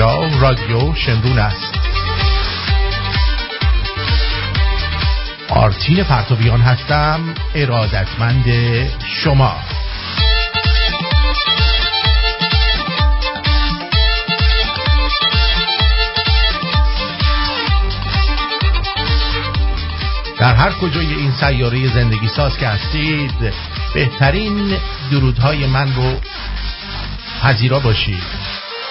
[0.00, 1.74] رادیو شمرون است.
[5.48, 7.20] آرتین پرتویان هستم
[7.54, 8.44] ارادتمند
[9.06, 9.56] شما.
[20.38, 23.54] در هر کجای این سیاره زندگی ساز که هستید
[23.94, 24.76] بهترین
[25.10, 26.14] درودهای من رو
[27.42, 28.22] پذیرا باشید.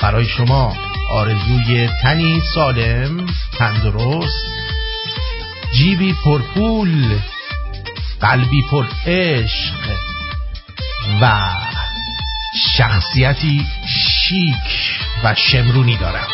[0.02, 3.26] برای شما آرزوی تنی سالم
[3.58, 4.46] تندرست.
[5.78, 7.20] جیبی پرپول
[8.22, 9.98] قلبی پر عشق
[11.22, 11.50] و
[12.78, 16.28] شخصیتی شیک و شمرونی دارم.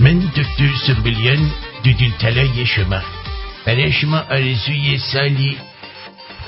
[0.00, 1.50] من دکتر سربلیان
[1.84, 3.21] دودون طلای شما.
[3.66, 5.58] برای شما آرزوی سالی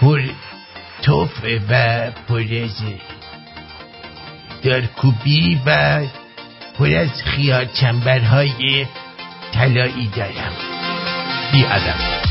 [0.00, 0.22] پر
[1.02, 2.82] توف و پر از
[4.62, 6.00] دارکوبی و
[6.78, 8.86] پر از خیال چنبرهای
[9.52, 10.52] طلایی دارم.
[11.52, 12.23] بی ادب.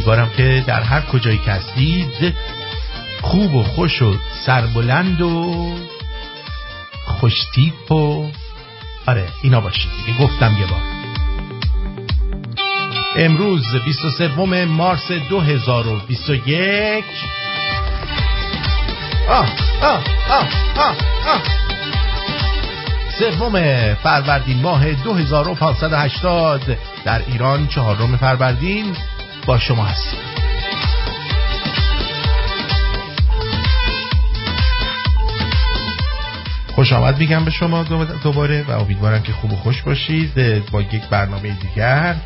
[0.00, 2.34] امیدوارم که در هر کجایی که هستید
[3.22, 4.14] خوب و خوش و
[4.46, 5.54] سربلند و
[7.04, 8.30] خوشتیپ و
[9.06, 10.18] آره اینا باشید دیگه.
[10.18, 10.80] گفتم یه بار.
[13.16, 17.04] امروز 23 مارس 2021
[19.28, 19.46] آه
[19.82, 21.42] آه آه آه آه.
[23.18, 23.54] سوم
[24.04, 28.96] فروردین ماه 2580 در ایران چهارم فروردین.
[29.46, 30.20] با شما هستیم.
[36.74, 37.84] خوش آمد میگم به شما
[38.22, 40.64] دوباره و امیدوارم که خوب و خوش باشید.
[40.70, 42.16] با یک برنامه دیگر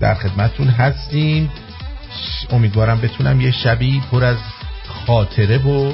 [0.00, 1.50] در خدمتون هستیم.
[2.50, 4.36] امیدوارم بتونم یه شبی پر از
[5.06, 5.92] خاطره و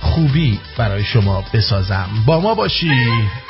[0.00, 2.08] خوبی برای شما بسازم.
[2.26, 3.47] با ما باشید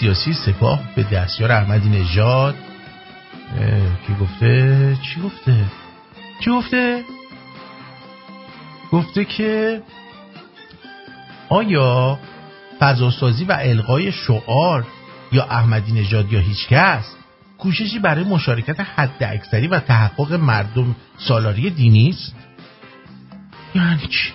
[0.00, 2.54] سیاسی سپاه به دستیار احمدی نژاد
[4.06, 5.64] کی گفته چی گفته؟
[6.40, 7.04] چی گفته؟
[8.92, 9.82] گفته که
[11.48, 12.18] آیا
[12.80, 14.86] فضاسازی و القای شعار
[15.32, 17.14] یا احمدی نژاد یا هیچکس
[17.58, 22.34] کوششی برای مشارکت حد اکثری و تحقق مردم سالاری دینی است؟
[23.74, 24.32] یعنی چی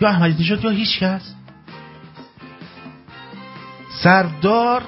[0.00, 1.34] یا احمدی نژاد یا هیچکس
[4.02, 4.82] سردار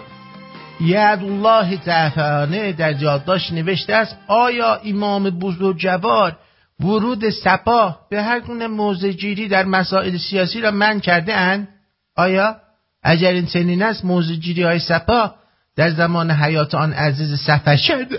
[0.81, 6.37] الله تعفانه در جاداش نوشته است آیا امام بزرگوار
[6.81, 11.69] ورود سپاه به هر گونه موزجیری در مسائل سیاسی را من کرده اند؟
[12.17, 12.57] آیا؟
[13.03, 15.35] اگر این چنین است موزجیری های سپاه
[15.77, 18.07] در زمان حیات آن عزیز صفحه شد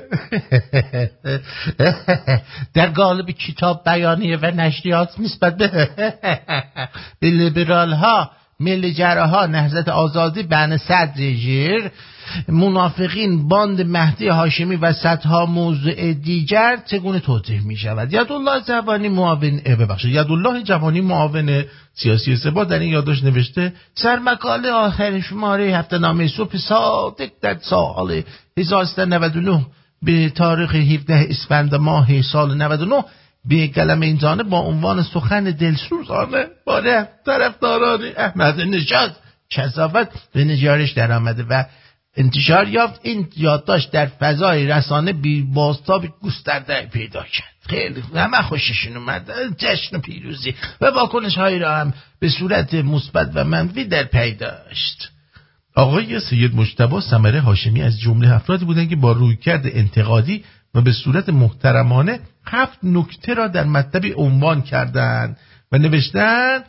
[2.75, 5.67] در قالب کتاب بیانیه و نشریات نسبت به
[7.21, 11.91] به لیبرال ها ملی ها نهزت آزادی بین صدر جیر
[12.47, 19.57] منافقین باند مهدی هاشمی و صدها موضوع دیگر چگونه توضیح می شود یدالله جوانی معاون
[19.57, 21.63] ببخشید یدالله جوانی معاون
[21.93, 28.21] سیاسی سبا در این یادداشت نوشته سرمقاله آخر شماره هفته نامه صبح صادق در سال
[28.57, 29.65] 1399
[30.01, 33.03] به تاریخ 17 اسفند ماه سال 99
[33.45, 33.67] به
[34.17, 39.15] جانب با عنوان سخن دلسوزانه باره طرفداران احمد نژاد.
[39.49, 41.63] کسافت به نجارش در آمده و
[42.17, 42.99] انتشار یافت.
[43.03, 47.51] این یادداشت در فضای رسانه بی باستاب گسترده پیدا کرد.
[47.69, 49.31] خیلی همه خوششون اومد.
[49.57, 55.11] جشن پیروزی و واکنش هایی را هم به صورت مثبت و منفی در پی داشت.
[55.75, 60.43] آقای سید مجتبی سمره هاشمی از جمله افرادی بودند که با رویکرد انتقادی
[60.75, 65.37] و به صورت محترمانه هفت نکته را در مطلبی عنوان کردند
[65.71, 66.63] و نوشتن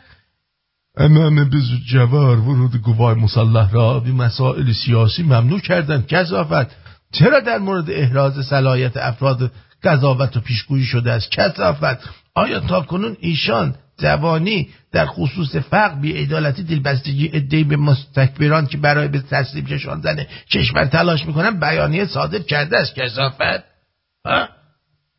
[0.97, 1.49] امام
[1.87, 6.71] جوار ورود گواه مسلح را به مسائل سیاسی ممنوع کردند کذافت
[7.13, 9.51] چرا در مورد احراز صلاحیت افراد
[9.83, 16.17] قضاوت و پیشگویی شده است؟ کذافت آیا تا کنون ایشان جوانی در خصوص فقر بی
[16.17, 22.05] ایدالتی دلبستگی ادهی به مستکبران که برای به تسلیم چشان زنه کشور تلاش می‌کنن بیانیه
[22.05, 23.72] صادر کرده است؟ کذافت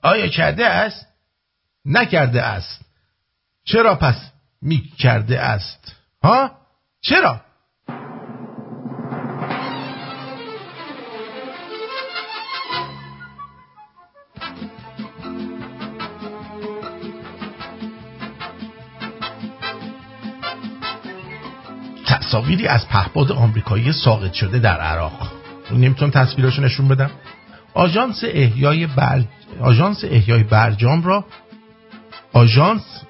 [0.03, 1.07] آیا کرده است؟
[1.85, 2.81] نکرده است.
[3.65, 4.31] چرا پس
[4.63, 5.93] می کرده است؟
[6.23, 6.51] ها؟
[7.01, 7.41] چرا؟
[22.07, 25.33] تصاویری از پهپاد آمریکایی ساقط شده در عراق.
[25.71, 27.11] نمی‌تونم تصویراشو نشون بدم.
[27.75, 29.25] آژانس احیای بر...
[29.61, 31.25] آژانس احیای برجام را
[32.33, 33.03] آژانس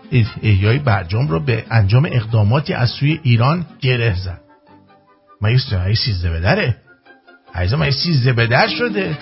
[0.43, 4.41] احیای برجام را به انجام اقداماتی از سوی ایران گره زد.
[5.41, 6.77] ما یه سیزده بدره.
[7.55, 9.19] عیزا ما سیزده بدر شده.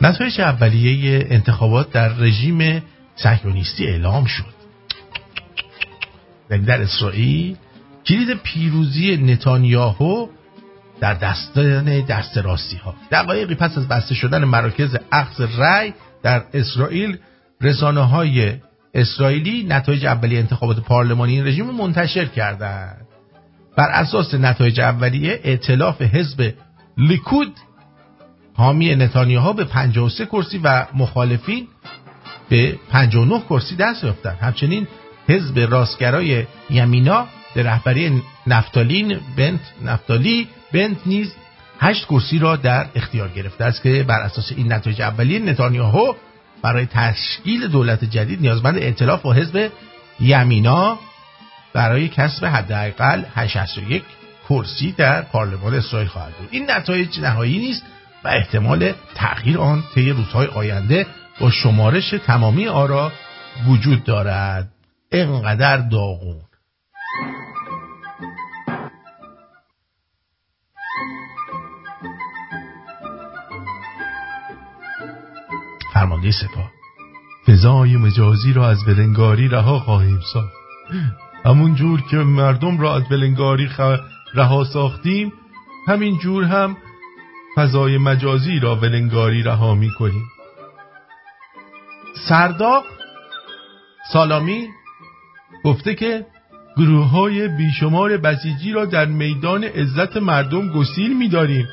[0.00, 2.82] نتایج اولیه انتخابات در رژیم
[3.16, 4.60] صهیونیستی اعلام شد.
[6.50, 7.56] در اسرائیل
[8.06, 10.26] کلید پیروزی نتانیاهو
[11.00, 17.18] در دستان دست راستی ها دقایقی پس از بسته شدن مراکز اخذ رأی در اسرائیل
[17.60, 18.52] رسانه های
[18.94, 23.06] اسرائیلی نتایج اولیه انتخابات پارلمانی این رژیم منتشر کردند.
[23.76, 26.54] بر اساس نتایج اولیه ائتلاف حزب
[26.98, 27.52] لیکود
[28.54, 31.66] حامی نتانیاهو به 53 کرسی و مخالفین
[32.48, 34.38] به 59 کرسی دست یافتند.
[34.40, 34.86] همچنین
[35.28, 41.34] حزب راستگرای یمینا به رهبری نفتالین بنت نفتالی بنت نیز
[41.80, 46.14] هشت کرسی را در اختیار گرفته است که بر اساس این نتایج اولیه نتانیاهو
[46.62, 49.70] برای تشکیل دولت جدید نیازمند ائتلاف با حزب
[50.20, 50.98] یمینا
[51.72, 54.02] برای کسب حداقل 81
[54.48, 56.48] کرسی در پارلمان اسرائیل خواهد بود.
[56.50, 57.82] این نتایج نهایی نیست
[58.24, 61.06] و احتمال تغییر آن طی روزهای آینده
[61.40, 63.12] با شمارش تمامی آرا
[63.66, 64.68] وجود دارد.
[65.12, 66.49] انقدر داغون.
[75.92, 76.70] فرمانده سپاه.
[77.46, 80.52] فضای مجازی را از بلنگاری رها خواهیم ساخت.
[81.44, 83.68] همون جور که مردم را از بلنگاری
[84.34, 85.32] رها ساختیم
[85.86, 86.76] همین جور هم
[87.56, 90.24] فضای مجازی را ولنگاری رها می کنیم.
[92.28, 92.84] سرداق
[94.12, 94.68] سالامی
[95.64, 96.26] گفته که
[96.76, 101.68] گروه های بیشمار بسیجی را در میدان عزت مردم گسیل می داریم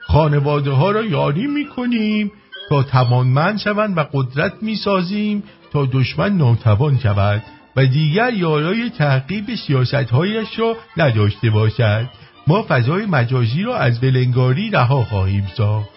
[0.00, 2.32] خانواده ها را یاری می کنیم
[2.68, 5.42] تا توانمند شوند و قدرت می سازیم
[5.72, 7.42] تا دشمن ناتوان شود
[7.76, 12.08] و دیگر یارای تعقیب سیاست هایش را نداشته باشد.
[12.46, 15.88] ما فضای مجازی را از بلنگاری رها خواهیم ساخت.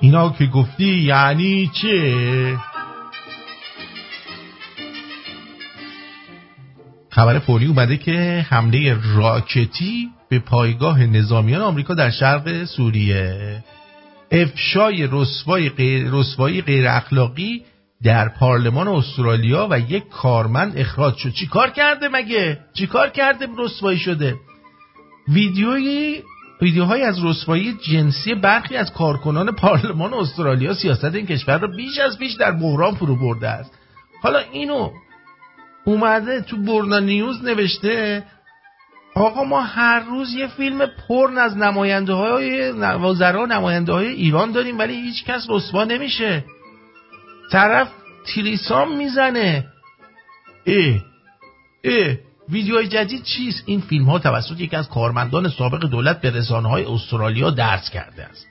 [0.00, 2.56] اینا که گفتی یعنی چه؟
[7.10, 13.64] خبر فوری اومده که حمله راکتی به پایگاه نظامیان آمریکا در شرق سوریه
[14.30, 17.62] افشای رسوایی غیر, رسوایی غیر اخلاقی
[18.02, 23.46] در پارلمان استرالیا و یک کارمند اخراج شد چی کار کرده مگه؟ چی کار کرده
[23.58, 24.36] رسوایی شده؟
[25.28, 26.22] ویدیوی
[26.62, 32.18] ویدیوهایی از رسوایی جنسی برخی از کارکنان پارلمان استرالیا سیاست این کشور را بیش از
[32.18, 33.70] بیش در بحران فرو برده است
[34.22, 34.90] حالا اینو
[35.84, 38.24] اومده تو برنا نیوز نوشته
[39.14, 44.78] آقا ما هر روز یه فیلم پرن از نماینده های وزرا نماینده های ایران داریم
[44.78, 46.44] ولی هیچ کس رسوا نمیشه.
[47.52, 47.88] طرف
[48.26, 49.66] تریسام می‌زنه.
[50.66, 51.00] اه
[51.84, 52.16] اه
[52.48, 56.84] ویدیوهای جدید چیست؟ این فیلم ها توسط یکی از کارمندان سابق دولت به رسانه های
[56.84, 58.49] استرالیا درس کرده است.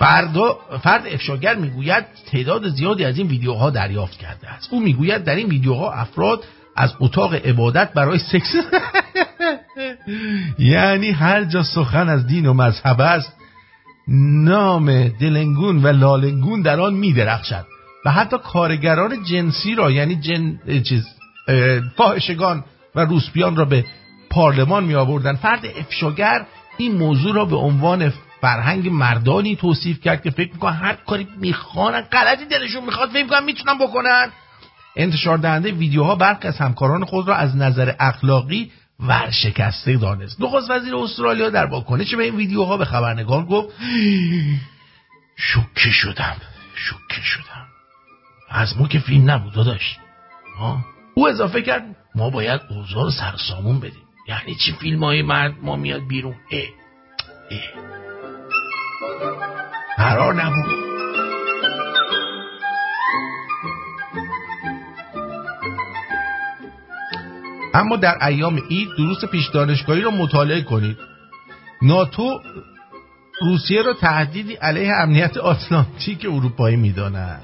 [0.00, 4.68] فردا فرد افشاگر می‌گوید تعداد زیادی از این ویدیوها دریافت کرده است.
[4.70, 6.44] او می‌گوید در این ویدیوها افراد
[6.76, 8.54] از اتاق عبادت برای سکس
[10.58, 13.32] یعنی هر جا سخن از دین و مذهب است
[14.44, 17.66] نام دلنگون و لالنگون در آن میدرخشد.
[18.04, 21.06] و حتی کارگران جنسی را یعنی جن چیز
[21.96, 22.64] فاحشگان
[22.94, 23.84] و روسپیان را به
[24.30, 30.30] پارلمان می آوردن فرد افشاگر این موضوع را به عنوان فرهنگ مردانی توصیف کرد که
[30.30, 34.28] فکر می‌کنن هر کاری می‌خوان غلطی دلشون می‌خواد فکر می‌کنن می‌تونن بکنن.
[34.96, 40.40] انتشار دهنده ویدیوها برخی از همکاران خود را از نظر اخلاقی ورشکسته دانست.
[40.40, 43.68] نخست وزیر استرالیا در واکنش به این ویدیوها به خبرنگار گفت
[45.36, 46.36] شوکه شدم
[46.74, 47.66] شوکه شدم.
[48.50, 49.98] از ما که فیلم نبود داشت
[51.14, 54.02] او اضافه کرد ما باید اوضاع سرسامون بدیم.
[54.28, 56.34] یعنی چی؟ فیلم های مرد ما میاد بیرون.
[56.52, 56.60] اه
[57.50, 57.99] اه.
[59.96, 60.90] قرار نبود.
[67.74, 70.96] اما در ایام عید دروس پیش دانشگاهی رو مطالعه کنید.
[71.82, 72.40] ناتو
[73.40, 77.42] روسیه رو تهدیدی علیه امنیت آتلانتیک اروپایی می‌داند.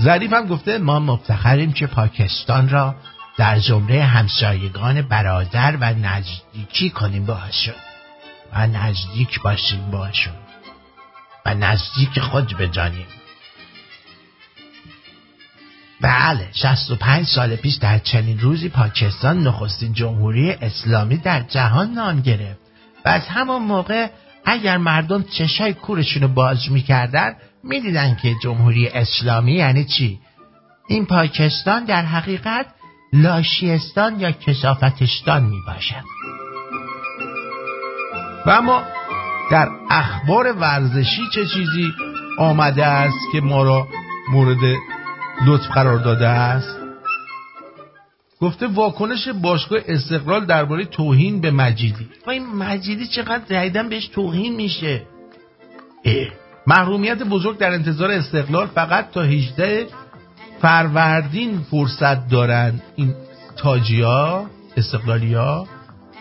[0.00, 2.94] ظریف هم گفته ما مفتخریم که پاکستان را
[3.36, 7.26] در زمره همسایگان برادر و نزدیکی کنیم.
[7.26, 7.74] باشون
[8.52, 10.45] و نزدیک باشیم باشون
[11.46, 13.06] و نزدیک خود بجانیم.
[16.00, 22.60] بله 65 سال پیش در چنین روزی پاکستان نخستین جمهوری اسلامی در جهان نام گرفت.
[23.04, 24.08] و از همان موقع
[24.44, 27.34] اگر مردم چشای کورشون رو باز می‌کردن
[27.64, 30.20] می‌دیدن که جمهوری اسلامی یعنی چی؟
[30.88, 32.66] این پاکستان در حقیقت
[33.12, 36.04] لاشیستان یا کسافتستان می باشد
[38.46, 38.95] و اما
[39.50, 41.92] در اخبار ورزشی چه چیزی
[42.38, 43.88] آمده است که ما را
[44.32, 44.76] مورد
[45.46, 46.76] لطف قرار داده است؟
[48.40, 52.08] گفته واکنش باشگاه استقلال درباره توهین به مجیدی.
[52.26, 55.02] و این مجیدی چقدر جدیدن بهش توهین میشه؟
[56.66, 59.86] محرومیت بزرگ در انتظار استقلال فقط تا 18
[60.60, 63.14] فروردین فرصت دارن این
[63.56, 65.66] تاجیا استقلالیا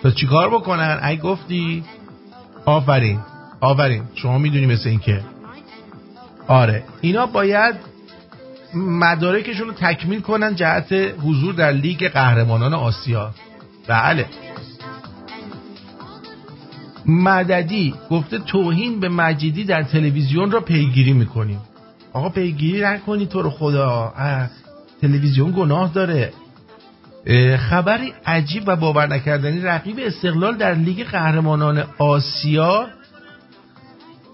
[0.04, 1.84] تا چیکار بکنن؟ ای گفتی؟
[2.66, 3.20] آفرین.
[3.62, 4.04] آفرین.
[4.16, 5.22] شما می‌دونی مثل این که.
[6.48, 6.84] آره.
[7.02, 7.76] اینا باید
[8.74, 10.94] مدارکشون رو تکمیل کنن جهت
[11.24, 13.32] حضور در لیگ قهرمانان آسیا.
[13.88, 14.26] بله.
[17.06, 17.94] مددی.
[18.10, 21.60] گفته توهین به مجیدی در تلویزیون را پیگیری می‌کنیم.
[22.14, 24.14] آقا پیگیری نکنی تو رو خدا.
[25.02, 26.34] تلویزیون گناه داره.
[27.70, 32.88] خبری عجیب و باور نکردنی رقیب استقلال در لیگ قهرمانان آسیا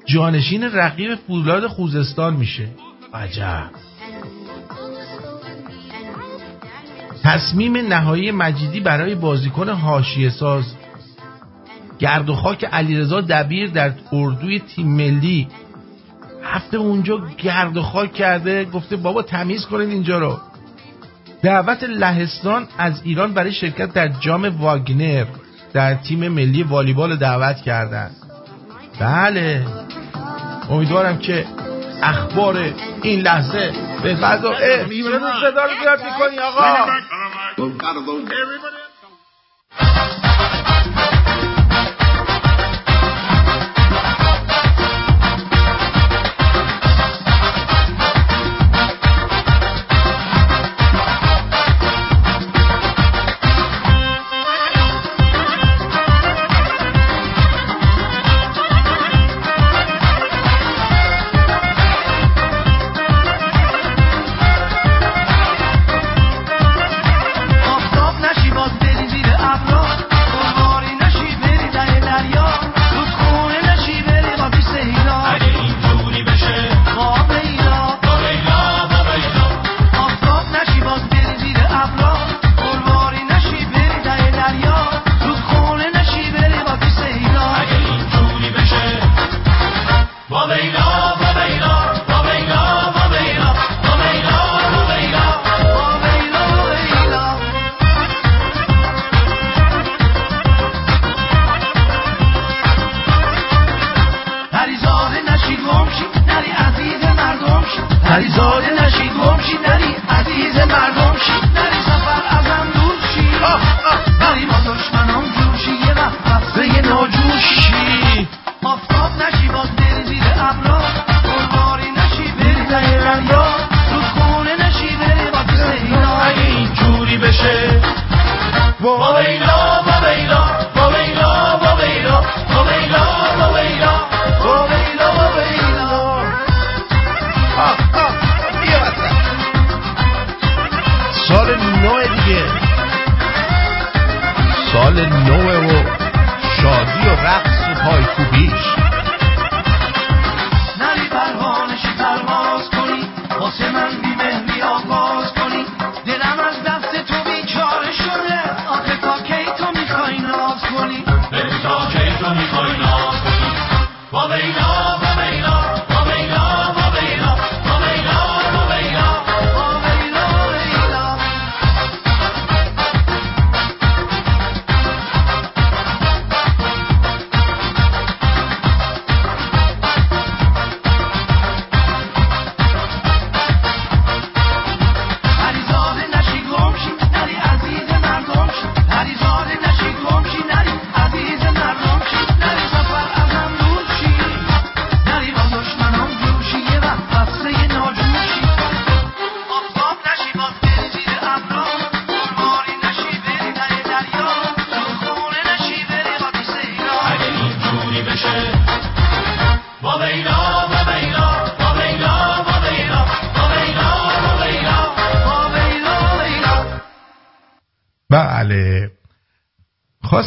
[0.06, 2.68] جانشین رقیب فولاد خوزستان میشه.
[3.14, 3.70] عجب.
[7.24, 10.76] تصمیم نهایی مجیدی برای بازیکن حاشیه ساز.
[12.00, 15.48] گرد و خاک علیرضا دبیر در اردوی تیم ملی.
[16.44, 20.40] هفته اونجا گرد و خاک کرده گفته بابا تمیز کنید اینجا رو.
[21.44, 25.26] دعوت لهستان از ایران برای شرکت در جام واگنر
[25.74, 28.12] در تیم ملی والیبال دعوت کردن.
[29.00, 29.66] بله.
[30.70, 31.46] امیدوارم که
[32.04, 33.72] اخبار این لحظه
[34.04, 34.54] به فضا
[35.42, 36.86] صدا رو زیاد می‌کنی آقا.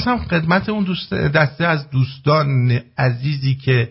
[0.05, 3.89] خواستم خدمت اون دوست دسته از دوستان عزیزی که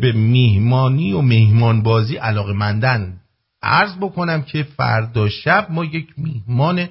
[0.00, 3.20] به میهمانی و مهمانبازی علاقه مندن
[3.62, 6.88] عرض بکنم که فردا شب ما یک میهمان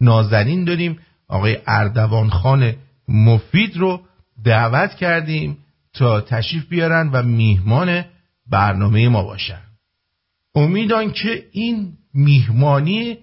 [0.00, 0.98] نازنین داریم.
[1.28, 2.74] آقای اردوان خان
[3.08, 4.00] مفید رو
[4.44, 5.58] دعوت کردیم
[5.94, 8.04] تا تشریف بیارن و میهمان
[8.50, 9.60] برنامه ما باشن.
[10.54, 13.18] امیدان که این میهمانی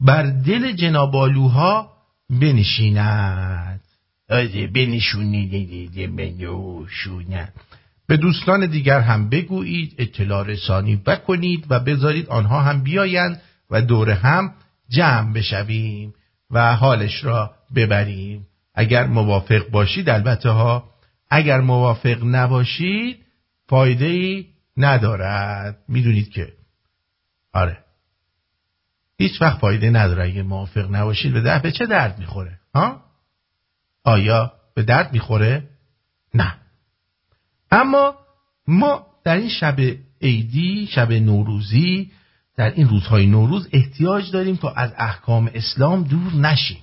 [0.00, 1.91] بر دل جنابالوها
[2.40, 3.80] بنشیند.
[4.30, 7.52] آره بنشونید بنشونند
[8.06, 13.40] به دوستان دیگر هم بگویید اطلاع رسانی بکنید و بذارید آنها هم بیایند
[13.70, 14.54] و دور هم
[14.88, 16.14] جمع بشویم
[16.50, 18.46] و حالش را ببریم.
[18.74, 20.84] اگر موافق باشید البته ها
[21.30, 23.16] اگر موافق نباشید
[23.68, 25.78] فایده ای ندارد.
[25.88, 26.52] می‌دونید که؟
[27.52, 27.78] آره.
[29.22, 33.00] هیچ وقت فایده نداره اگه موافق نباشید به درد به چه درد می‌خوره؟ ها؟
[34.04, 35.62] آیا به درد می‌خوره؟
[36.34, 36.54] نه.
[37.70, 38.14] اما
[38.68, 39.76] ما در این شب
[40.22, 42.10] عیدی شب نوروزی
[42.56, 46.78] در این روزهای نوروز احتیاج داریم تا از احکام اسلام دور نشیم.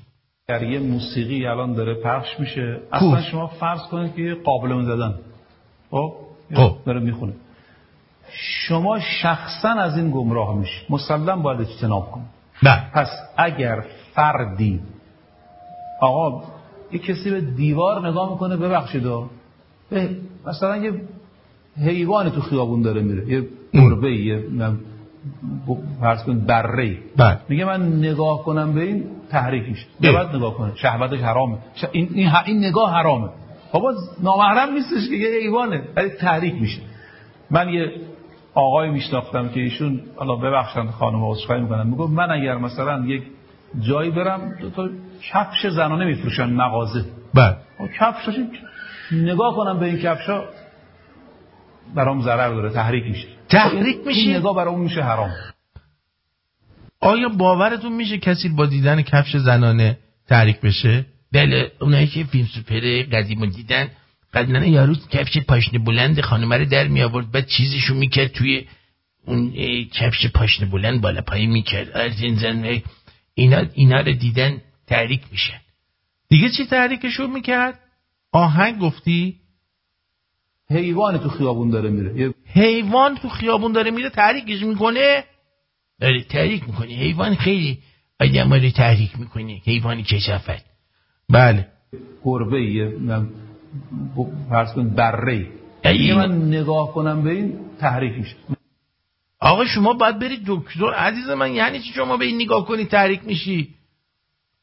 [0.48, 2.80] در یه موسیقی الان داره پخش میشه.
[2.92, 5.16] اصلا شما فرض کنید که قابل زدن.
[5.92, 6.14] خب؟
[6.56, 6.78] خب.
[6.86, 7.34] داره می‌خونه.
[8.32, 12.28] شما شخصا از این گمراه میشید مسلم باید اجتناب کنید
[12.64, 14.80] بله پس اگر فردی
[16.02, 16.44] آقا
[16.92, 19.30] یه کسی به دیوار نگاه می‌کنه ببخشید ها.
[19.90, 20.10] به
[20.48, 21.02] مثلا یه
[21.78, 23.28] حیوان تو خیابون داره میره.
[23.28, 24.44] یه گربه یه
[26.00, 27.40] فرض کن بره بله.
[27.50, 29.86] میگه من نگاه کنم به این تحریک میشه.
[30.04, 30.72] نباید نگاه کنه.
[30.76, 31.58] شهوتش حرامه.
[31.76, 31.86] ش...
[31.92, 33.30] این, این, این نگاه حرامه.
[33.74, 35.84] بابا نامحرم نیستش که یه حیوانه.
[35.96, 36.82] ولی تحریک میشه.
[37.52, 37.92] من یه
[38.60, 41.88] آقای میشناختم که ایشون حالا ببخشند خانم عذرخواهی می‌کنم.
[41.88, 43.24] میگه من اگر مثلا یک
[43.80, 44.90] جایی برم دو تا
[45.32, 47.06] کفش زنانه میفروشن مغازه.
[47.34, 47.58] بله.
[47.78, 48.40] خب کفش
[49.12, 50.44] نگاه کنم به این کفشا
[51.96, 53.28] برام ضرر داره تحریک میشه.
[53.50, 55.30] تحریک این میشه؟ نگاه برای اون میشه حرام.
[57.02, 63.04] آیا باورتون میشه کسی با دیدن کفش زنانه تحریک بشه؟ بله اونایی که فیلم سوپر
[63.12, 63.88] قدیم دیدن
[64.34, 68.68] قدیما یارو کفش پاشنه بلند خانمه رو در می آورد بعد چیزشو می‌کرد توی
[69.26, 69.52] اون
[69.86, 71.90] کفش پاشنه بلند بالا پایی می‌کرد.
[71.92, 72.82] از این زن
[73.34, 75.60] اینا اینا رو دیدن تحریک میشن
[76.30, 77.80] دیگه چی تحریکشون می‌کرد؟
[78.32, 79.36] آهنگ گفتی؟
[80.70, 82.34] حیوان تو خیابون داره میره.
[82.54, 85.24] حیوان تو خیابون داره میره تحریکش می‌کنه؟
[86.00, 87.80] داره تحریک می‌کنه حیوان خیلی
[88.20, 90.66] آدم رو تحریک می‌کنه حیوانی کشافت.
[91.30, 91.68] بله.
[92.24, 92.92] گربه
[94.50, 95.48] فرض کن بره
[95.86, 98.36] میگه من نگاه کنم به این تحریک میشه
[99.42, 100.94] آقا شما باید برید دکتر.
[100.94, 103.70] عزیز من یعنی چی شما به این نگاه کنی تحریک میشی؟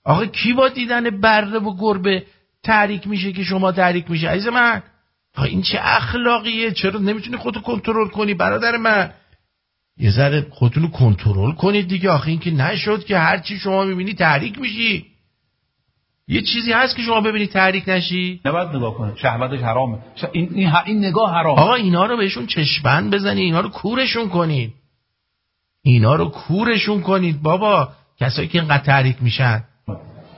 [0.05, 2.27] آقا کی با دیدن بره و گربه
[2.65, 4.83] تحریک میشه که شما تحریک میشه عزیز من.
[5.37, 9.13] آقا این چه اخلاقیه؟ چرا نمی‌تونی خودتو کنترل کنی برادر من؟
[9.99, 12.11] یه ذره خودتون رو کنترل کنید دیگه.
[12.11, 15.07] آخه این که نشد که هر چی شما می‌بینی تحریک میشی.
[16.29, 19.13] یه چیزی هست که شما ببینی تحریک نشی؟ نباید نگاه کنه.
[19.17, 19.99] شهوتش حرامه.
[20.17, 21.61] ش- این, این, این نگاه حرامه.
[21.61, 24.75] آقا اینا رو بهشون چشمند بزنید اینا رو کورشون کنید.
[25.83, 27.89] اینا رو کورشون کنید بابا.
[28.21, 29.65] کسایی که اینقدر تحریک میشن.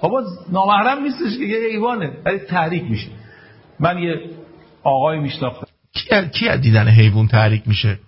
[0.03, 0.23] بابا
[0.53, 3.09] نامحرم نیستش که یه حیوانه ولی تحریک میشه.
[3.81, 4.15] من یه
[4.83, 5.67] آقای میشناختم.
[5.95, 7.99] کی, کی از دیدن حیوان تحریک میشه؟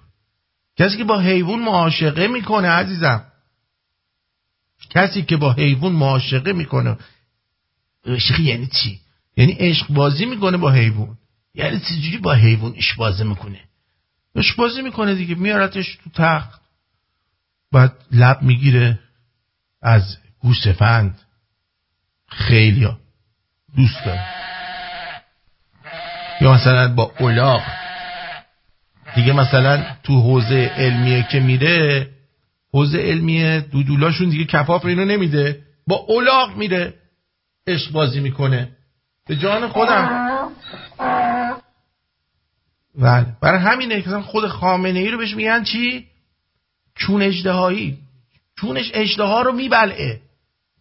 [0.79, 3.25] کسی که با حیوان معاشقه می‌کنه عزیزم.
[4.91, 6.97] کسی که با حیوان معاشقه می‌کنه.
[8.07, 9.01] عشق یعنی چی؟
[9.37, 11.19] یعنی عشق بازی می‌کنه با حیوان.
[11.55, 13.61] یعنی چجوری با حیوان عشق بازی می‌کنه؟
[14.37, 16.61] عشق بازی می‌کنه دیگه میارتش تو تخت.
[17.73, 18.99] بعد لب می‌گیره
[19.83, 21.21] از گوسفند
[22.29, 22.89] خیلی
[23.77, 24.25] دوست داره.
[26.41, 27.63] یا مثلا با اولاغ.
[29.15, 32.11] دیگه مثلا تو حوزه علمیه که میره
[32.73, 35.63] حوزه علمیه دودولاشون دیگه کفاف اینو نمیده.
[35.87, 36.95] با اولاغ میره.
[37.67, 38.69] عشق بازی می‌کنه.
[39.29, 40.49] به جان خودم.
[42.99, 43.27] بله.
[43.43, 46.07] برای همینه که خود خامنه ای رو بهش میگن چی؟
[46.95, 47.99] چون اجدهایی
[48.59, 50.21] چونش اجدها رو میبلعه.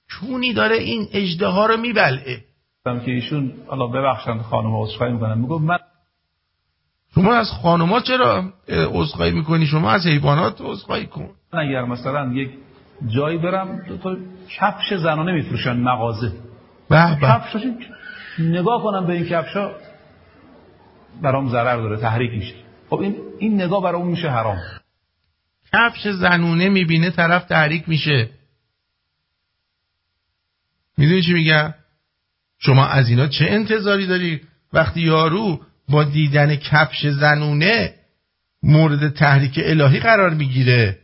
[0.10, 2.44] چونی داره این اجدها رو میبلعه.
[2.84, 5.38] که ایشون حالا ببخشند خانم عذرخواهی می‌کنم.
[5.38, 5.78] میگم من
[7.16, 11.30] شما از خانوما چرا اه، عذرخواهی می‌کنی؟ شما از حیوانات عذرخواهی کن.
[11.54, 12.50] اگر مثلا یک
[13.08, 14.18] جایی برم دو تا
[14.60, 16.32] کفش زنانه میفروشن مغازه.
[16.90, 17.28] به به.
[17.28, 17.56] کفش
[18.40, 19.72] نگاه کنم به این کفشا.
[21.22, 22.56] برام ضرر داره تحریک میشه.
[22.90, 24.58] خب این این نگاه اون میشه حرام.
[25.74, 28.30] کفش زنونه می‌بینه طرف تحریک میشه.
[30.98, 31.74] می‌دونی چی میگم؟
[32.60, 34.42] شما از اینا چه انتظاری داری؟
[34.74, 37.94] وقتی یارو با دیدن کفش زنونه
[38.64, 41.00] مورد تحریک الهی قرار می‌گیره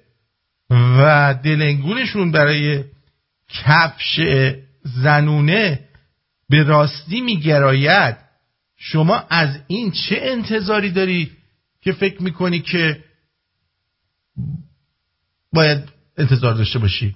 [0.70, 2.84] و دلنگونشون برای
[3.50, 4.20] کفش
[4.86, 5.80] زنونه
[6.50, 8.16] به راستی میگراید.
[8.78, 11.32] شما از این چه انتظاری داری
[11.82, 13.04] که فکر می‌کنی که
[15.54, 17.16] باید انتظار داشته باشی؟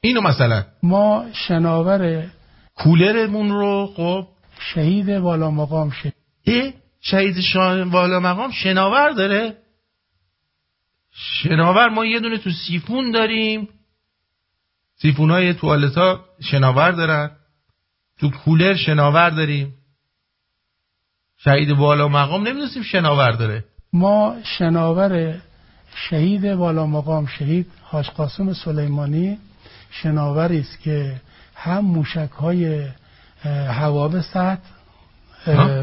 [0.00, 0.64] اینو مثلا.
[0.82, 2.30] ما شناور
[2.74, 4.28] کولرمون رو خب.
[4.74, 6.12] شهید والا مقام شد
[6.46, 9.56] اه شهید شاه والا مقام شناور داره.
[11.12, 13.68] شناور ما یه دونه تو سیفون داریم.
[15.02, 17.30] سیفون های توالت ها شناور دارن
[18.18, 19.74] تو کولر شناور داریم.
[21.38, 23.64] شهید بالا مقام نمی‌دونستیم شناور داره.
[23.92, 25.34] ما شناور
[25.94, 29.38] شهید بالا مقام شهید حاج قاسم سلیمانی
[29.90, 31.20] شناوری است که
[31.54, 32.88] هم موشک های
[33.68, 34.70] هوا به سطح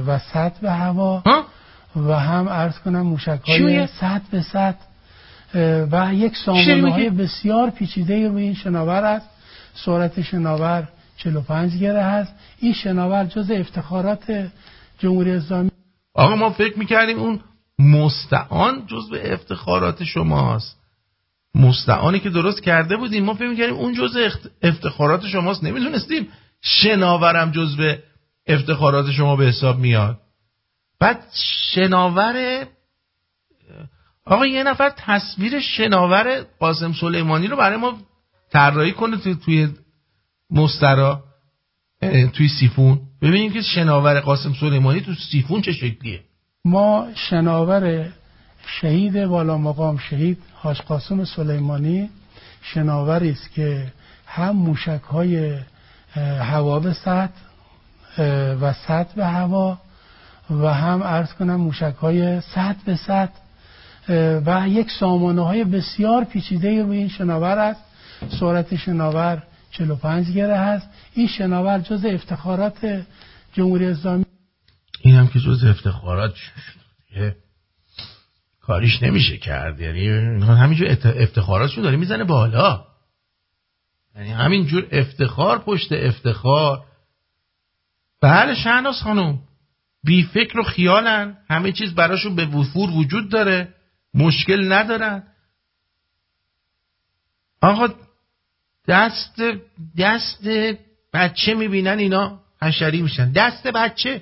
[0.08, 1.24] و سطح به هوا
[1.96, 4.89] و هم عرض کنم موشک های سطح به سطح.
[5.92, 9.30] و یک سامانه های بسیار پیچیده روی این شناور است.
[9.74, 12.34] سرعت شناور 45 گره هست.
[12.60, 14.50] این شناور جز افتخارات
[15.00, 15.70] جمهوری اسلامی
[16.14, 17.40] آقا ما فکر می‌کردیم اون
[17.80, 20.80] مستعان جز به افتخارات شماست.
[21.56, 24.18] مستعانی که درست کرده بودیم ما فکر می‌کردیم اون جز
[24.62, 25.64] افتخارات شماست.
[25.64, 26.28] نمی‌دونستیم
[26.62, 28.04] شناورم جز به
[28.48, 30.20] افتخارات شما به حساب میاد.
[31.00, 31.24] بعد
[31.74, 32.66] شناور
[34.30, 37.98] آقا یه نفر تصویر شناور قاسم سلیمانی رو برای ما
[38.52, 39.70] طراحی کنه توی, توی
[40.52, 41.24] مسترا
[42.34, 46.20] توی سیفون ببینیم که شناور قاسم سلیمانی تو سیفون چه شکلیه.
[46.66, 48.10] ما شناور
[48.66, 52.10] شهید بالا مقام شهید حاج قاسم سلیمانی
[52.62, 53.94] شناوری است که
[54.26, 55.58] هم موشک های
[56.42, 57.42] هوا به سطح
[58.62, 59.78] و سطح به هوا
[60.50, 63.39] و هم عرض کنم موشک های سطح به سطح
[64.46, 67.82] و یک سامانه های بسیار پیچیده روی این شناور است.
[68.40, 70.90] سرعت شناور 45 گره هست.
[71.14, 73.06] این شناور جز افتخارات
[73.54, 74.26] جمهوری اسلامی
[75.02, 76.34] این هم که جز افتخارات
[78.62, 79.80] کاریش نمیشه کرد.
[79.80, 80.08] یعنی
[80.44, 82.86] همینجور افتخاراتشون داره می‌زنه بالا.
[84.16, 86.84] یعنی همینجور افتخار پشت افتخار.
[88.22, 89.40] بله شهناز خانم.
[90.04, 91.38] بی فکر و خیالن.
[91.50, 93.74] همه چیز براشون به وفور وجود داره.
[94.14, 95.24] مشکل ندارن.
[97.62, 97.88] آقا
[98.88, 99.42] دست
[99.98, 100.48] دست
[101.14, 103.32] بچه می‌بینن اینا حشری میشن.
[103.32, 104.22] دست بچه.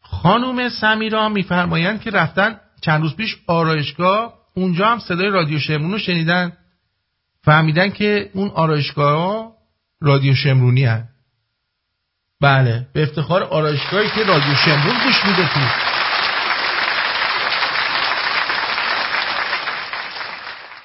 [0.00, 5.98] خانوم سمیرا میفرمایند که رفتن چند روز پیش آرایشگاه اونجا هم صدای رادیو شمرون رو
[5.98, 6.56] شنیدن.
[7.42, 9.52] فهمیدن که اون آرایشگاه
[10.00, 11.08] رادیو شمرونی هن.
[12.40, 15.60] بله به افتخار آرایشگاهی که رادیو شمرون گوش میده تو.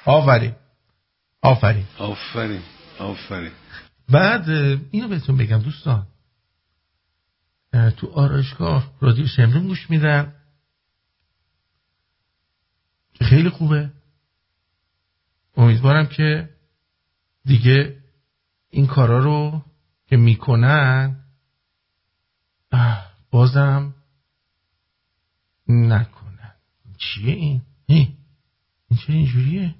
[0.04, 0.54] آفرین.
[1.42, 1.84] آفرین.
[1.98, 2.62] آفرین
[2.98, 3.52] آفرین.
[4.08, 4.48] بعد
[4.90, 6.06] اینو بهتون بگم دوستان.
[7.96, 10.34] تو آرایشگاه رادیو شمرون گوش میدن
[13.20, 13.90] خیلی خوبه.
[15.56, 16.48] امیدوارم که
[17.44, 17.96] دیگه
[18.70, 19.62] این کارا رو
[20.06, 21.23] که می‌کنن
[23.30, 23.94] بازم
[25.68, 26.54] نکنن.
[26.98, 28.16] چیه این؟ این
[29.06, 29.74] چرا اینجوریه؟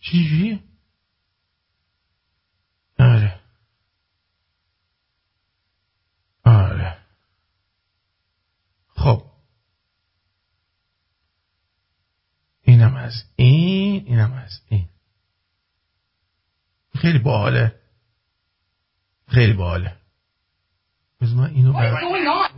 [0.00, 0.60] چی اینجوریه؟
[2.98, 3.40] آره.
[6.44, 6.98] آره.
[8.88, 9.30] خب.
[12.62, 14.88] اینم از این اینم از این.
[16.94, 17.80] خیلی باحاله.
[19.28, 20.05] خیلی باحاله.
[21.20, 21.72] بذار من اینو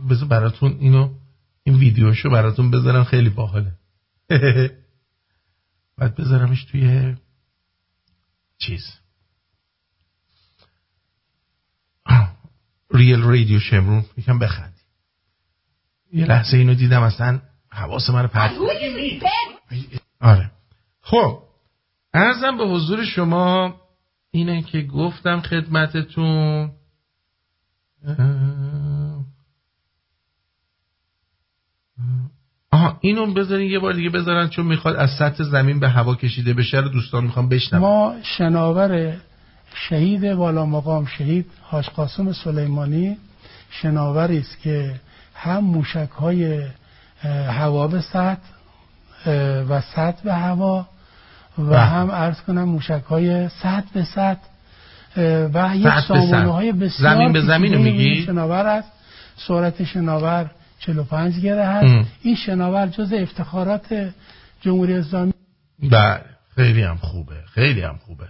[0.09, 1.09] بذار براتون اینو
[1.63, 3.03] این ویدیوشو براتون بذارم.
[3.03, 3.71] خیلی باحاله.
[5.97, 7.15] بعد بذارمش توی
[8.57, 8.99] چیز.
[12.91, 14.79] ریل رادیو شمرون یکم بخندی.
[16.13, 17.41] یه لحظه اینو دیدم اصلا
[17.71, 18.51] حواس من پرت
[20.21, 20.51] آره.
[21.01, 21.43] خب
[22.13, 23.75] ارزم به حضور شما
[24.31, 26.71] اینه که گفتم خدمتتون.
[32.71, 36.53] آها اینو بذارین یه بار دیگه بذارن چون می‌خواد از سطح زمین به هوا کشیده
[36.53, 39.17] بشه رو دوستان می‌خوام بشنم ما شناور
[39.73, 43.17] شهید بالا مقام شهید حاج قاسم سلیمانی
[43.69, 44.99] شناوری است که
[45.35, 46.63] هم موشک های
[47.47, 48.41] هوا به سطح
[49.69, 50.87] و سطح به هوا
[51.57, 51.79] و بله.
[51.79, 54.41] هم عرض کنم موشک های سطح به سطح
[55.53, 58.91] و یک سامانه های بسیار زمین به زمین میگی؟ شناور است
[59.47, 62.07] سرعت شناور 45 گره هست.
[62.21, 64.11] این شناور جز افتخارات
[64.61, 65.33] جمهوری اسلامی
[65.91, 68.27] بله خیلی هم خوبه خیلی هم خوبه.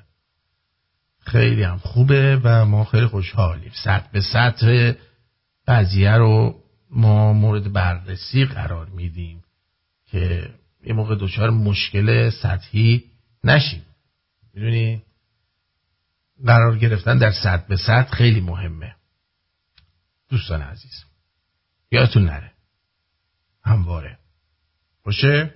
[1.20, 3.72] خیلی هم خوبه و ما خیلی خوشحالیم.
[3.84, 4.92] سطح به سطح
[5.68, 6.56] قضیه رو
[6.92, 9.44] ما مورد بررسی قرار میدیم
[10.12, 10.50] که
[10.84, 13.04] یه موقع دچار مشکل سطحی
[13.44, 13.82] نشیم.
[14.54, 15.02] می‌دونی؟
[16.46, 18.96] قرار گرفتن در سطح به سطح خیلی مهمه.
[20.30, 21.04] دوستان عزیز
[21.92, 22.52] یادتون نره.
[23.64, 24.18] همواره.
[25.04, 25.54] باشه؟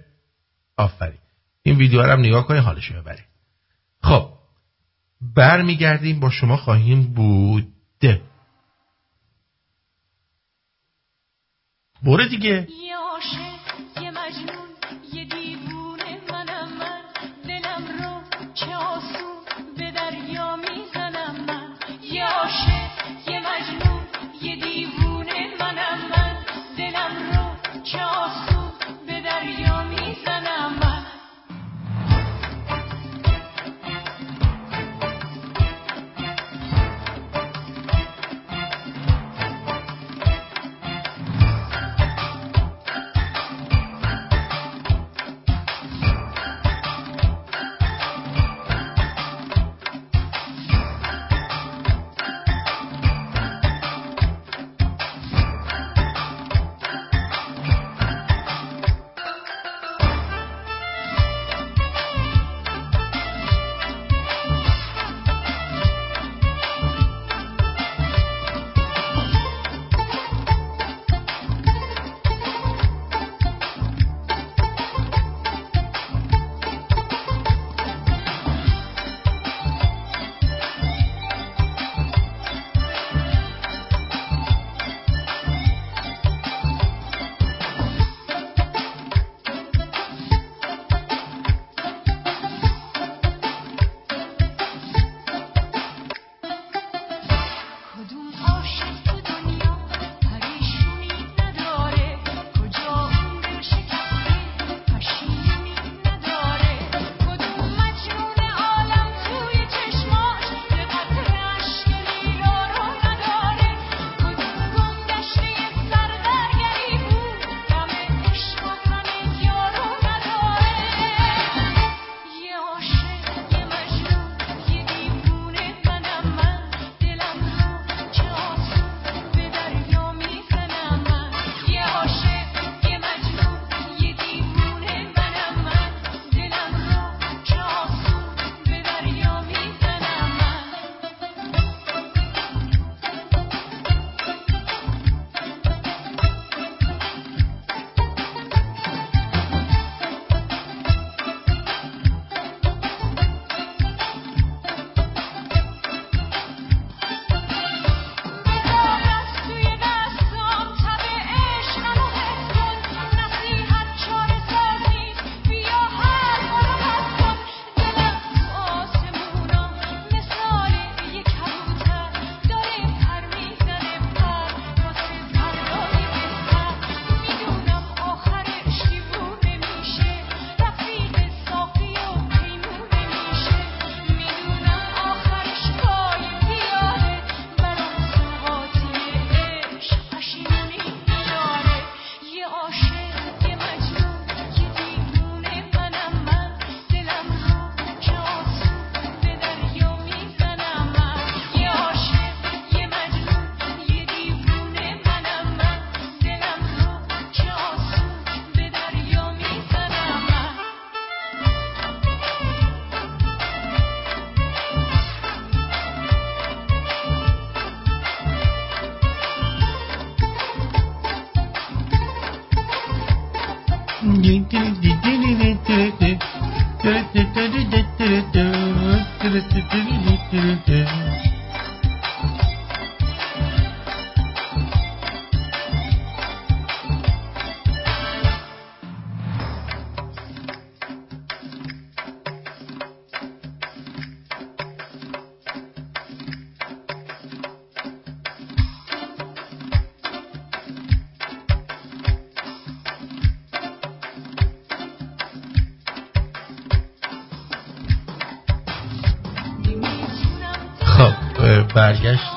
[0.78, 1.20] آفرین.
[1.64, 3.26] این ویدیو رو هم نگاه کنید حالشو ببرید
[4.02, 4.34] خب
[5.36, 7.74] برمیگردیم با شما خواهیم بود.
[12.04, 12.68] برو دیگه.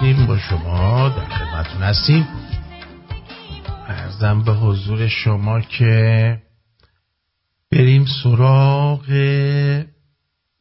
[0.00, 2.28] برگشتیم با شما در خدمتون هستیم.
[3.88, 6.38] ارزم به حضور شما که
[7.72, 9.08] بریم سراغ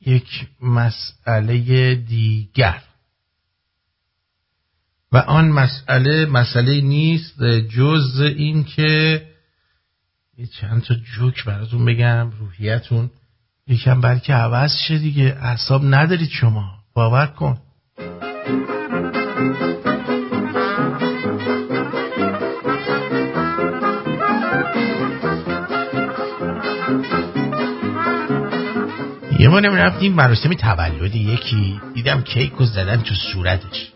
[0.01, 2.81] یک مسئله دیگر.
[5.11, 9.25] و آن مسئله مسئله نیست جز این که
[10.38, 13.09] یه چند تا جوک براتون بگم روحیتون.
[13.67, 15.38] یکم بلکه عوض شه دیگه.
[15.41, 16.79] اعصاب ندارید شما.
[16.93, 17.57] باور کن.
[29.39, 33.91] یه بانم رفتیم مراسم تولد یکی دیدم کیک و زدن تو صورتش.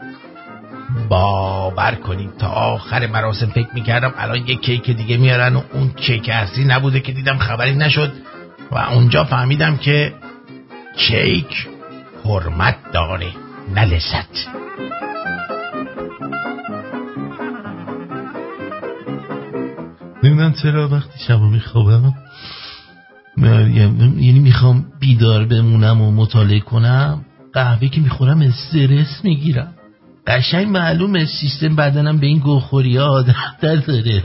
[1.09, 6.29] باور کنیم تا آخر مراسم فکر می‌کردم الان یه کیک دیگه میارن و اون کیک
[6.33, 8.13] اصلی نبوده که دیدم خبری نشد.
[8.71, 10.13] و اونجا فهمیدم که
[10.97, 11.67] کیک
[12.25, 13.31] حرمت داره
[13.75, 14.47] نه لذت.
[20.23, 22.13] نمی‌دونم چرا وقتی شبا میخوابم
[23.37, 29.73] یعنی می‌خوام بیدار بمونم و مطالعه کنم قهوه که می‌خورم استرس می‌گیرم.
[30.27, 34.23] قشنگ معلومه سیستم بدنم به این گوخوری ها عادت داره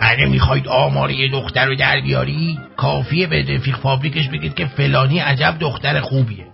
[0.00, 5.18] اگه می‌خواید آمار یه دختر رو در بیاری کافیه به رفیق فابریکش بگید که فلانی
[5.18, 6.49] عجب دختر خوبیه.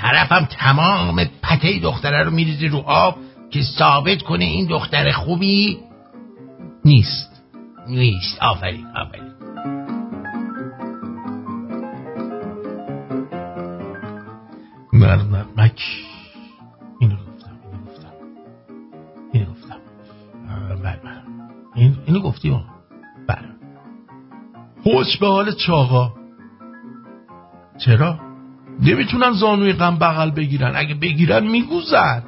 [0.00, 1.24] طرفم تمام.
[1.42, 3.16] پته دختره رو میریزی رو آب
[3.50, 5.78] که ثابت کنه این دختر خوبی
[6.84, 7.42] نیست.
[7.88, 8.42] نیست.
[8.42, 9.30] آفرین آفرین.
[15.56, 15.82] مک
[17.00, 18.12] اینو گفتم اینو گفتم.
[19.32, 19.76] اینو گفتم.
[20.82, 21.22] بله بله.
[21.74, 22.50] این اینو گفتی
[23.28, 23.48] بله.
[24.82, 26.12] خوش به حال چاقا.
[27.78, 28.29] چرا؟
[28.82, 30.72] نمی‌تونن زانوی غم بغل بگیرن.
[30.76, 32.22] اگه بگیرن میگوزن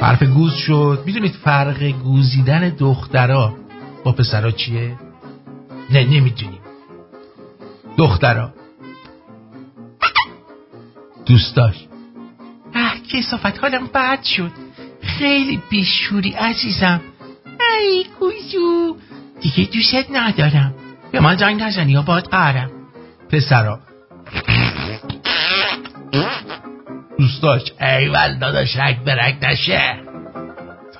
[0.00, 1.02] حرف گوز شد.
[1.06, 3.54] می‌دونید فرق گوزیدن دخترا
[4.04, 4.98] با پسرا چیه؟
[5.90, 6.60] نه نمی‌دونیم.
[7.96, 8.52] دخترا.
[11.26, 11.88] دوست داشت
[12.74, 14.50] اه کسافت حالم بد شد.
[15.02, 17.00] خیلی بیشوری عزیزم.
[17.60, 18.96] ای کوزو
[19.40, 20.74] دیگه دوست ندارم.
[21.12, 22.70] به من زنگ نزنی یا باید قرم
[23.30, 23.80] پسرا.
[27.18, 29.94] دوست داشت ایول داداش رک برک نشه.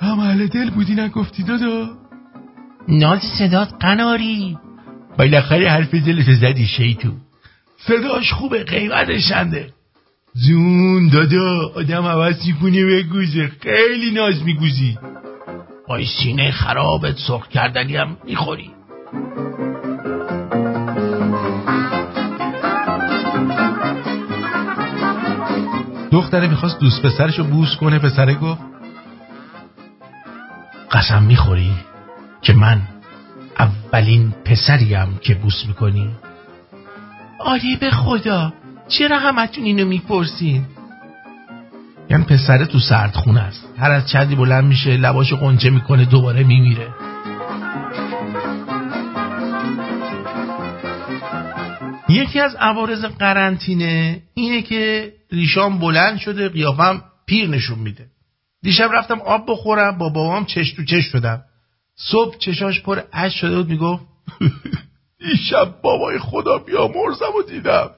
[0.01, 1.89] هم اهل دل بودی نگفتی دادا؟
[2.87, 4.57] ناز صدات قناری.
[5.17, 7.15] بالاخره حرف دلت زدی شیطون
[7.77, 9.73] صداش خوبه قیمتش چنده؟
[10.47, 14.97] جون دادا آدم عوض می‌کنه بگوزه خیلی ناز میگوزی.
[15.87, 18.71] با سینه خرابت سرخ کردنی هم می‌خوری.
[26.11, 28.61] دختره می‌خواست دوست پسرش رو بوس کنه پسره گفت
[30.91, 31.71] قسم می‌خوری
[32.41, 32.81] که من
[33.59, 36.09] اولین پسریم که بوس می‌کنی.
[37.39, 38.53] آره به خدا
[38.87, 40.65] چرا همتون اینو می‌پرسین؟
[42.09, 43.67] یعنی پسره تو سردخونه است.
[43.77, 46.87] هر از چندی بلند میشه لباشو قنچه می‌کنه دوباره میمیره.
[52.11, 58.05] یکی از عوارض قرنطینه اینه که ریشام بلند شده قیافم پیر نشون میده.
[58.63, 61.41] دیشب رفتم آب بخورم با بابام چش تو چش شدم.
[61.95, 64.03] صبح چشاش پر اش شده بود می‌گفت
[65.19, 67.89] دیشب بابای خدا بیا مرزم و دیدم.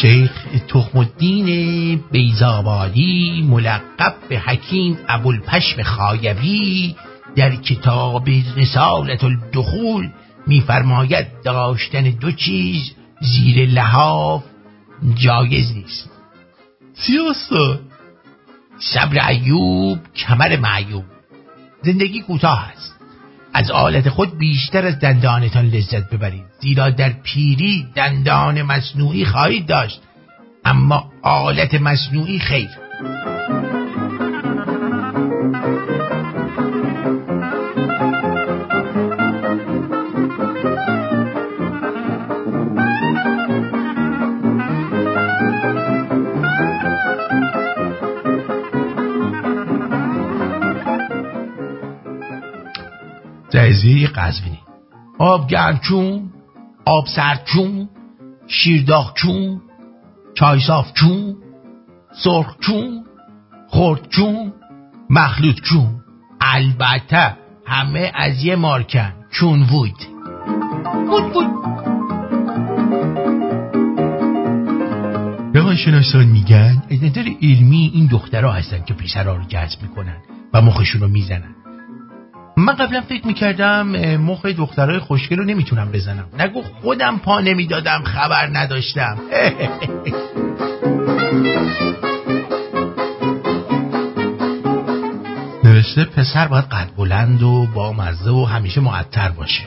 [0.00, 0.30] شیخ
[0.68, 6.94] تخم الدین بیزابادی ملقب به حکیم ابوالپشم خایوی
[7.36, 10.10] در کتاب رسالت الدخول
[10.46, 14.42] میفرماید داشتن دو چیز زیر لحاف
[15.14, 16.10] جایز نیست.
[16.94, 17.78] سیاستا
[18.78, 21.04] صبر ایوب کمر معیوب.
[21.82, 22.94] زندگی کوتاه است.
[23.54, 26.44] از آلت خود بیشتر از دندانتان لذت ببرید.
[26.60, 30.00] زیرا در پیری دندان مصنوعی خواهید داشت.
[30.64, 32.68] اما آلت مصنوعی خیر.
[53.72, 54.58] جایزه قزوینی.
[55.18, 56.30] آب گرم چون
[56.84, 57.88] آب سرد چون
[58.46, 59.60] شیرداغ چون
[60.34, 61.36] چای صاف چون
[62.24, 63.04] سرخ چون
[63.68, 64.52] خرد چون
[65.10, 65.86] مخلوط چون
[66.40, 69.96] البته همه از یه مارکن چون وود.
[71.08, 71.62] وود وود.
[75.54, 80.16] روانشناسان میگن از نظر علمی این دخترها هستن که پسرها رو جذب می‌کنن
[80.52, 81.61] و مخشون رو می‌زنن.
[82.56, 83.86] من قبلا فکر می‌کردم
[84.16, 86.24] مخ دخترای خوشگل رو نمی‌تونم بزنم.
[86.38, 89.18] نگو خودم پا نمی‌دادم خبر نداشتم.
[95.64, 99.62] نوشته پسر باید قد بلند و با مزه و همیشه معطر باشه.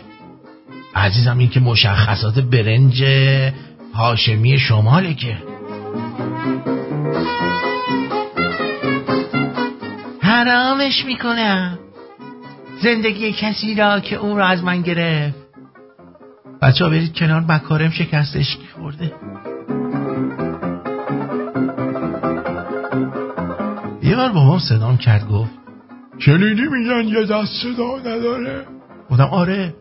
[0.96, 3.04] عزیزم این که مشخصات برنج
[3.94, 5.38] هاشمی شماله که.
[10.22, 11.80] حرامش می‌کنم.
[12.84, 15.46] زندگی کسی را که اون را از من گرفت.
[16.62, 19.14] بچه ها برید کنار مکارم شکستش خورده
[24.04, 25.52] یه بار بابام صدام کرد گفت
[26.20, 28.66] شنیدی میگن یه دست صدا نداره؟
[29.10, 29.74] بودم آره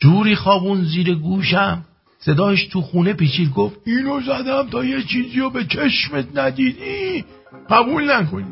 [0.00, 1.84] جوری خوابون زیر گوشم.
[2.18, 7.24] صداش تو خونه پیچید گفت اینو زدم تا یه چیزی رو به چشمت ندیدی؟
[7.70, 8.44] قبول نکنی.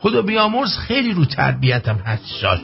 [0.00, 2.60] خدا بیامرز خیلی رو تربیتم حساس شد.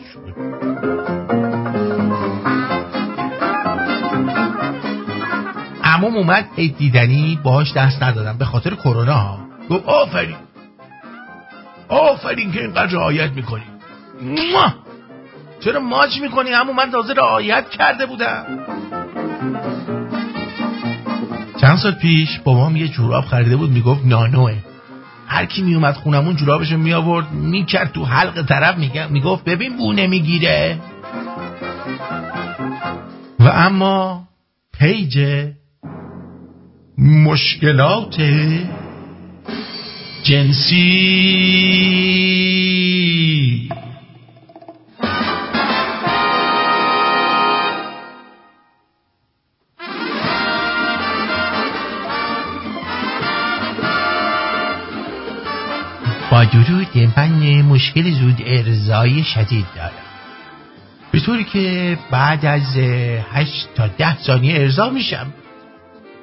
[5.84, 9.14] عموم اومد عید دیدنی باهاش دست ندادم به خاطر کرونا.
[9.14, 9.38] ها
[9.70, 10.36] گفت آفرین.
[11.88, 13.62] آفرین که اینقدر رعایت می‌کنی.
[15.60, 18.44] چرا ماچ می‌کنی؟ همون من تازه رعایت کرده بودم.
[21.60, 24.54] چند سال پیش بابام یه جوراب خریده بود می‌گفت نانوه.
[25.28, 28.76] هر کی میومد خونمون جورابشو میآورد می‌کرد تو حلق طرف
[29.10, 30.78] می‌گفت ببین بو نمی‌گیره
[33.40, 34.28] و اما
[34.78, 35.18] پیج
[36.98, 38.20] مشکلات
[40.22, 41.46] جنسی
[56.44, 59.90] درود من مشکل زود ارزای شدید دارم.
[61.12, 62.76] به طوری که بعد از
[63.32, 65.26] هشت تا ده ثانیه ارضا میشم.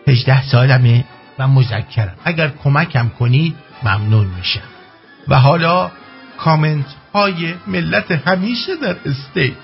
[0.07, 1.05] 18 سالمه
[1.39, 2.15] و مذکرم.
[2.25, 4.67] اگر کمکم کنید ممنون میشم.
[5.27, 5.91] و حالا
[6.37, 9.55] کامنت های ملت همیشه در استیج.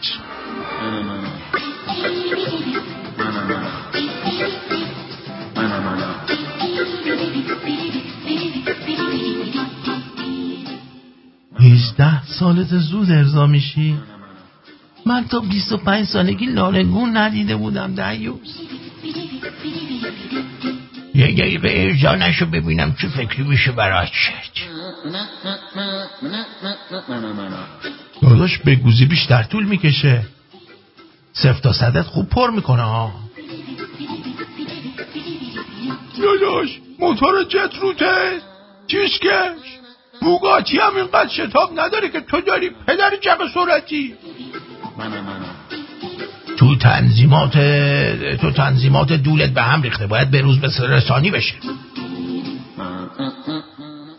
[12.00, 13.97] هیچده سالت زود ارضا میشی؟
[15.06, 18.62] من تا 25 سالگی لالگون ندیده بودم دیوز
[21.16, 24.70] یه به ارجا نشو ببینم چه فکری میشه برات شد
[28.22, 30.26] داداش بگوزی بیشتر طول می‌کشه.
[31.34, 33.12] صفت تا صدت خوب پر می‌کنه ها.
[36.18, 38.41] داداش موتور جت روته.
[38.88, 39.78] چیشکش
[40.22, 44.13] بوگاتی هم اینقدر شتاب نداره که تو داری پدر جب سرعتی.
[46.57, 47.57] تو تنظیمات
[48.41, 50.07] تو تنظیمات دولت به هم ریخته.
[50.07, 51.55] باید به روز به رسانی بشه.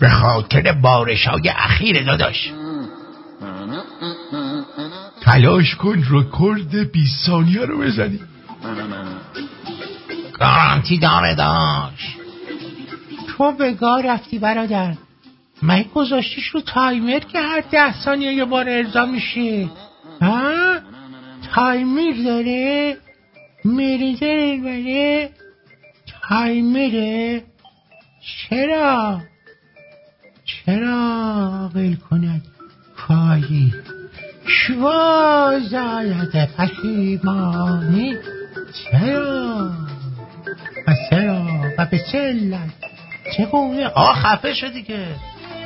[0.00, 2.52] به خاطر بارش های اخیر داداش.
[5.20, 8.20] تلاش کن رکورد 20 ثانیه رو بزنی.
[10.38, 12.16] گارانتی داره داشت
[13.28, 14.94] تو به گار رفتی برادر.
[15.62, 19.68] من گذاشتیش رو تایمر که هر ده ثانیه یه بار ارضا میشه
[20.20, 20.78] ها؟
[21.54, 22.96] تایمر داره؟
[23.64, 25.30] میریزه بره؟
[26.28, 27.42] تایمره؟
[28.20, 29.20] چرا؟
[30.44, 32.42] چرا قیل کند؟
[32.96, 33.74] کاری
[34.46, 35.76] شوازایت
[36.56, 38.16] پشیمانی.
[38.74, 39.70] چرا؟
[40.86, 41.46] و چرا؟
[41.78, 42.70] و به چلت
[43.36, 45.06] چگونه؟ آه خفه شدی که.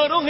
[0.00, 0.20] lloró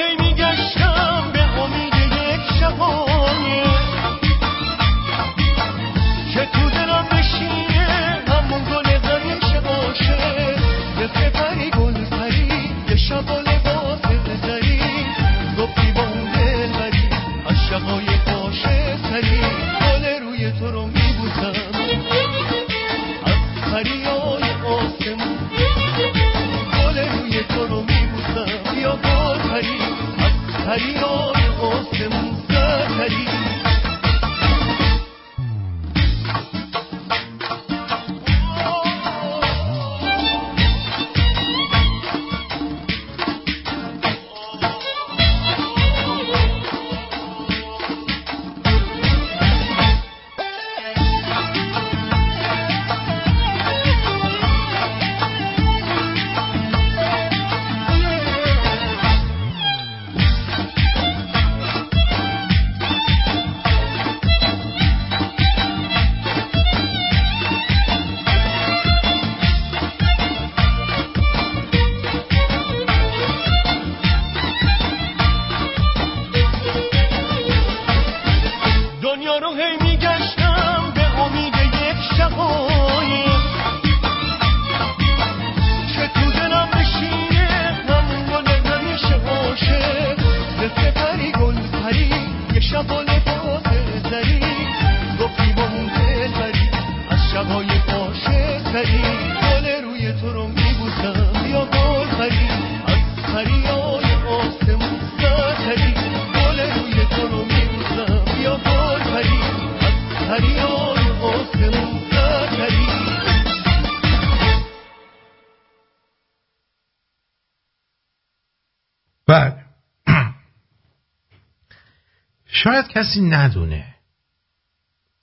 [123.11, 123.95] کسی ندونه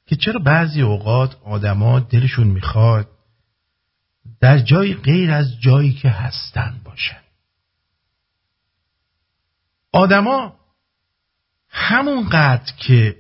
[0.06, 3.10] که چرا بعضی اوقات آدما دلشون می‌خواد
[4.40, 7.22] در جای غیر از جایی که هستن باشن.
[9.92, 10.60] آدما
[11.70, 13.18] همونقدر که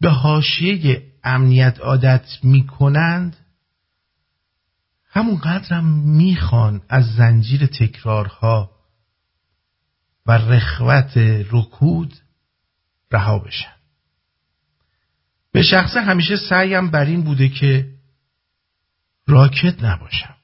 [0.00, 3.36] به حاشیه امنیت عادت می‌کنند
[5.08, 8.70] همونقدر هم می‌خوان از زنجیر تکرارها
[10.26, 11.12] و رخوت
[11.50, 12.21] رکود
[13.12, 13.72] رها بشن
[15.52, 17.88] به شخصه همیشه سعیم بر این بوده که
[19.26, 20.34] راکت نباشم.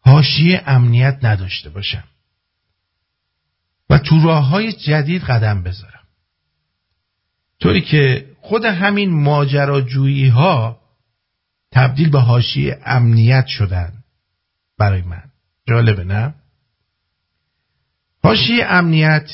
[0.00, 2.04] حاشیه امنیت نداشته باشم.
[3.90, 6.08] و تو راه های جدید قدم بذارم.
[7.60, 10.80] طوری که خود همین ماجراجویی ها
[11.72, 13.92] تبدیل به حاشیه امنیت شدن
[14.78, 15.30] برای من.
[15.68, 16.34] جالبه نه؟
[18.22, 19.30] حاشیه امنیت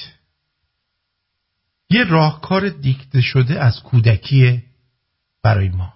[1.91, 4.63] یه راهکار دیکته شده از کودکی
[5.43, 5.93] برای ما.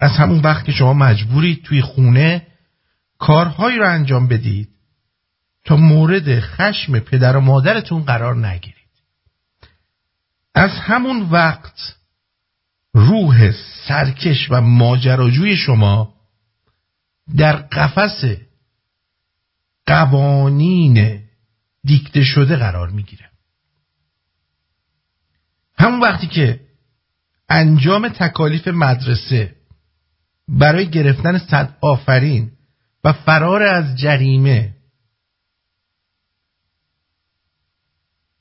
[0.00, 2.46] از همون وقت که شما مجبورید توی خونه
[3.18, 4.68] کارهایی رو انجام بدید
[5.64, 8.76] تا مورد خشم پدر و مادرتون قرار نگیرید.
[10.54, 11.96] از همون وقت
[12.94, 13.52] روح
[13.88, 16.14] سرکش و ماجراجوی شما
[17.36, 18.24] در قفس
[19.86, 21.20] قوانین
[21.84, 23.29] دیکته شده قرار می‌گیره.
[25.80, 26.60] همون وقتی که
[27.48, 29.54] انجام تکالیف مدرسه
[30.48, 32.52] برای گرفتن صد آفرین
[33.04, 34.74] و فرار از جریمه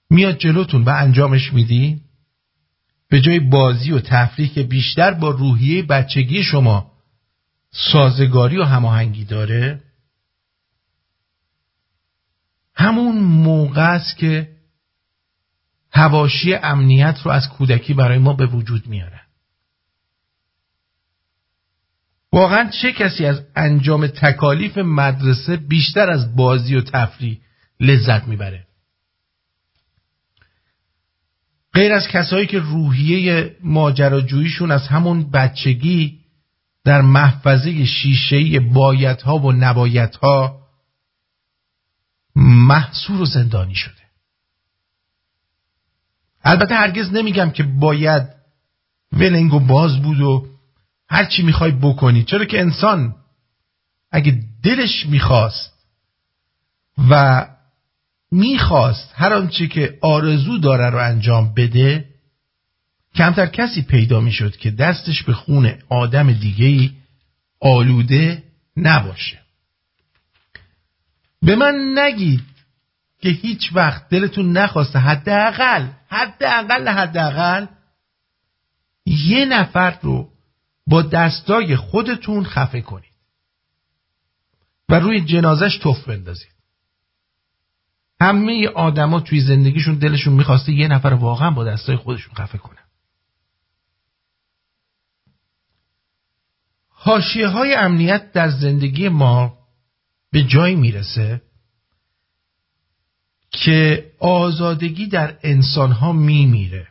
[0.09, 2.01] میاد جلوتون و انجامش میدی
[3.09, 6.91] به جای بازی و تفریح که بیشتر با روحیه بچگی شما
[7.71, 9.83] سازگاری و هماهنگی داره
[12.75, 14.58] همون موقع است که
[15.99, 19.21] هواشی امنیت رو از کودکی برای ما به وجود میاره.
[22.33, 27.41] واقعا چه کسی از انجام تکالیف مدرسه بیشتر از بازی و تفریح
[27.79, 28.65] لذت می‌بره؟
[31.73, 36.19] غیر از کسایی که روحیه ماجراجوییشون از همون بچگی
[36.85, 40.59] در محفظه شیشهی بایدها و نبایدها
[42.35, 43.98] محصور و زندانی شده.
[46.43, 48.23] البته هرگز نمیگم که باید
[49.11, 50.47] ولنگ و باز بود و
[51.09, 52.23] هر چی می‌خوای بکنی.
[52.23, 53.15] چرا که انسان
[54.11, 55.73] اگه دلش می‌خواست
[57.09, 57.45] و
[58.31, 62.05] می‌خواست هر آنچه که آرزو داره رو انجام بده
[63.15, 66.91] کمتر کسی پیدا می‌شد که دستش به خون آدم دیگه
[67.61, 68.43] آلوده
[68.77, 69.39] نباشه.
[71.41, 72.43] به من نگید
[73.21, 77.65] که هیچ وقت دلتون نخواسته حداقل حداقل حداقل
[79.05, 80.29] یه نفر رو
[80.87, 83.13] با دستای خودتون خفه کنید
[84.89, 86.49] و روی جنازش توف بندازید.
[88.21, 92.79] همه آدما توی زندگیشون دلشون می‌خواسته یه نفر واقعا با دستای خودشون خفه کنه.
[96.89, 99.57] حاشیه های امنیت در زندگی ما
[100.31, 101.41] به جایی می‌رسه.
[103.51, 106.87] که آزادگی در انسانها میمیره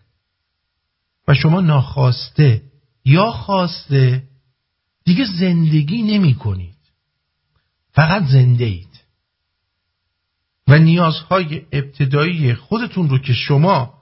[1.29, 2.63] و شما ناخواسته
[3.05, 4.23] یا خواسته
[5.05, 6.75] دیگه زندگی نمی کنید
[7.93, 8.89] فقط زنده اید.
[10.69, 13.95] و نیازهای ابتدایی خودتون رو که شما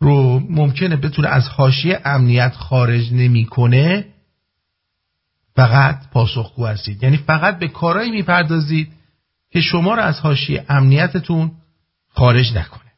[0.00, 4.06] رو ممکنه بتونه از حاشیه امنیت خارج نمی‌کنه
[5.54, 7.02] فقط پاسخگو هستید.
[7.02, 8.92] یعنی فقط به کارهایی می‌پردازید
[9.50, 11.52] که شما رو از حاشیه امنیتتون
[12.08, 12.92] خارج نکنه.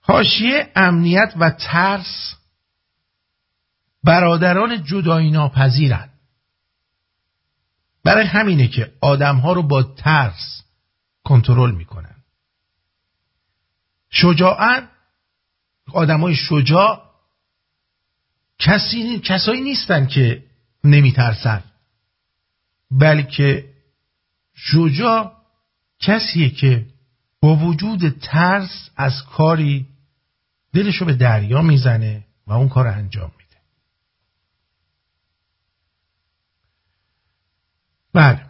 [0.00, 2.34] حاشیه امنیت و ترس
[4.04, 6.10] برادران جدایی ناپذیرند
[8.04, 10.62] برای همینه که آدمها رو با ترس
[11.24, 12.14] کنترل می‌کنن.
[14.10, 14.88] شجاعت
[15.92, 17.10] آدمای شجاع
[18.58, 20.44] کسی کسایی نیستن که
[20.84, 21.64] نمیترسن.
[23.00, 23.74] بلکه
[24.54, 25.32] شجاع
[26.00, 26.86] کسیه که
[27.40, 29.86] با وجود ترس از کاری
[30.72, 33.56] دلشو به دریا می‌زنه و اون کار انجام میده.
[38.12, 38.46] بله.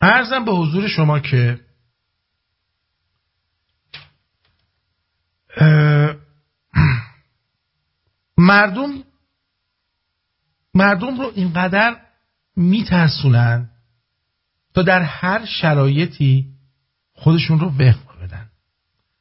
[0.00, 1.60] ارزم به حضور شما که
[8.38, 9.04] مردم
[10.74, 12.07] مردم رو اینقدر
[12.58, 13.70] میترسونن
[14.74, 16.46] تا در هر شرایطی
[17.12, 18.50] خودشون رو وفق بدن.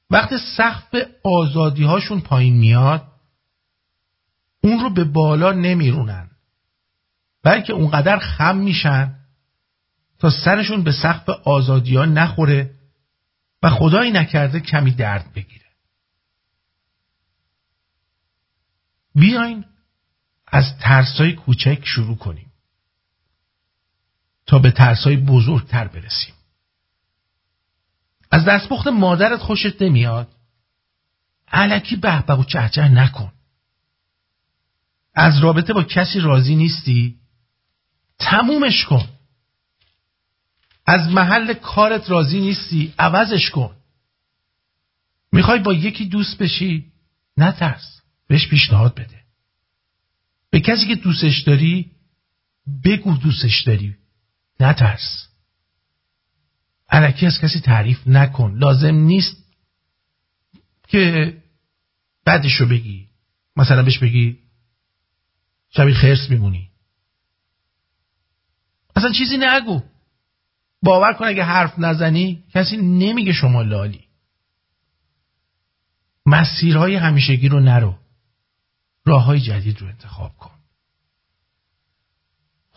[0.10, 3.08] وقتی سقف آزادی هاشون پایین میاد
[4.62, 6.30] اون رو به بالا نمیرونن.
[7.44, 9.16] بلکه اونقدر خم میشن
[10.20, 12.72] تا سرشون به سقف آزادی ها نخوره
[13.64, 15.66] و خدایی نکرده کمی درد بگیره.
[19.16, 19.66] بیاین
[20.48, 22.47] از ترسای کوچک شروع کنیم.
[24.48, 26.34] تا به ترسای بزرگتر برسیم.
[28.32, 30.28] از دستپخت مادرت خوشت نمیاد؟
[31.48, 33.34] علکی به و چهچه نکن.
[35.14, 37.16] از رابطه با کسی راضی نیستی؟
[38.20, 39.10] تمومش کن.
[40.86, 43.76] از محل کارت راضی نیستی؟ عوضش کن.
[45.32, 46.92] می‌خوای با یکی دوست بشی؟
[47.38, 49.24] نترس بهش پیشنهاد بده.
[50.50, 51.92] به کسی که دوستش داری
[52.84, 53.98] بگو دوستش داری.
[54.60, 55.28] نترس.
[56.90, 58.58] علکی از کسی تعریف نکن.
[58.58, 59.38] لازم نیست
[60.88, 61.34] که
[62.26, 63.08] بعدشو بگی.
[63.56, 64.40] مثلا بهش بگی
[65.70, 66.70] شبیه خرس میمونی.
[68.96, 69.82] اصلا چیزی نگو.
[70.82, 74.08] باور کن اگه حرف نزنی کسی نمیگه شما لالی.
[76.26, 77.96] مسیرهای همیشگی رو نرو.
[79.06, 80.57] راه های جدید رو انتخاب کن.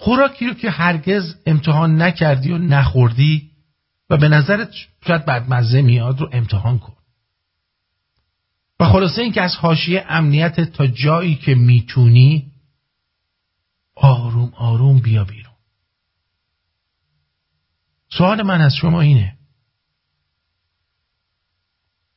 [0.00, 3.50] خوراکی رو که هرگز امتحان نکردی و نخوردی
[4.10, 4.70] و به نظرت
[5.06, 6.96] شاید بدمزه میاد رو امتحان کن.
[8.80, 12.52] و خلاصه اینکه از حاشیه امنیت تا جایی که می‌تونی
[13.94, 15.54] آروم آروم بیا بیرون.
[18.08, 19.36] سوال من از شما اینه.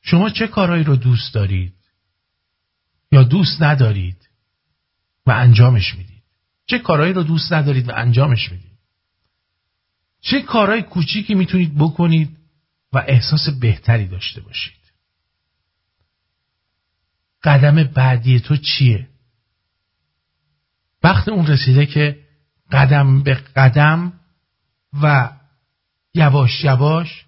[0.02, 1.74] شما چه کارهایی رو دوست دارید
[3.12, 4.28] یا دوست ندارید
[5.26, 6.13] و انجامش می‌دید؟
[6.66, 8.78] چه کارهایی رو دوست ندارید و انجامش می‌دید
[10.20, 12.36] چه کارهای کوچیکی می‌تونید بکنید
[12.92, 14.84] و احساس بهتری داشته باشید.
[17.44, 19.08] قدم بعدی تو چیه؟
[21.02, 22.24] وقت اون رسیده که
[22.72, 24.12] قدم به قدم
[25.02, 25.32] و
[26.14, 27.24] یواش یواش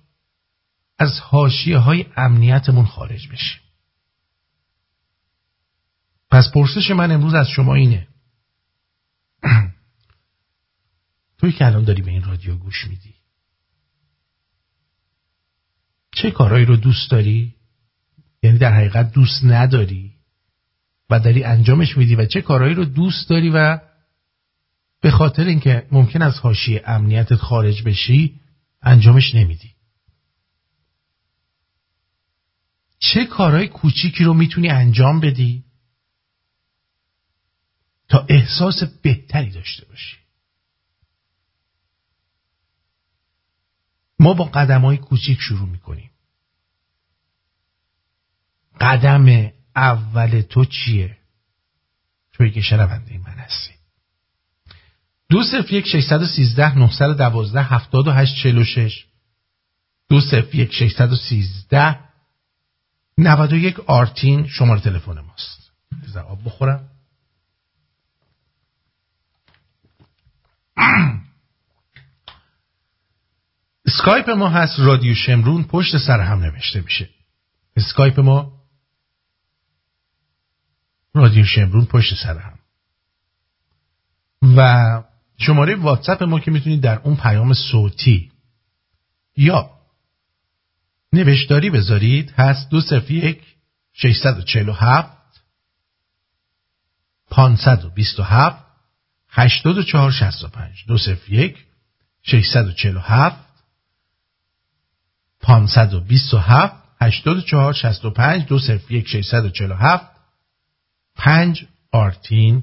[0.98, 3.60] از حاشیه های امنیتمون خارج بشیم
[6.30, 8.05] پس پرسش من امروز از شما اینه.
[11.38, 13.14] توی که الان داری به این رادیو گوش میدی.
[16.12, 17.54] چه کارهایی رو دوست داری؟
[18.42, 20.12] یعنی در حقیقت دوست نداری
[21.10, 23.78] و داری انجامش میدی و چه کارهایی رو دوست داری و
[25.00, 28.40] به خاطر اینکه ممکن از حاشیه امنیتت خارج بشی
[28.82, 29.70] انجامش نمیدی.
[32.98, 35.65] چه کارهای کوچیکی رو می‌تونی انجام بدی؟
[38.08, 40.16] تا احساس بهتری داشته باشی.
[44.18, 46.10] ما با قدم های کوچیک شروع می‌کنیم.
[48.80, 51.16] قدم اول تو چیه؟
[52.32, 53.74] توی که شنونده من هستی.
[55.28, 59.06] دو صفر یک ششصد و سیزده نهصد دوازده هفتاد و هشت چل و شش.
[60.08, 62.00] دو صفر یک ششصد و سیزده
[63.18, 65.72] نود و یک آرتین شماره تلفن ماست.
[66.28, 66.95] آب بخورم.
[73.86, 77.08] اسکایپ ما هست رادیو شمرون پشت سر هم نوشته میشه.
[77.76, 78.52] اسکایپ ما
[81.14, 82.58] رادیو شمرون پشت سر هم.
[84.56, 85.02] و
[85.38, 88.32] شماره واتساپ ما که می‌تونید در اون پیام صوتی
[89.36, 89.70] یا
[91.12, 93.42] نوشتاری بذارید هست دو صفر یک
[93.92, 94.42] ششصد و
[99.36, 100.98] چهل و هفت پانصد و بیست و هفت هشتاد و چهار شست و پنج دو
[100.98, 101.66] صفر یک
[102.22, 103.46] ششصد و چهل و هفت
[105.40, 109.44] پانصد و بیست و هفت هشتاد و چهار شست و پنج دو صفر یک ششصد
[109.44, 110.06] و چهل و هفت
[111.16, 112.62] پنج آرتین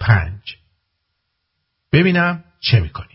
[0.00, 0.56] پنج.
[1.92, 3.13] ببینم چه می‌کنید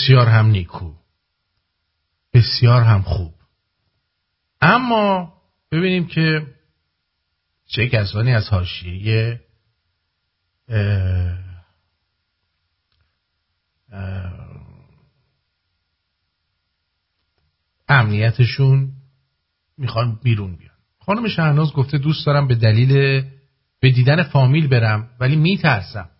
[0.00, 0.94] بسیار هم نیکو.
[2.32, 3.34] بسیار هم خوب.
[4.60, 5.32] اما
[5.72, 6.46] ببینیم که
[7.66, 9.40] چه کسانی از حاشیه
[17.88, 18.92] امنیتشون
[19.78, 20.74] می‌خوان بیرون بیان.
[20.98, 23.22] خانم شهناز گفته دوست دارم به دلیل
[23.80, 26.10] به دیدن فامیل برم ولی میترسم.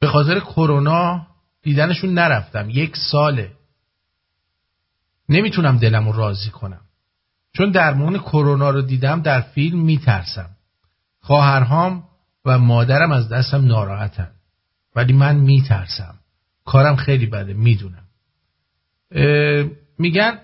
[0.00, 1.33] به خاطر کرونا
[1.64, 2.70] دیدنشون نرفتم.
[2.70, 3.52] یک ساله.
[5.28, 6.80] نمی‌تونم دلم راضی کنم.
[7.52, 10.50] چون درمون کرونا رو دیدم در فیلم میترسم.
[11.20, 12.08] خواهرهام
[12.44, 14.30] و مادرم از دستم ناراحتن.
[14.96, 16.14] ولی من میترسم.
[16.64, 18.04] کارم خیلی بده می‌دونم.
[19.98, 20.38] میگن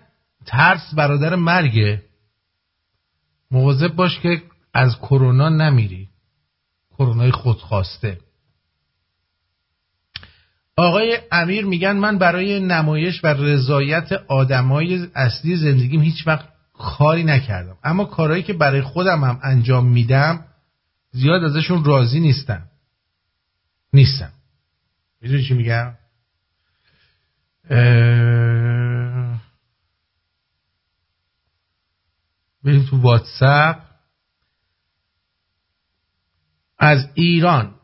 [0.46, 2.02] ترس برادر مرگه.
[3.50, 4.42] مواظب باش که
[4.74, 6.08] از کرونا نمیری.
[6.98, 8.18] کرونای خودخواسته.
[10.76, 17.76] آقای امیر میگن من برای نمایش و رضایت آدمای اصلی زندگیم هیچ وقت کاری نکردم.
[17.84, 20.44] اما کارهایی که برای خودم هم انجام میدم
[21.10, 22.62] زیاد ازشون راضی نیستم.
[23.92, 24.32] نیستم.
[25.20, 25.94] می‌دونی چی میگم؟
[27.70, 29.40] اه...
[32.64, 33.76] بریم تو واتساپ.
[36.78, 37.74] از ایران.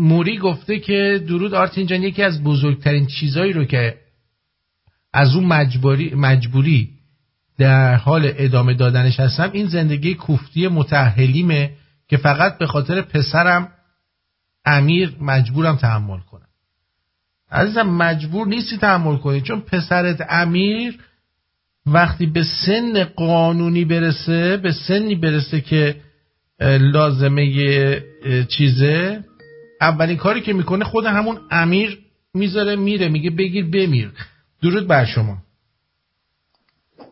[0.00, 3.96] موری گفته که درود آرتین جان یکی از بزرگترین چیزایی رو که
[5.12, 6.88] از اون مجبوری, مجبوری
[7.58, 11.70] در حال ادامه دادنش هستم این زندگی کوفتی متحلیمه
[12.08, 13.68] که فقط به خاطر پسرم
[14.64, 16.46] امیر مجبورم تحمل کنم.
[17.50, 20.98] عزیزم مجبور نیستی تحمل کنی چون پسرت امیر
[21.86, 25.96] وقتی به سن قانونی برسه به سنی برسه که
[26.80, 28.02] لازمه
[28.48, 29.24] چیزه
[29.80, 32.04] اولین کاری که می‌کنه خود همون امیر
[32.34, 34.12] می‌ذاره میره میگه بگیر بمیر.
[34.62, 35.38] درود بر شما.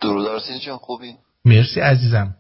[0.00, 2.36] درود آرسین جان خوبی؟ مرسی عزیزم.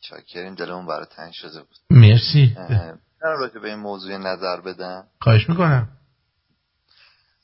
[0.00, 1.76] چاکریم دلمون برای تنگ شده بود.
[1.90, 2.56] مرسی.
[3.20, 5.04] رو که به این موضوع نظر بدم.
[5.20, 5.88] خواهش می‌کنم.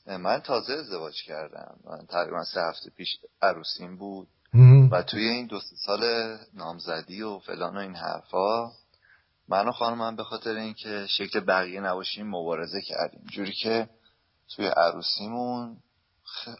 [0.07, 1.75] من تازه ازدواج کردم.
[1.85, 4.27] من تقریبا سه هفته پیش عروسیم بود.
[4.91, 6.01] و توی این دو سه سال
[6.53, 8.71] نامزدی و فلان و این حرفا
[9.47, 13.23] من و خانمم به خاطر اینکه شکل بقیه نباشیم مبارزه کردیم.
[13.31, 13.89] جوری که
[14.55, 15.77] توی عروسیمون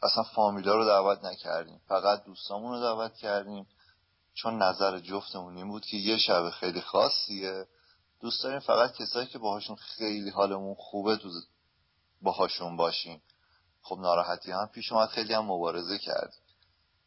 [0.04, 1.82] اصلا فامیلا رو دعوت نکردیم.
[1.88, 3.68] فقط دوستامون رو دعوت کردیم.
[4.34, 7.68] چون نظر جفتمون این بود که یه شب خیلی خاصیه.
[8.22, 11.30] دوست داریم فقط کسایی که باهاشون خیلی حالمون خوبه تو
[12.22, 13.22] باهاشون باشیم.
[13.82, 16.40] خب ناراحتی هم پیش اومد خیلی هم مبارزه کردیم.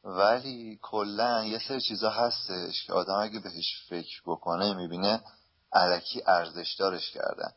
[0.05, 5.22] ولی کلا یه سری چیزا هستش که آدم اگه بهش فکر بکنه می‌بینه
[5.73, 7.51] علکی ارزش دارش کردن.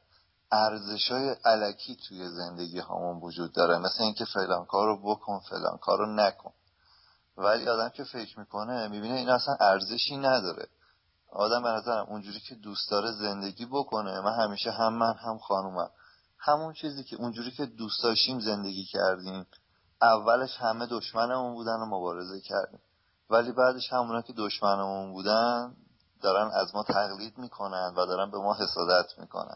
[0.51, 3.77] ارزش های علکی توی زندگی همون وجود داره.
[3.77, 6.53] مثل اینکه فلان کار رو بکن فلان کار رو نکن.
[7.37, 10.67] ولی آدم که فکر می‌کنه می‌بینه این اصلا ارزشی نداره.
[11.29, 14.19] آدم به نظرم اونجوری که دوست داره زندگی بکنه.
[14.19, 15.89] من همیشه هم من هم خانومم.
[16.37, 19.45] همون چیزی که اونجوری که دوست داشتیم زندگی کردیم.
[20.01, 22.79] اولش همه دشمنمون بودن و مبارزه کردیم.
[23.29, 25.75] ولی بعدش همونا که دشمنمون بودن
[26.23, 29.55] دارن از ما تقلید می‌کنن و دارن به ما حسادت می‌کنن.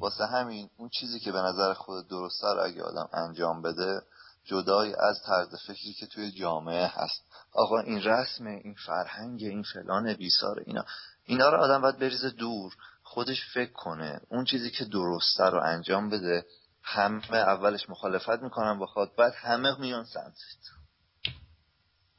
[0.00, 4.02] واسه همین اون چیزی که به نظر خود درسته رو اگه آدم انجام بده
[4.44, 7.24] جدای از طرز فکری که توی جامعه هست.
[7.52, 10.84] آقا این رسم این فرهنگ این فلان بیسار اینا
[11.24, 14.20] اینا رو آدم باید بریزه دور خودش فکر کنه.
[14.30, 16.44] اون چیزی که درسته رو انجام بده
[16.82, 20.64] همه اولش مخالفت می‌کنن با خود بعد همه میان سمتت.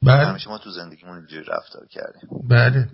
[0.02, 0.26] بله.
[0.26, 2.28] همیشه ما تو زندگیمون اینجوری رفتار کردیم.
[2.50, 2.88] بله.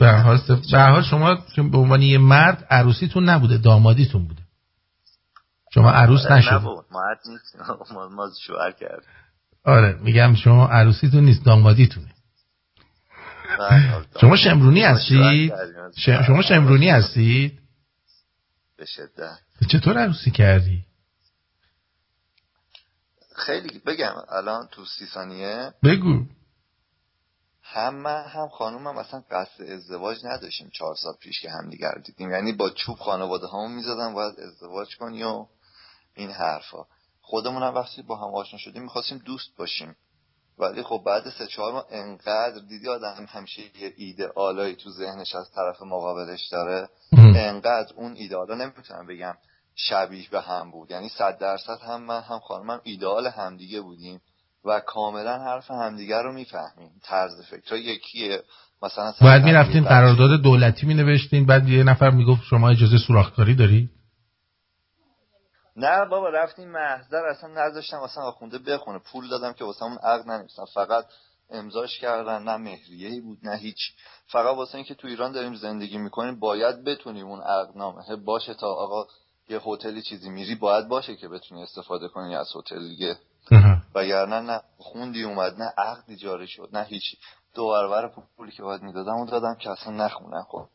[0.00, 4.42] به هر حال شما چون به عنوان یه مرد عروسیتون نبوده دامادیتون بوده.
[5.74, 6.84] شما عروس آره، نشد نبود.
[6.92, 7.60] ما عد نیستیم
[8.14, 9.08] ما, شوهر کردیم.
[9.64, 12.08] آره میگم شما عروسیتون نیست دامادیتونه.
[13.58, 15.52] بله، شما شمرونی هستید؟
[16.26, 17.58] شما شمرونی هستید؟
[18.78, 19.38] به شدت.
[19.68, 20.84] چطور عروسی کردی؟
[23.36, 25.72] خیلی بگم الان تو سی ثانیه.
[25.84, 26.26] بگو.
[27.68, 32.30] هم من هم خانومم اصلا قصد ازدواج نداشتیم چهار سال پیش که هم دیگر دیدیم.
[32.30, 35.46] یعنی با چوب خانواده همون می‌زدن باید ازدواج کنی و
[36.14, 36.84] این حرفا.
[37.20, 39.96] خودمون هم وقتی با هم آشنا شدیم می‌خواستیم دوست باشیم.
[40.58, 45.34] ولی خب بعد سه چهار ماه انقدر دیدی آدم همیشه یه ایده آلایی تو ذهنش
[45.34, 46.88] از طرف مقابلش داره
[47.18, 49.34] انقدر اون ایدالا نمی‌تونم بگم
[49.74, 50.90] شبیه به هم بود.
[50.90, 54.20] یعنی صد درصد هم من هم خانمم ایدئال همدیگه بودیم.
[54.66, 56.90] و کاملا حرف همدیگه رو می‌فهمیم.
[57.04, 57.76] طرز فکر.
[57.76, 58.42] یکیه
[58.82, 63.90] مثلا باید می‌رفتین قرارداد دولتی می نوشتین بعد یه نفر می‌گفت شما اجازه سوراخکاری داری
[65.76, 68.98] نه بابا رفتیم محضر اصلا نذاشتم اصلا آخونده بخونه.
[68.98, 71.04] پول دادم که واسه اون عقد ننویسم فقط
[71.50, 72.42] امضاش کردن.
[72.42, 73.78] نه مهریه بود نه هیچ.
[74.26, 78.16] فقط واسه اینکه تو ایران داریم زندگی می‌کنیم باید بتونیم اون عقدنامه.
[78.16, 79.06] باشه تا آقا
[79.48, 83.16] یه هتلی چیزی میری باید باشه که بتونی استفاده کنی از هتل دیگه.
[83.94, 87.02] وگرنه نه خوندی اومد نه عقدی جاری شد نه هیچ
[87.54, 90.68] دو برابر پولی که باید می‌دادم اون دادم که اصلا نخونن خب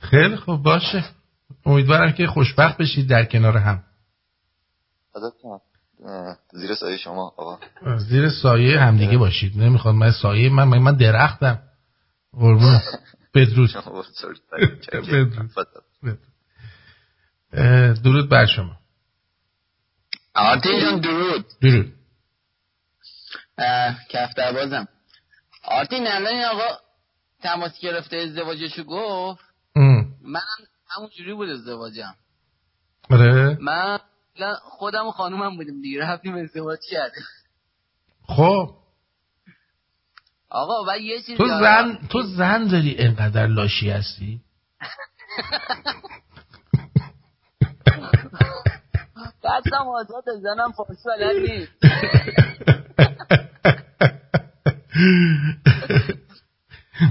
[0.00, 1.04] خیلی خوب باشه.
[1.66, 3.84] امیدوارم که خوشبخت بشید در کنار هم.
[6.52, 7.58] زیر سایه شما آقا.
[7.98, 9.58] زیر سایه همدیگه باشید.
[9.58, 11.58] نمی‌خواد من سایه من من, درختم.
[12.32, 12.80] قربون.
[13.34, 13.70] بدرود.
[18.04, 18.81] درود بر شما.
[20.34, 21.46] آرتین جان درود.
[21.62, 21.92] درود.
[24.10, 24.88] کفتر بازم.
[25.64, 26.78] آرتین الان این آقا
[27.42, 29.44] تماس گرفته ازدواجشو گفت.
[30.22, 30.40] من
[30.90, 32.14] همون جوری بود ازدواجم.
[33.10, 33.58] آره.
[33.60, 33.98] من
[34.62, 37.24] خودم و خانومم بودیم دیگه رفتیم ازدواج کردیم.
[38.26, 38.76] خب.
[40.48, 41.46] آقا و یه چیز تو.
[41.46, 44.40] زن تو زن داری انقدر لاشی هستی؟
[49.44, 51.72] دستم آزاد زنم فارسی بلد نیست.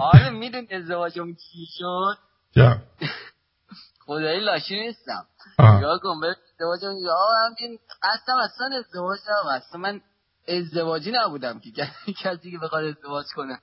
[0.01, 2.17] آره می‌دونی ازدواجم چی شد؟
[2.51, 2.77] جا.
[4.05, 5.25] خدایی لاشی نیستم.
[5.59, 7.15] نگاه کن به ازدواجم یا
[7.45, 9.51] همین قصدم اصلا ازدواج نبود.
[9.51, 10.01] اصلا من
[10.47, 11.69] ازدواجی نبودم که
[12.23, 13.59] کسی- که بخواد ازدواج کنه.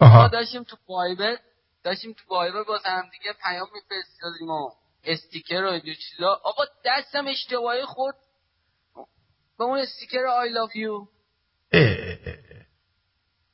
[0.00, 1.36] ما آها داشتیم تو وایبر
[1.84, 4.70] داشتیم تو وایبر با هم دیگه پیام میفرستادیم و
[5.04, 6.40] استیکر و چیزا.
[6.44, 8.14] آقا دستم اشتباهی خود
[9.58, 11.06] به اون استیکر آی لاف یو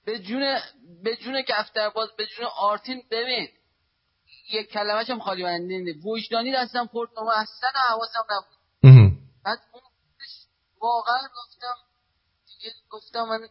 [0.05, 0.61] به جون
[1.03, 3.49] به جون کفترباز به جون آرتین ببین.
[4.53, 8.59] یک کلمه‌ش هم خالی بنده نیست وجدانی دستم پرت و اصلا حواسم نبود.
[9.44, 9.82] بعد اون
[10.80, 11.74] واقعا گفتم
[12.46, 13.49] دیگه گفتم من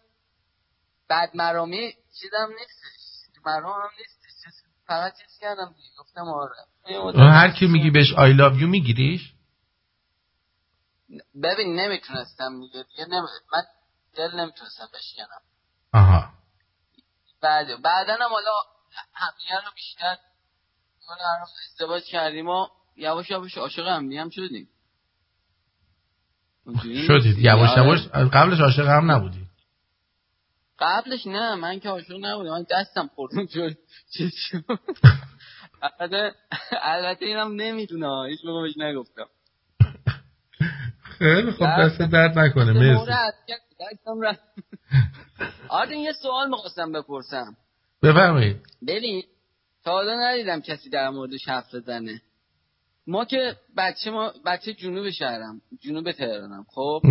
[1.07, 3.07] بعد مرامی چیزم نیستش.
[3.45, 4.53] مرام هم نیستش.
[4.87, 5.89] فقط چیز کردم دیگه.
[5.99, 6.55] گفتم آره.
[7.15, 9.33] هر کی میگی بهش آی لاو یو میگیریش؟
[11.43, 12.85] ببین نمی‌تونستم میگه.
[12.99, 13.27] نمی...
[13.53, 13.63] من
[14.15, 15.41] دل نمی‌تونستم بشکنم.
[15.93, 16.29] آها.
[17.41, 18.51] بعد بعدا هم حالا
[19.13, 20.17] همدیگه رو بیشتر
[21.71, 24.69] ازدواج کردیم و یواش یواش عاشق هم هم شدیم.
[27.07, 27.37] شدید.
[27.37, 27.83] یواش آره.
[27.83, 29.47] یواش قبلش عاشق هم نبودی.
[30.79, 32.51] قبلش نه من که عاشق نبودم.
[32.51, 33.77] من دستم خوردم شد
[35.81, 36.31] شد
[36.81, 39.27] البته اینم نمی‌دونه هیچ موقع بهش نگفتم.
[41.17, 43.11] خیلی خب دست درد نکنه مرسی.
[45.69, 47.55] آره یه سوال می‌خواستم بپرسم.
[48.03, 48.57] بفرمایید.
[48.87, 49.23] ببین
[49.83, 52.21] تا حالا ندیدم کسی در موردش حرف بزنه.
[53.07, 57.01] ما که بچه ما بچه جنوب شهرم جنوب تهرانم خب؟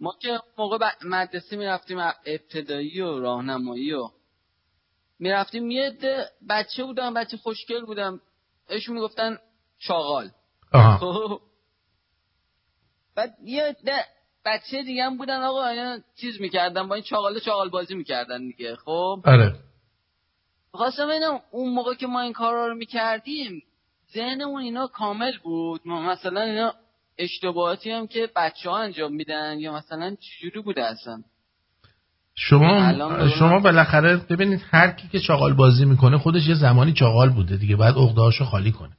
[0.00, 4.08] ما که موقع مدرسه می‌رفتیم ابتدایی و راهنمایی و
[5.22, 5.98] می‌رفتیم یه
[6.48, 8.20] بچه بودم بچه خوشگل بودم
[8.68, 9.38] اشون می‌گفتن
[9.78, 10.30] چاغال.
[11.00, 11.40] خب.
[13.14, 13.76] بعد یه
[14.44, 18.76] بچه دیگه هم بودن آقا اینا چیز می‌کردن با این چاغال چاغال بازی می‌کردن دیگه
[18.76, 19.22] خب.
[19.24, 19.54] آره.
[20.70, 23.62] خواستم ببینم اون موقع که ما این کارا رو می‌کردیم
[24.14, 26.74] ذهنمون اینا کامل بود؟ مثلا اینا
[27.18, 31.22] اشتباهاتی هم که بچه ها انجام میدن یا مثلا چجوری بوده اصلا؟
[32.34, 32.92] شما
[33.38, 37.76] شما بالاخره ببینید هر کی که چاغال بازی می‌کنه خودش یه زمانی چاغال بوده دیگه
[37.76, 38.96] بعد عقده‌هاشو خالی کنه.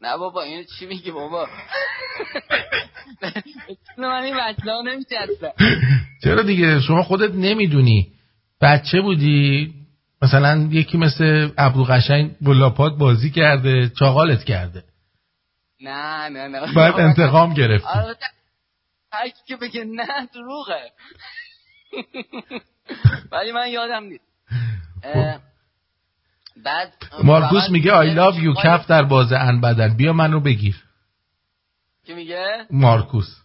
[0.00, 1.46] نه بابا این چی میگی بابا؟
[3.98, 4.62] من این بچه
[6.24, 8.12] چرا دیگه؟ شما خودت نمی‌دونی.
[8.60, 9.74] بچه بودی
[10.22, 14.84] مثلا یکی مثل ابرو قشنگ بلاپات بازی کرده چاقالت کرده.
[15.80, 16.74] نه نه نه.
[16.74, 17.88] بعد انتقام گرفتی.
[19.12, 20.90] هر که بگه نه دروغه.
[23.32, 24.24] ولی من یادم نیست.
[25.02, 25.40] خب.
[26.64, 26.92] بعد
[27.24, 30.76] مارکوس میگه I love you کف در بازه ان بدن بیا منو بگیر.
[32.06, 33.36] کی میگه؟ مارکوس.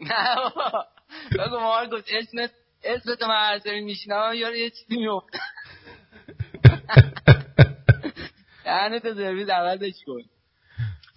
[0.00, 0.36] نه
[1.38, 2.50] بگو مارکوس اسمت
[2.84, 5.38] اسمت من هر سری میشنم یارو یه چیزی میفته
[8.66, 10.22] یعنی تو سرویس عوضش کن.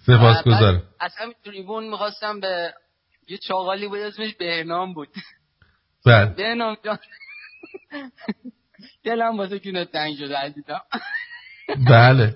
[0.06, 2.74] سپاس گذارم اصلا تریبون می‌خواستم به
[3.28, 5.08] یه چاقالی بود اسمش بهنام بود.
[6.06, 6.26] بله.
[6.26, 6.98] بهنام جان.
[9.06, 10.82] دلم واسه کنه تنگ شده عزیزم.
[11.90, 12.36] بله.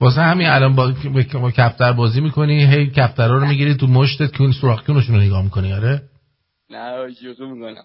[0.00, 0.94] واسه همین الان با,
[1.40, 5.20] با کفتر بازی می‌کنی هی کفترها رو می‌گیری تو مشتت که اون سراخ کنشون رو
[5.20, 6.02] نگاه می‌کنی آره؟
[6.70, 7.84] نه شوخی می‌کنم.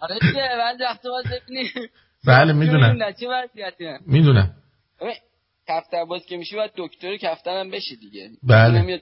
[0.00, 1.68] آره دیگه بعد وقت باز ببینی.
[2.26, 2.98] بله می‌دونم.
[4.06, 4.54] می‌دونم.
[5.68, 8.30] کفتر باز که میشی باید دکتر کفترم بشی دیگه.
[8.42, 9.00] بله.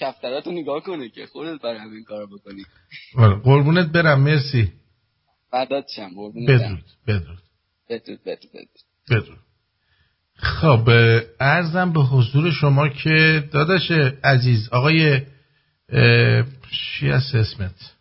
[0.00, 2.64] کفتراتو نگاه کنه که خودت برای همین کارو بکنی.
[3.44, 4.72] قربونت برم مرسی.
[5.52, 7.42] بعدات شم قربونت بدرود بدرود.
[7.90, 8.68] بدرود بدرود
[9.10, 9.38] بدرود.
[10.34, 10.88] خب
[11.40, 13.90] ارزم به حضور شما که داداش
[14.24, 15.20] عزیز آقای
[16.70, 17.94] چی هست اسمت؟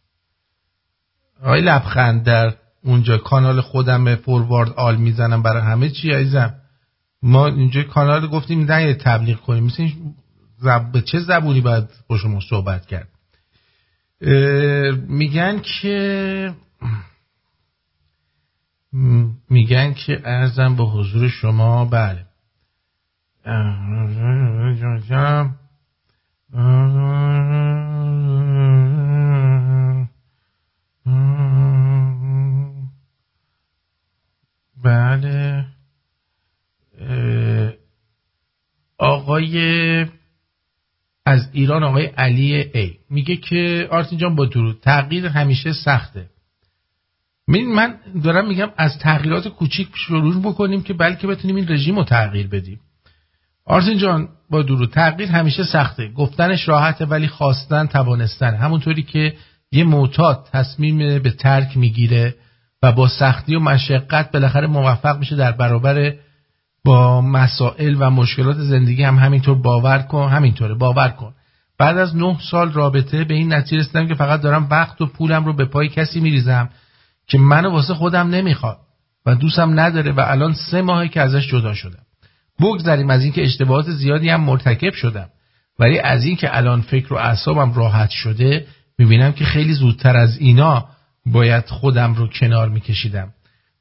[1.44, 2.54] آقای لبخند در
[2.84, 6.56] اونجا کانال خودم فوروارد آل می‌زنم برای همه چی عزیزم.
[7.22, 9.90] ما اینجا کانال گفتیم نه تبلیغ کنیم مثل
[10.58, 11.00] زب...
[11.00, 13.10] چه زبونی باید با شما صحبت کرد؟
[15.08, 16.54] میگن که
[19.50, 22.26] میگن که ارزم به حضور شما بله.
[34.84, 35.66] بله.
[38.98, 40.06] آقای
[41.28, 42.94] از ایران آقای علی ای.
[43.10, 44.80] میگه که آرتین جان با درود.
[44.82, 46.26] تغییر همیشه سخته.
[47.48, 52.48] من دارم میگم از تغییرات کوچیک شروع بکنیم که بلکه بتونیم این رژیم رو تغییر
[52.48, 52.80] بدیم.
[53.66, 54.92] آرتین جان با درود.
[54.92, 56.12] تغییر همیشه سخته.
[56.12, 58.56] گفتنش راحته ولی خواستن توانستن.
[58.56, 59.34] همونطوری که
[59.72, 62.36] یه معتاد تصمیم به ترک می‌گیره
[62.84, 66.14] و با سختی و مشقت بالاخره موفق میشه در برابر
[66.88, 71.34] با مسائل و مشکلات زندگی هم همینطور باور کن همینطوره باور کن.
[71.78, 75.46] بعد از نه سال رابطه به این نتیجه رسیدم که فقط دارم وقت و پولم
[75.46, 76.70] رو به پای کسی میریزم
[77.28, 78.78] که منو واسه خودم نمی‌خواد
[79.26, 82.04] و دوستم نداره و الان سه ماهه که ازش جدا شدم.
[82.60, 85.30] بگذریم از اینکه اشتباهات زیادی هم مرتکب شدم.
[85.80, 88.68] ولی از اینکه الان فکر و اعصابم راحت شده
[89.00, 90.86] می‌بینم که خیلی زودتر از اینا
[91.26, 93.34] باید خودم رو کنار میکشیدم.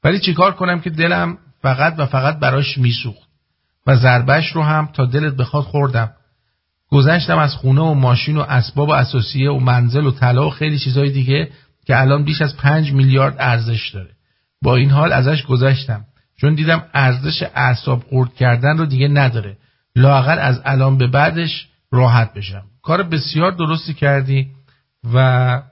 [0.05, 3.27] ولی چیکار کنم که دلم فقط و فقط براش میسوخت.
[3.87, 6.13] و ضربش رو هم تا دلت بخواد خوردم.
[6.89, 10.79] گذشتم از خونه و ماشین و اسباب و اساسیه و منزل و طلا و خیلی
[10.79, 11.51] چیزای دیگه
[11.87, 14.11] که الان بیش از پنج میلیارد ارزش داره.
[14.63, 16.05] با این حال ازش گذشتم.
[16.41, 19.57] چون دیدم ارزش اعصاب خورد کردن رو دیگه نداره.
[19.97, 22.65] لاغر از الان به بعدش راحت بشم.
[22.83, 24.51] کار بسیار درستی کردی
[25.15, 25.63] و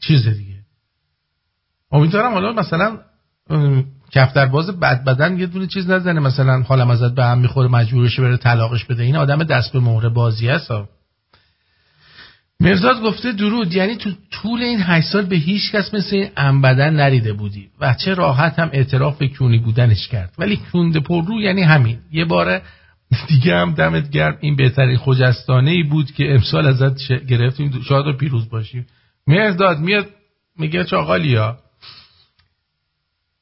[0.00, 0.56] چیز دیگه.
[1.92, 2.98] امیدوارم حالا مثلا
[4.10, 6.20] کفتر باز بد بدن یه دونه چیز نزنه.
[6.20, 9.02] مثلا حالم ازت به هم می‌خوره مجبورش بره طلاقش بده.
[9.02, 10.70] این آدم دست به مهره بازی هست.
[12.60, 13.74] مرزاد گفته درود.
[13.74, 17.94] یعنی تو طول این هشت سال به هیچ کس مثل این انبدن نریده بودی و
[17.94, 20.34] چه راحت هم اعتراف به کونی بودنش کرد.
[20.38, 21.98] ولی کونده پر رو یعنی همین.
[22.12, 22.62] یه باره
[23.28, 24.36] دیگه هم دمت گرم.
[24.40, 27.82] این بهترین خجستانه ای بود که امسال ازت گرفتیم.
[27.88, 28.86] شاد و پیروز باشیم.
[29.26, 30.06] مرزاد میاد
[30.58, 31.58] میگه چاقالیا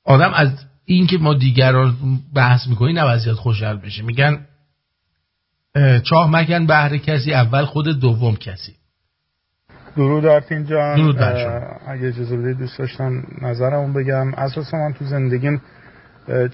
[0.05, 0.49] آدم از
[0.85, 1.95] این که ما دیگران
[2.35, 4.03] بحث می‌کنی نه زیاد خوشحال بشه.
[4.03, 4.47] میگن
[6.03, 8.73] چاه مگن بهر کسی اول خود دوم کسی.
[9.97, 10.97] درود آرتین جان.
[10.97, 14.35] درود اگه اجازه بدید دوست داشتم نظرمون بگم.
[14.35, 15.63] اساسا من تو زندگیم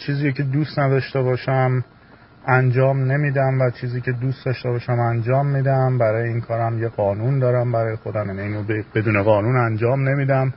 [0.07, 1.85] چیزی که دوست نداشته باشم
[2.49, 5.99] انجام نمیدم و چیزی که دوست داشته باشم انجام میدم.
[5.99, 8.63] برای این کارم یه قانون دارم برای خودم یعنی اینو
[8.95, 10.53] بدون قانون انجام نمیدم.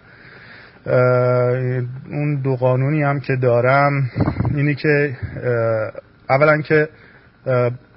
[2.11, 4.10] اون دو قانونی هم که دارم
[4.55, 5.18] اینی که
[6.30, 6.89] اولا که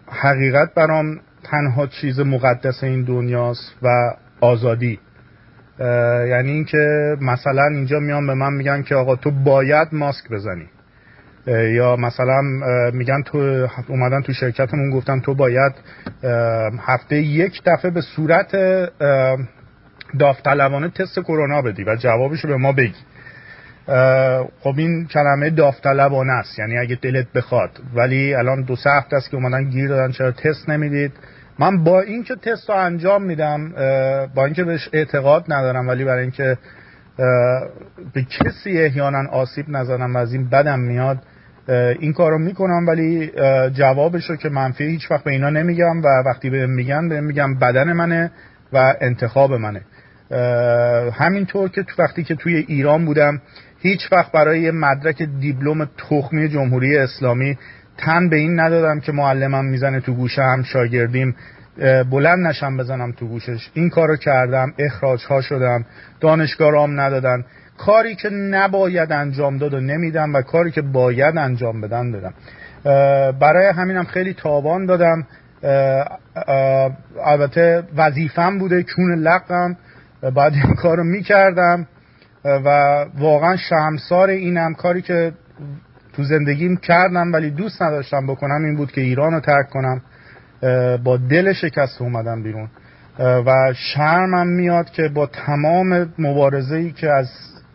[0.09, 3.89] حقیقت برام تنها چیز مقدس این دنیاست و
[4.41, 4.99] آزادی.
[6.29, 10.67] یعنی اینکه مثلا اینجا میان به من میگن که آقا تو باید ماسک بزنی.
[11.47, 12.43] یا مثلا
[12.93, 15.73] میگن تو اومدن تو شرکتمون گفتن تو باید
[16.87, 18.55] هفته یک دفعه به صورت
[20.19, 22.95] داوطلبانه تست کرونا بدی و جوابش رو به ما بگی.
[24.61, 27.71] خب این کلمه داوطلبانه است یعنی اگه دلت بخواد.
[27.95, 31.13] ولی الان دو سه هفته است که اومدن گیر دادن چرا تست نمی‌دید؟
[31.59, 33.73] من با اینکه تست رو انجام میدم
[34.35, 36.59] با اینکه بهش اعتقاد ندارم ولی برای اینکه
[38.15, 41.19] به کسی احیانا آسیب نزنم و از این بدم میاد
[41.99, 43.33] این کارو می‌کنم ولی
[43.71, 47.59] جوابش رو که منفی هیچ وقت به اینا نمیگم و وقتی به میگن به میگم
[47.59, 48.31] بدن منه
[48.73, 49.81] و انتخاب منه.
[51.13, 53.41] همینطور که تو وقتی که توی ایران بودم
[53.79, 57.59] هیچ وقت برای مدرک دیپلم تخمی جمهوری اسلامی
[57.99, 61.37] تن به این ندادم که معلمم می‌زنه تو گوشه هم شاگردیم
[62.11, 63.71] بلند نشم بزنم تو گوشش.
[63.75, 65.85] این کارو کردم اخراج ها شدم
[66.21, 67.45] دانشگاه رام ندادن.
[67.79, 72.35] کاری که نباید انجام داد و نمیدم و کاری که باید انجام بدن دادم.
[73.39, 75.27] برای همینم خیلی تاوان دادم.
[77.25, 79.77] البته وظیفم بوده کون لقم
[80.23, 81.87] بعد این کارو می‌کردم
[82.45, 82.69] و
[83.19, 84.75] واقعا شمسار اینم.
[84.75, 85.33] کاری که
[86.13, 90.03] تو زندگیم کردم ولی دوست نداشتم بکنم این بود که ایران رو ترک کنم.
[91.05, 92.69] با دل شکست اومدم بیرون.
[93.19, 97.29] و شرمم میاد که با تمام مبارزه ای که از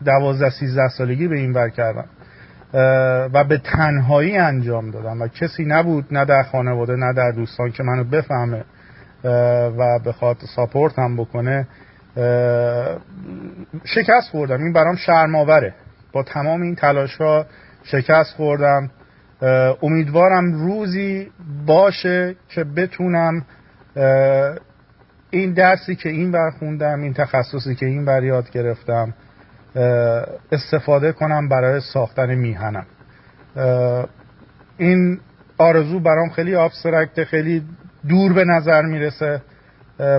[0.05, 2.05] دوازده سیزده سالگی به این ور کردم
[3.33, 5.21] و به تنهایی انجام دادم.
[5.21, 8.63] و کسی نبود نه در خانواده نه در دوستان که منو بفهمه
[9.77, 11.67] و بخواد ساپورت هم بکنه.
[13.85, 14.63] شکست خوردم.
[14.63, 15.73] این برام شرماوره
[16.11, 17.45] با تمام این تلاش ها
[17.83, 18.91] شکست خوردم.
[19.81, 21.31] امیدوارم روزی
[21.65, 23.45] باشه که بتونم
[25.29, 29.13] این درسی که این بر خوندم این تخصصی که این بر یاد گرفتم
[30.51, 32.85] استفاده کنم برای ساختن میهنم.
[34.77, 35.19] این
[35.57, 37.63] آرزو برام خیلی آبسترکته خیلی
[38.07, 39.41] دور به نظر می‌رسه.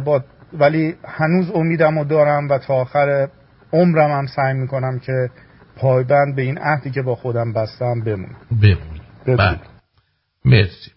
[0.04, 0.24] با
[0.58, 3.28] ولی هنوز امیدم رو دارم و تا آخر
[3.72, 5.30] عمرم هم سعی می‌کنم که
[5.76, 8.36] پایبند به این عهدی که با خودم بستم بمونم.
[8.62, 9.36] بمونم.
[9.38, 9.60] بله.
[10.44, 10.90] مرسی.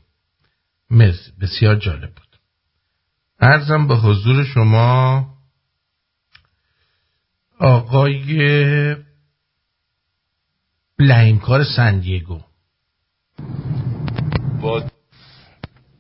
[0.90, 1.32] مرسی.
[1.42, 2.40] بسیار جالب بود.
[3.40, 5.26] ارزم به حضور شما
[7.60, 8.96] آقای
[11.00, 12.40] لحیمکار سندیگو.
[14.62, 14.84] با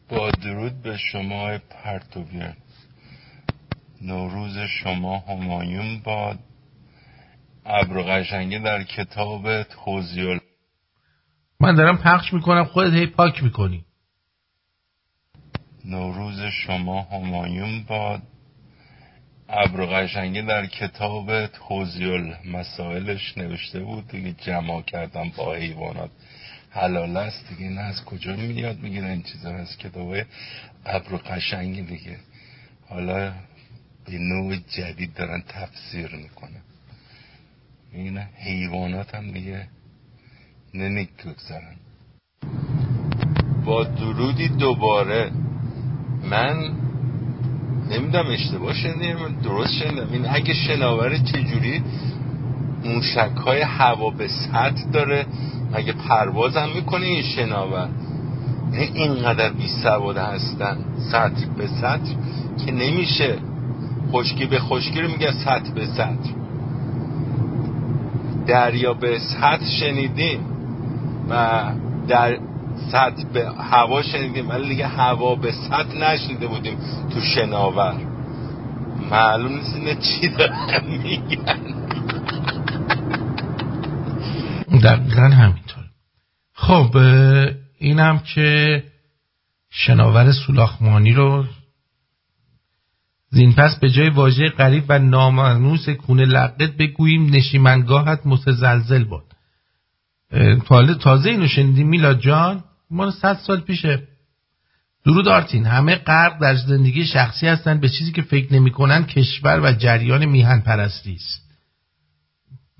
[0.09, 2.55] با درود به شما پرتویان
[4.05, 6.39] نوروز شما همایون باد.
[7.65, 10.39] ابر قشنگی در کتاب توزیل
[11.59, 13.85] من دارم پخش می‌کنم خودت هی پاک می‌کنی.
[15.85, 18.21] نوروز شما همایون باد.
[19.49, 24.07] ابر قشنگی در کتاب توزیل مسائلش نوشته بود.
[24.07, 26.11] دیگه جمع کردم با حیوانات.
[26.69, 30.15] حلال است دیگه نه از کجا میاد میگه این چیزا از کتاب
[30.85, 32.17] ابر قشنگی دیگه.
[32.89, 33.33] حالا
[34.05, 36.61] به نوع جدید دارن تفسیر می‌کنه
[37.93, 39.67] این حیوانات هم دیگه
[40.73, 41.75] نمی‌گذارن
[43.65, 45.31] با درودی دوباره
[46.29, 46.71] من
[47.89, 50.11] نمی‌دونم اشتباه شنیدم درست شنیدم.
[50.11, 51.83] این اگه شناور چجوری
[52.85, 55.25] موشک های هوا به سطح داره
[55.71, 57.89] مگه پرواز هم می‌کنه این شناور؟
[58.73, 60.77] یعنی اینقدر بی سواده هستن
[61.11, 62.15] سطح به سطح
[62.65, 63.37] که نمیشه
[64.11, 66.33] خشکی به خشکی رو میگه سطح به سطح.
[68.47, 70.39] دریا به سطح شنیدیم
[71.29, 71.63] و
[72.07, 72.37] در
[72.91, 76.77] سطح به هوا شنیدیم ولی دیگه هوا به سطح نشنیده بودیم
[77.13, 77.95] تو شناور.
[79.11, 81.75] معلوم نیست اینه چی دارن میگن.
[84.83, 85.83] دقیقا همینطور.
[86.53, 86.97] خب
[87.79, 88.83] اینم که
[89.69, 91.45] شناور سولاخمانی رو
[93.35, 99.23] زین پس به جای واژه قریب و نامانوس کونه لقت بگوییم نشیمنگاهت متزلزل بود
[100.99, 104.07] تازه اینو شنیدیم میلاد جان ما صد سال پیشه.
[105.05, 109.71] درود آرتین همه غرق در زندگی شخصی هستند به چیزی که فکر نمی‌کنن کشور و
[109.71, 111.41] جریان میهن پرستی است.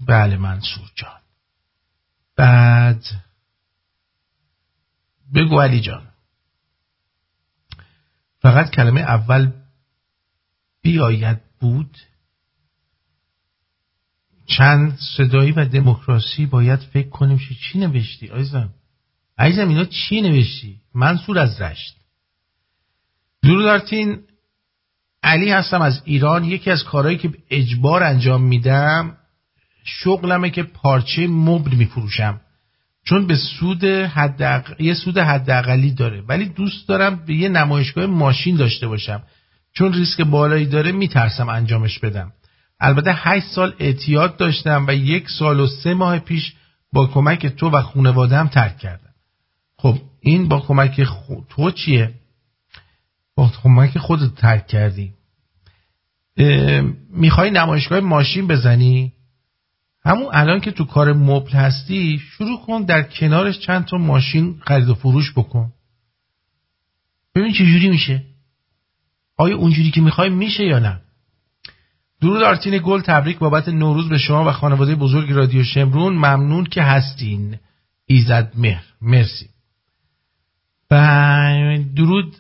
[0.08, 1.20] بله منصور جان.
[2.38, 3.04] بعد
[5.36, 6.08] بگو علی جان.
[8.42, 9.52] فقط کلمه اول
[10.86, 11.98] بیاید بود؟
[14.46, 18.70] چند صدایی و دموکراسی باید فکر کنیم چی نوشتی؟ عزیزم
[19.38, 21.96] عزیزم اینا چی نوشتی؟ منصور از رشت.
[23.44, 23.82] درود
[25.24, 26.44] علی هستم از ایران.
[26.44, 29.18] یکی از کارهایی که اجبار انجام میدم
[29.84, 32.42] شغلمه که پارچه مبل میفروشم.
[33.06, 36.22] چون به سود حد یه سود حداقلی داره.
[36.22, 39.24] ولی دوست دارم به یه نمایشگاه ماشین داشته باشم.
[39.78, 42.32] چون ریسک بالایی داره میترسم انجامش بدم.
[42.80, 46.54] البته هشت سال اعتیاد داشتم و یک سال و سه ماه پیش
[46.94, 49.14] با کمک تو و خانوادم ترک کردم.
[49.78, 51.08] خب این با کمک
[51.50, 52.14] تو چیه؟
[53.36, 55.14] با کمک خودت ترک کردی.
[57.10, 59.14] می‌خوای نمایشگاه ماشین بزنی؟
[60.06, 64.90] همون الان که تو کار مبل هستی شروع کن در کنارش چند تا ماشین خرید
[64.90, 65.72] و فروش بکن.
[67.36, 68.24] ببین چه جوری میشه.
[69.38, 71.02] آیا اونجوری که می‌خوای میشه یا نه؟
[72.22, 76.14] درود آرتین گل تبریک بابت نوروز به شما و خانواده بزرگ رادیو شمرون.
[76.14, 77.58] ممنون که هستین.
[78.06, 78.84] ایزد مهر.
[79.02, 79.50] مرسی.
[80.92, 82.36] و درود.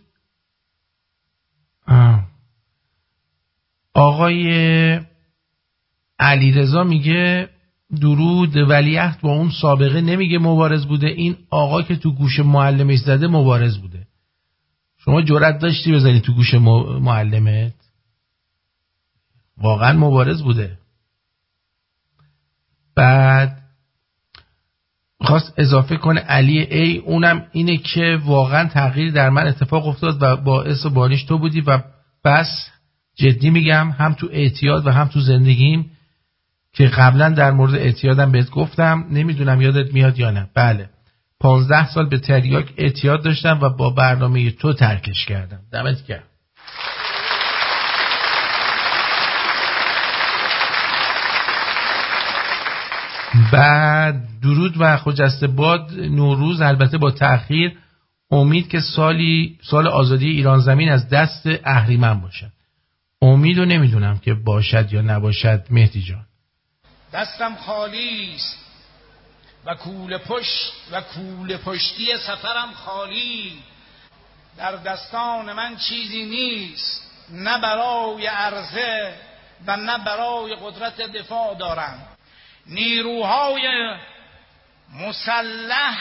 [3.93, 4.99] آقای
[6.19, 7.49] علیرضا میگه
[8.01, 8.57] درود.
[8.57, 11.07] ولیعهد با اون سابقه نمیگه مبارز بوده.
[11.07, 13.94] این آقا که تو گوش معلمش زده مبارز بوده.
[15.05, 17.73] شما جرأت داشتی بزنی تو گوش معلمت؟
[19.57, 20.77] واقعا مبارز بوده.
[22.95, 23.61] بعد
[25.21, 30.35] خواست اضافه کنه علی ای اونم اینه که واقعا تغییر در من اتفاق افتاد و
[30.35, 31.81] باعث و بانیش تو بودی و
[32.23, 32.69] بس
[33.15, 35.91] جدی میگم هم تو اعتیاد و هم تو زندگیم
[36.73, 39.05] که قبلا در مورد اعتیادم بهت گفتم.
[39.11, 40.49] نمی‌دونم یادت میاد یا نه.
[40.53, 40.89] بله.
[41.45, 45.59] پانزده سال به تریاک اعتیاد داشتم و با برنامه تو ترکش کردم.
[45.71, 46.23] دمت گرم.
[53.51, 57.77] بعد درود و خجسته باد نوروز البته با تأخیر.
[58.31, 62.51] امید که سالی سال آزادی ایران زمین از دست اهریمن باشد.
[63.21, 66.25] امید و نمی‌دونم که باشد یا نباشد مهدی جان.
[67.13, 68.64] دستم خالی است.
[69.65, 73.63] و کول پشت و کول پشتی سفرم خالی.
[74.57, 79.13] در دستان من چیزی نیست نه برای عرضه
[79.67, 82.07] و نه برای قدرت دفاع دارم.
[82.65, 83.67] نیروهای
[84.93, 85.97] مسلح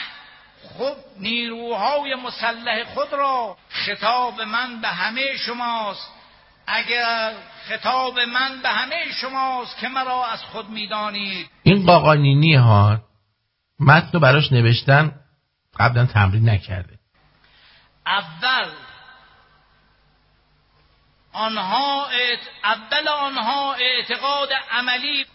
[0.77, 6.11] خود نیروهای مسلح خود را خطاب من به همه شماست.
[6.66, 7.32] اگر
[7.69, 11.51] خطاب من به همه شماست که مرا از خود می‌دانید.
[11.62, 12.99] این قاقانینی ها
[13.81, 15.13] متن براش نوشتن
[15.81, 16.99] قبلا تمرین نکرده.
[18.07, 18.71] اول
[21.33, 22.09] آنها
[22.65, 25.27] اول آنها اعتقاد عملی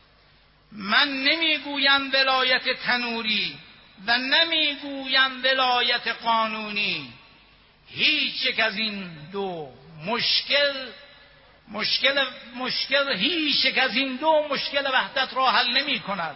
[0.72, 3.60] من نمی‌گویم ولایت تنوری
[4.08, 7.14] و نمی‌گویم ولایت قانونی.
[7.88, 9.72] هیچ یک از این دو
[10.06, 10.92] مشکل
[11.72, 12.26] مشکل
[12.56, 16.36] مشکل هیچ یک از این دو مشکل وحدت را حل نمی کند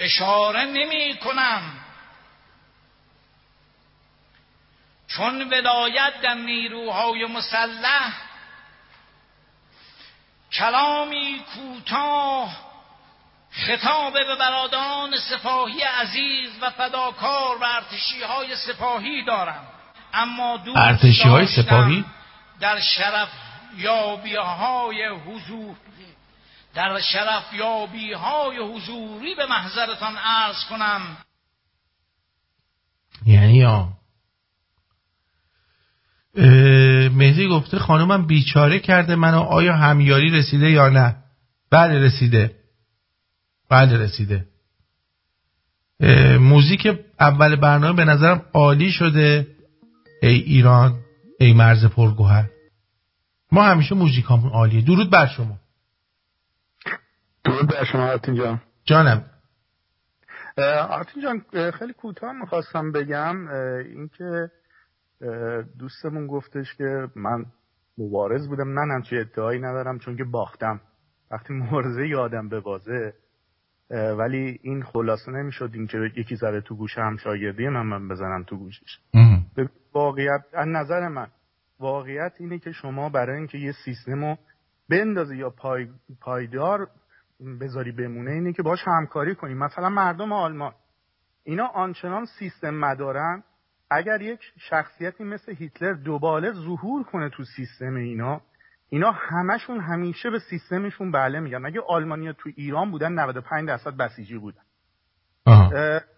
[0.00, 1.62] اشاره نمی کنم.
[5.08, 8.12] چون ولایت در نیروهای مسلح
[10.52, 12.70] کلامی کوتاه
[13.50, 19.66] خطاب به برادران سپاهی عزیز و فداکار و ارتشی های سپاهی دارم.
[20.14, 22.04] اما ارتشی های سپاهی؟
[22.60, 23.28] در شرف
[23.76, 25.76] یابی های حضور
[26.74, 31.16] در شرف یابی های حضوری به محضرتان عرض کنم.
[33.26, 33.88] یعنی یا
[37.14, 41.16] مهدی گفته خانومم بیچاره کرده منو آیا همیاری رسیده یا نه؟
[41.70, 42.56] بله رسیده.
[43.68, 44.46] بله رسیده.
[46.40, 49.46] موزیک اول برنامه به نظرم عالی شده.
[50.22, 51.00] ای ایران
[51.40, 52.48] ای مرز پرگوهر.
[53.52, 54.80] ما همیشه موزیکامون عالیه.
[54.80, 55.59] درود بر شما.
[57.44, 58.60] درود بر شما آرتین جان.
[58.84, 59.24] جانم.
[60.88, 63.48] آرتین جان خیلی کوتاه می‌خواستم بگم
[63.78, 64.50] اینکه
[65.78, 67.44] دوستمون گفتش که من
[67.98, 70.80] مبارز بودم من همچی ادعایی ندارم چون که باختم.
[71.30, 73.14] وقتی مبارزه یادم به بازه
[73.90, 78.42] ولی این خلاصه نمی‌شد این که یکی زده تو گوش هم شاگردی من من بزنم
[78.42, 78.98] تو گوشش.
[79.94, 81.26] واقعیت از نظر من
[81.80, 84.36] واقعیت اینه که شما برای اینکه یه سیستم رو
[84.90, 85.88] بندازی یا پای،
[86.20, 86.88] پایدار
[87.60, 90.72] بذاری بمونه اینه که باش همکاری کنی مثلا مردم آلمان
[91.44, 93.42] اینا آنچنان سیستم مدارن
[93.90, 98.40] اگر یک شخصیتی مثل هیتلر دوباره ظهور کنه تو سیستم اینا
[98.88, 101.58] اینا همشون همیشه به سیستمشون بله میگن.
[101.58, 104.62] مگه آلمانیا تو ایران بودن؟ 95 درصد بسیجی بودن.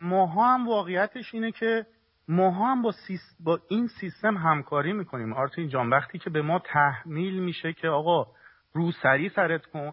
[0.01, 1.87] ماها هم واقعیتش اینه که
[2.29, 2.93] ماها هم با,
[3.41, 5.33] با این سیستم همکاری می‌کنیم.
[5.33, 8.27] آرتین جان وقتی که به ما تحمیل میشه که آقا
[8.73, 9.93] رو سری سرت کن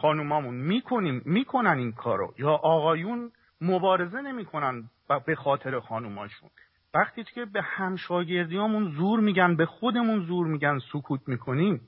[0.00, 2.34] خانومامون می‌کنیم می‌کنن این کارو.
[2.38, 4.90] یا آقایون مبارزه نمی‌کنن
[5.26, 6.50] به خاطر خانوماشون.
[6.94, 11.80] وقتی که به همشاگردیامون زور میگن به خودمون زور میگن سکوت می‌کنیم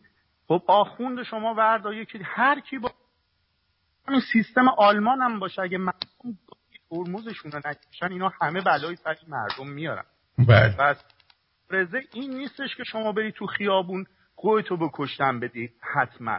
[0.48, 2.90] خب آخوند شما وردا یکی هر کی با
[4.08, 5.62] همین سیستم آلمان هم باشه.
[5.62, 6.38] اگه مردم
[6.90, 10.04] ترمزشون رو نکشن اینا همه بلای سر مردم میارن.
[10.48, 10.76] بله.
[10.78, 11.04] پس
[11.70, 16.38] رزه این نیستش که شما بری تو خیابون خودتو بکشتن بدی حتما.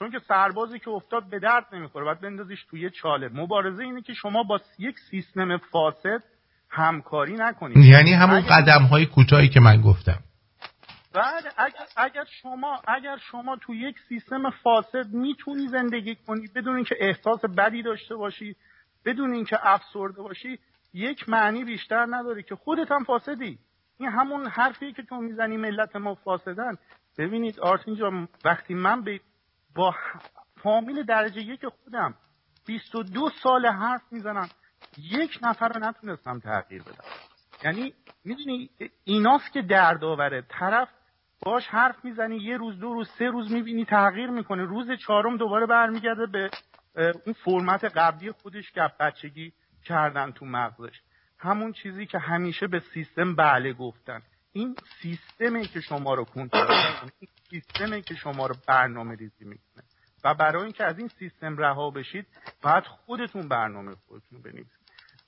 [0.00, 3.28] چون که سربازی که افتاد به درد نمی‌خوره باید بندازیش توی چاله.
[3.28, 6.22] مبارزه اینه که شما با یک سیستم فاسد
[6.70, 7.76] همکاری نکنید.
[7.76, 10.18] یعنی همون قدم های کوتاهی که من گفتم.
[11.14, 16.96] بعد اگر, اگر شما اگر شما تو یک سیستم فاسد می‌تونی زندگی کنی بدون اینکه
[17.00, 18.56] احساس بدی داشته باشی
[19.04, 20.58] بدون اینکه افسرده باشی
[20.94, 23.58] یک معنی بیشتر نداره که خودت هم فاسدی.
[23.98, 26.72] این همون حرفی که تو می‌زنی ملت ما فاسدن.
[27.18, 29.20] ببینید آرتین جان وقتی من به
[29.74, 29.94] با
[30.62, 32.14] فامیل درجه یک خودم
[32.66, 34.48] 22 سال حرف می‌زنم
[34.98, 37.04] یک نفر رو نتونستم تغییر بدم.
[37.64, 37.94] یعنی
[38.24, 38.70] می‌دونی
[39.04, 40.42] ایناست که دردآوره.
[40.48, 40.88] طرف
[41.42, 44.64] باش حرف می‌زنی یه روز دو روز سه روز می‌بینی تغییر می‌کنه.
[44.64, 46.50] روز چهارم دوباره برمیگرده به
[46.94, 49.52] اون فرمت قبلی خودش که بچگی
[49.84, 51.00] کردن تو مغزش.
[51.38, 54.22] همون چیزی که همیشه به سیستم بله گفتن.
[54.52, 59.84] این سیستمی که شما رو کنترل این سیستمی که شما رو برنامه ریزی می‌کنه.
[60.24, 62.26] و برای اینکه از این سیستم رها بشید
[62.62, 64.80] باید خودتون برنامه خودتون بنویسید.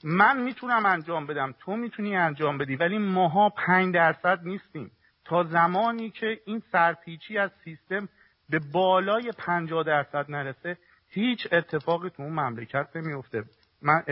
[0.05, 4.91] من می‌تونم انجام بدم تو می‌تونی انجام بدی ولی ماها پنج درصد نیستیم.
[5.25, 8.09] تا زمانی که این سرپیچی از سیستم
[8.49, 10.79] به بالای پنجاه درصد نرسه
[11.09, 13.45] هیچ اتفاقی تو اون مملکت نمیفته
[13.83, 14.03] من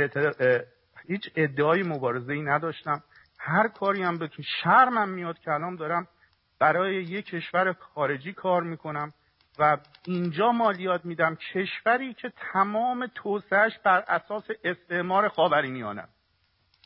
[1.07, 3.03] هیچ ادعای مبارزه ای نداشتم.
[3.43, 4.45] هر کاری هم بتون.
[4.63, 6.09] شرمم میاد کلام دارم
[6.59, 9.13] برای یک کشور خارجی کار می‌کنم
[9.59, 9.77] و
[10.07, 16.09] اینجا مالیات میدم کشوری که تمام توسعهش بر اساس استعمار خاورمیانه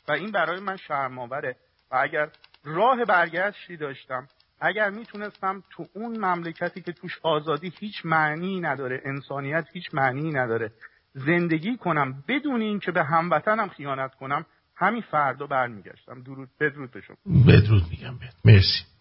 [0.09, 1.57] و این برای من شرماوره
[1.91, 2.29] و اگر
[2.65, 4.29] راه برگشتی داشتم
[4.61, 10.73] اگر می‌تونستم تو اون مملکتی که توش آزادی هیچ معنی نداره انسانیت هیچ معنی نداره
[11.13, 16.23] زندگی کنم بدون اینکه به هموطنم خیانت کنم همین فردا برمیگشتم.
[16.23, 17.17] درود بدرود به شما.
[17.47, 18.35] بدرود میگم بید.
[18.45, 18.94] مرسی.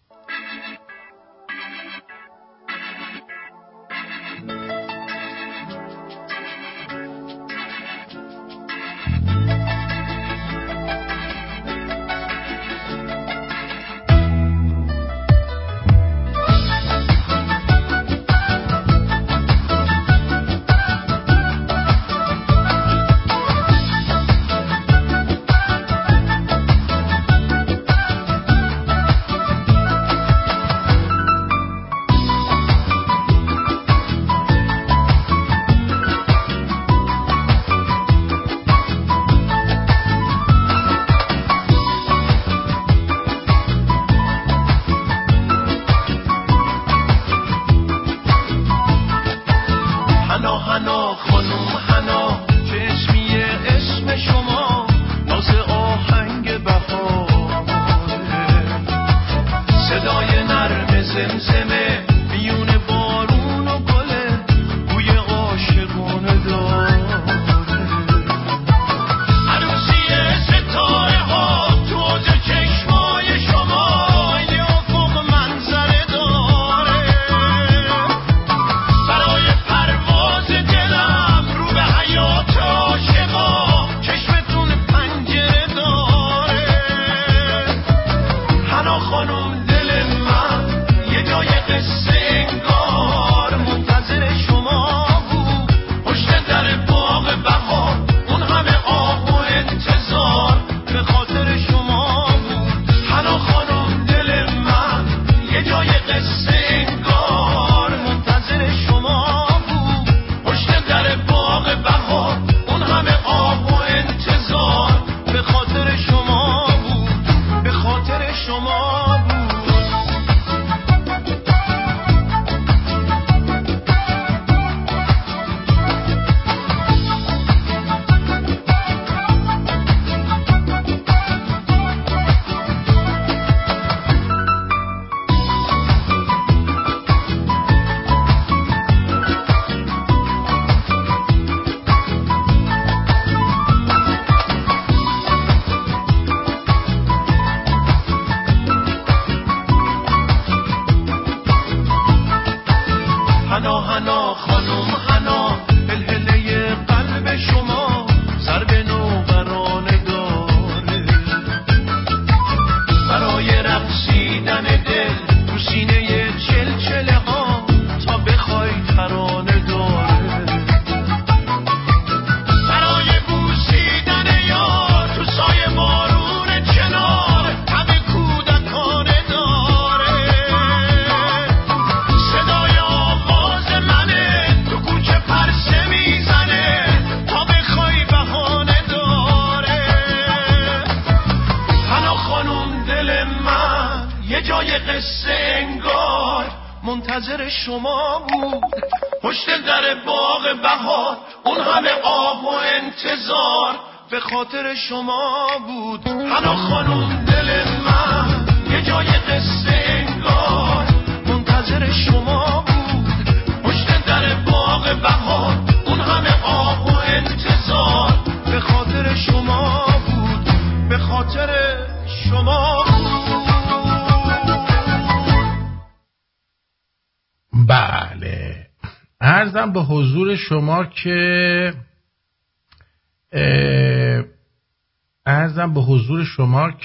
[204.88, 205.23] شما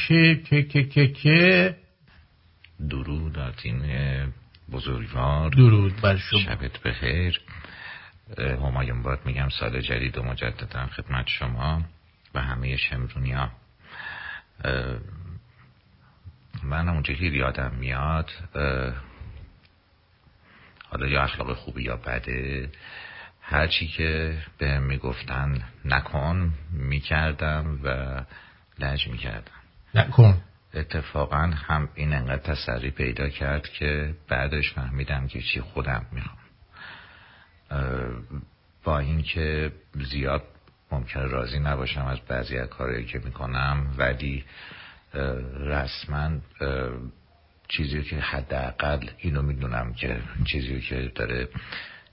[0.09, 1.75] که که که که که
[2.89, 3.83] درود آتین
[4.71, 5.49] بزرگوار.
[5.49, 6.39] درود بر شما.
[6.39, 7.41] شبت بخیر.
[8.37, 11.83] همایون باد میگم سال جدید و مجددا خدمت شما
[12.35, 13.51] و همه شمرونیا.
[16.63, 18.31] من اونجا که یادم میاد
[20.89, 22.69] حالا یا اخلاق خوبی یا بده
[23.41, 28.19] هرچی که به می‌گفتن نکن می‌کردم و
[28.79, 29.58] لج می‌کردم.
[29.95, 30.41] نکن
[30.73, 36.37] اتفاقا هم این انقدر تسری پیدا کرد که بعدش فهمیدم که چی خودم می‌خوام.
[38.83, 39.71] با اینکه
[40.11, 40.43] زیاد
[40.91, 44.45] ممکن راضی نباشم از بعضی از کارهایی که می‌کنم ولی
[45.59, 46.29] رسما
[47.67, 51.47] چیزی که حداقل اینو می‌دونم که چیزی که داره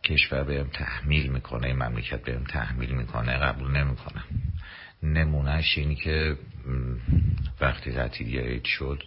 [0.05, 4.25] کشور بهم تحمیل می‌کنه مملکت بهم تحمیل می‌کنه قبول نمی‌کنم.
[5.13, 6.37] نمونهش این که
[7.61, 9.03] وقتی تعطیلی عید شد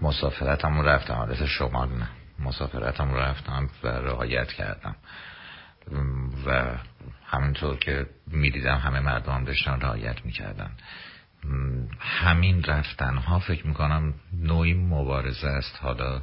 [0.00, 1.14] مسافرتم رفتم.
[1.14, 2.08] حالت شمال نه.
[2.38, 4.96] مسافرتم رفتم و رعایت کردم.
[6.46, 6.78] و
[7.26, 10.70] همینطور که می‌دیدم همه مردم داشتن رعایت می‌کردن.
[12.00, 15.78] همین رفتن ها فکر می‌کنم نوعی مبارزه است.
[15.82, 16.22] حالا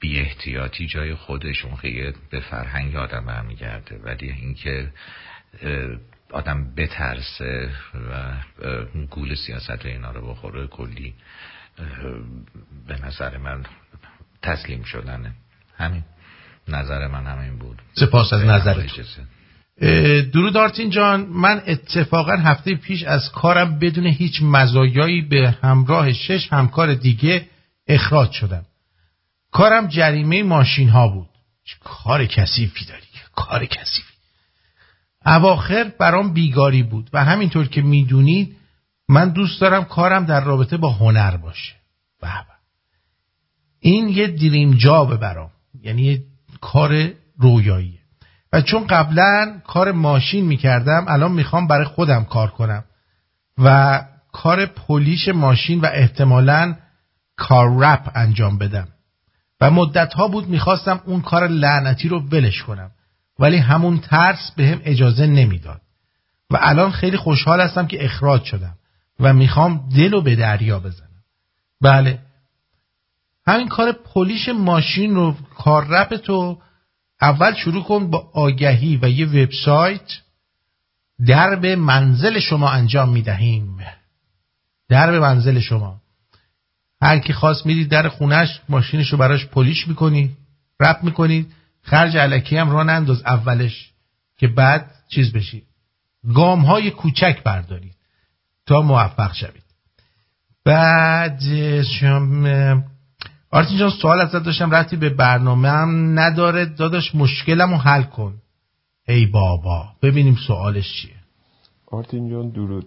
[0.00, 4.92] بی احتیاطی جای خودش اون خیلی به فرهنگ آدم برمیگرده ولی اینکه
[6.32, 7.70] آدم بترسه
[8.10, 8.34] و
[9.10, 11.14] گول سیاست اینا رو بخوره کلی
[12.86, 13.64] به نظر من
[14.42, 15.32] تسلیم شدنه.
[15.76, 16.04] همین.
[16.68, 17.82] نظر من همین بود.
[17.94, 18.86] سپاس از نظرت
[20.32, 21.20] درود آرتین جان.
[21.20, 27.46] من اتفاقا هفته پیش از کارم بدون هیچ مزایایی به همراه شش همکار دیگه
[27.88, 28.64] اخراج شدم.
[29.52, 31.28] کارم جریمه ماشین ها بود
[31.84, 33.02] کار کثیفی داری؟
[33.34, 34.07] کار کثیفی.
[35.28, 38.56] اواخر برام بیگاری بود و همینطور که می‌دونید
[39.08, 41.74] من دوست دارم کارم در رابطه با هنر باشه.
[42.22, 42.58] بابا
[43.80, 45.50] این یه دریم جابه برام.
[45.82, 46.22] یعنی یه
[46.60, 47.98] کار رویاییه
[48.52, 52.84] و چون قبلا کار ماشین می‌کردم الان می‌خوام برای خودم کار کنم.
[53.58, 54.00] و
[54.32, 56.76] کار پولیش ماشین و احتمالا
[57.36, 58.88] کار رپ انجام بدم.
[59.60, 62.90] و مدت ها بود می‌خواستم اون کار لعنتی رو ولش کنم.
[63.38, 65.80] ولی همون ترس به هم اجازه نمی‌داد.
[66.50, 68.74] و الان خیلی خوشحال هستم که اخراج شدم
[69.20, 71.08] و می‌خوام دل رو به دریا بزنم.
[71.80, 72.18] بله.
[73.46, 76.58] همین کار پلیش ماشین رو کار رپ تو
[77.20, 80.18] اول شروع کن با آگهی و یه وبسایت
[81.26, 83.78] درب منزل شما انجام می‌دهیم.
[84.88, 86.00] درب منزل شما.
[87.02, 90.36] هر کی خواست می‌دید در خونش ماشینشو براش پلیش می‌کنید
[90.80, 91.52] رپ می‌کنید
[91.90, 93.92] خرج علکی هم را ننداز اولش
[94.36, 95.66] که بعد چیز بشید
[96.34, 97.94] گام های کوچک بردارید
[98.66, 99.62] تا موفق شوید.
[100.64, 101.42] بعد
[101.82, 102.82] شما
[103.50, 106.64] آرتین جان سوال ازت داشتم رفتی به برنامه هم نداره.
[106.64, 108.34] داداش مشکلم رو حل کن.
[109.08, 111.14] ای بابا ببینیم سوالش چیه.
[111.86, 112.86] آرتین جان درود.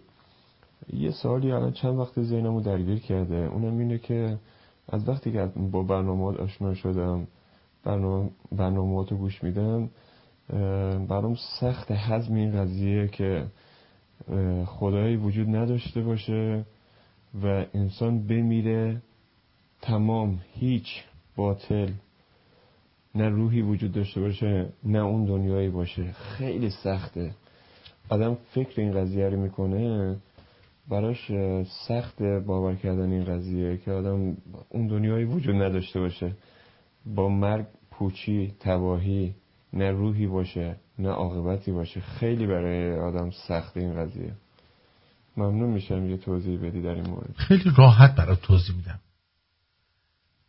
[0.93, 3.35] یه سوالی الان چند وقت ذهنمو درگیر کرده.
[3.35, 4.37] اونم اینه که
[4.89, 7.27] از وقتی که با برنامه آشنا شدم
[7.83, 9.89] برنامه, رو گوش میدم
[11.07, 13.45] برام سخت حزم این قضیه که
[14.65, 16.65] خدایی وجود نداشته باشه
[17.43, 19.01] و انسان بمیره
[19.81, 21.03] تمام هیچ
[21.35, 21.89] باطل
[23.15, 26.11] نه روحی وجود داشته باشه نه اون دنیایی باشه.
[26.11, 27.31] خیلی سخته.
[28.09, 30.15] آدم فکر این قضیه رو می‌کنه
[30.89, 31.31] براش
[31.87, 34.37] سخت باور کردن این قضیه که آدم
[34.69, 36.31] اون دنیایی وجود نداشته باشه.
[37.05, 39.35] با مرگ پوچی تباهی
[39.73, 42.01] نه روحی باشه نه عاقبتی باشه.
[42.01, 44.33] خیلی برای آدم سخت این قضیه.
[45.37, 47.35] ممنون میشم یه توضیح بدی در این مورد.
[47.35, 48.99] خیلی راحت برای توضیح میدم.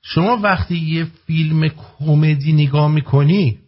[0.03, 3.59] شما وقتی یه فیلم کمدی نگاه می‌کنی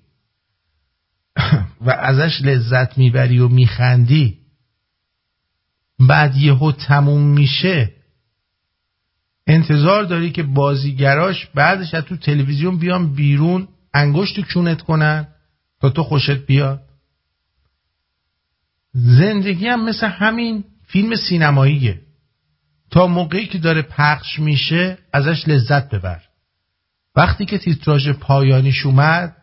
[1.86, 4.39] و ازش لذت می‌بری و میخندی
[6.09, 7.93] بعد یهو تموم میشه
[9.47, 15.29] انتظار داری که بازیگراش بعدش از تو تلویزیون بیان بیرون انگشت کونت کنن
[15.81, 16.81] تا تو خوشت بیاد؟
[18.93, 22.01] زندگی هم مثل همین فیلم سینماییه.
[22.91, 26.21] تا موقعی که داره پخش میشه ازش لذت ببر.
[27.16, 29.37] وقتی که تیتراژ پایانیش اومد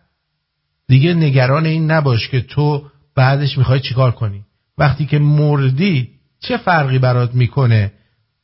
[0.87, 4.45] دیگه نگران این نباش که تو بعدش می‌خوای چیکار کنی.
[4.77, 6.09] وقتی که مردی
[6.39, 7.91] چه فرقی برات می‌کنه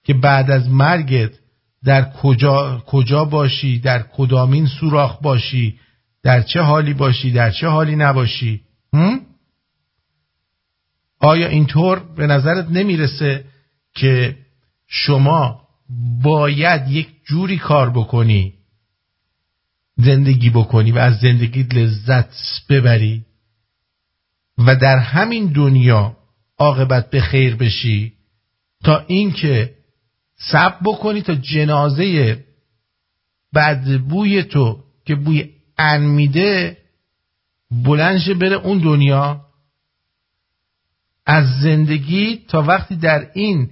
[0.04, 1.32] که بعد از مرگت
[1.84, 5.80] در کجا, کجا باشی در کدامین سوراخ باشی
[6.24, 8.62] در چه حالی باشی در چه حالی نباشی
[8.94, 9.22] هم؟
[11.20, 13.45] آیا اینطور به نظرت نمی‌رسه
[13.95, 14.38] که
[14.88, 15.62] شما
[16.24, 18.54] باید یک جوری کار بکنی
[19.98, 22.30] زندگی بکنی و از زندگی لذت
[22.70, 23.26] ببری
[24.58, 26.18] و در همین دنیا
[26.58, 28.14] عاقبت به خیر بشی
[28.84, 29.77] تا اینکه
[30.38, 32.43] سب بکنی تا جنازه
[33.55, 36.77] بدبوی تو که بوی ان میده
[37.72, 39.41] بلنشه بره اون دنیا.
[41.26, 43.69] از زندگی تا وقتی در این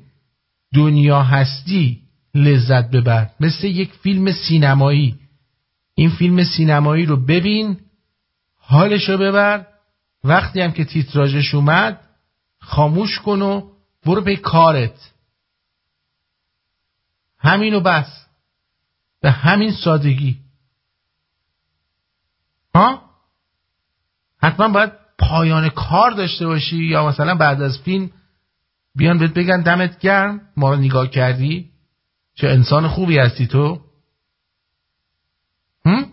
[0.73, 2.01] دنیا هستی
[2.35, 3.29] لذت ببر.
[3.39, 5.15] مثل یک فیلم سینمایی.
[5.95, 7.77] این فیلم سینمایی رو ببین
[8.59, 9.65] حالشو ببر.
[10.23, 12.01] وقتی هم که تیتراژش اومد
[12.59, 13.69] خاموش کن و
[14.05, 15.11] برو به کارت.
[17.45, 18.25] همینو بس.
[19.21, 20.37] به همین سادگی.
[22.75, 23.01] ها؟
[24.41, 28.11] حتما باید پایان کار داشته باشی یا مثلا بعد از فیلم
[28.95, 31.69] بیان بهت بگن دمت گرم ما رو نگاه کردی؟
[32.35, 33.81] چه انسان خوبی هستی تو؟
[35.85, 36.05] هم؟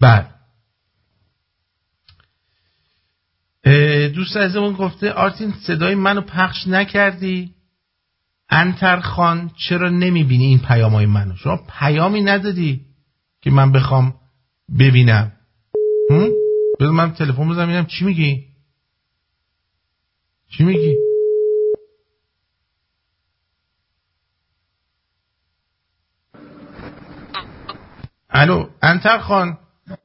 [0.00, 0.34] بعد.
[4.14, 7.54] دوست عزیزمون گفته آرتین صدای منو پخش نکردی؟
[8.52, 12.86] انتر خان چرا نمی‌بینی این پیام های منو؟ شما پیامی ندادی
[13.40, 14.14] که من بخوام
[14.78, 15.32] ببینم.
[16.80, 18.46] بذار من تلفن بزنم چی میگی؟
[20.48, 20.96] چی میگی؟
[28.30, 29.58] الو انتر خان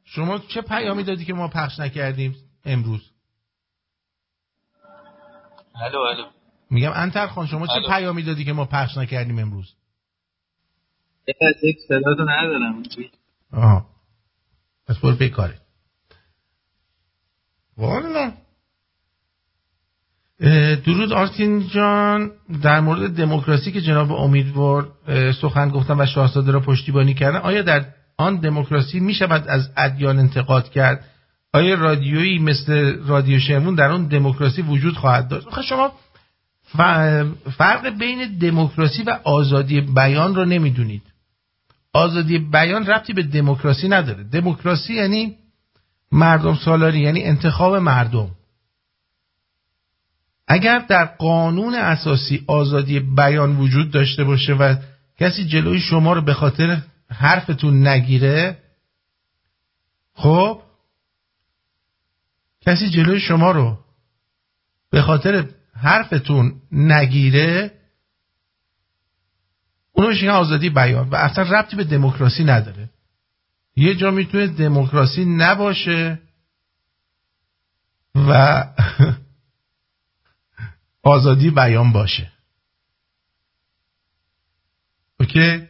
[0.04, 3.12] شما چه پیامی دادی که ما پخش نکردیم امروز؟
[5.76, 6.37] الو الو.
[6.70, 9.74] میگم انتر خان شما چه پیامی دادی که ما پخش نکردیم امروز؟
[11.64, 12.84] یک صدا تو ندارم.
[13.54, 13.86] آها.
[14.88, 15.60] پس برو بکاره
[17.78, 18.32] والا.
[20.86, 22.32] درود آرتین جان.
[22.64, 24.92] در مورد دموکراسی که جناب امیدوار
[25.42, 27.86] سخن گفتن و شاهزاده را پشتیبانی کردن آیا در
[28.18, 31.06] آن دموکراسی می شود از ادیان انتقاد کرد؟
[31.54, 35.92] آیا رادیویی مثل رادیو شمرون در اون دموکراسی وجود خواهد داشت؟ شما
[37.58, 41.02] فرق بین دموکراسی و آزادی بیان رو نمی‌دونید.
[41.94, 44.24] آزادی بیان ربطی به دموکراسی نداره.
[44.24, 45.36] دموکراسی یعنی
[46.12, 48.30] مردم سالاری یعنی انتخاب مردم.
[50.48, 54.76] اگر در قانون اساسی آزادی بیان وجود داشته باشه و
[55.20, 58.58] کسی جلوی شما رو به خاطر حرفتون نگیره
[60.14, 60.62] خب
[62.62, 63.78] کسی جلوی شما رو
[64.92, 65.46] به خاطر
[65.82, 67.72] حرفتون نگیره
[69.92, 72.90] اونو میشه آزادی بیان و اصلا ربطی به دموکراسی نداره.
[73.76, 76.20] یه جا می‌تونه دموکراسی نباشه
[78.16, 78.64] و
[81.04, 82.32] آزادی بیان باشه.
[85.20, 85.68] اوکی؟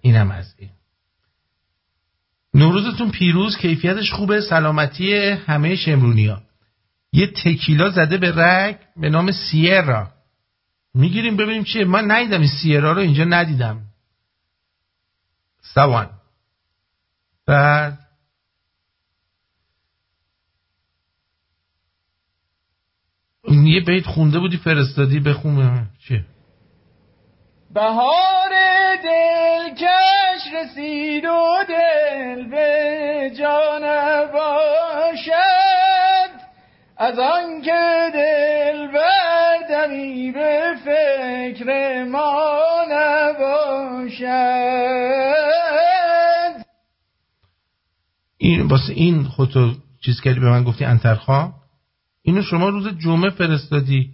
[0.00, 0.70] اینم از این.
[2.54, 6.28] نوروزتون پیروز کیفیتش خوبه سلامتی همه شمرونی
[7.14, 10.08] یه تکیلا زده به رگ به نام سیرا.
[10.94, 11.84] می‌گیریم ببینیم چیه.
[11.84, 13.82] من ندیدم این سیرا رو اینجا ندیدم.
[15.74, 16.10] سوان.
[17.46, 17.98] بعد
[23.48, 26.24] یه بیت خونده بودی فرستادی بخون چیه؟
[27.74, 28.50] بهار
[29.04, 33.82] دلکش رسید و دل به جان
[34.32, 35.23] باشد
[36.96, 42.60] از آن که دل بردمی به فکر ما
[42.90, 44.24] نباشد.
[48.36, 51.54] این واسه این خودتو چیز کردی به من گفتی انترخواه
[52.22, 54.10] اینو شما روز جمعه فرستادی.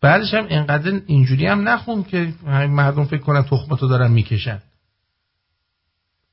[0.00, 2.32] بعدش هم اینقدر اینجوری هم نخون که
[2.68, 4.62] مردم فکر کنن تخمتو دارن می‌کشن.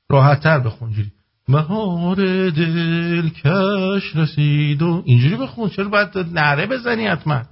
[0.08, 1.12] راحت تر بخون جوری.
[1.48, 2.16] مهار
[2.50, 7.42] دل کش رسید و اینجوری بخون چرا باید نره بزنی حتما؟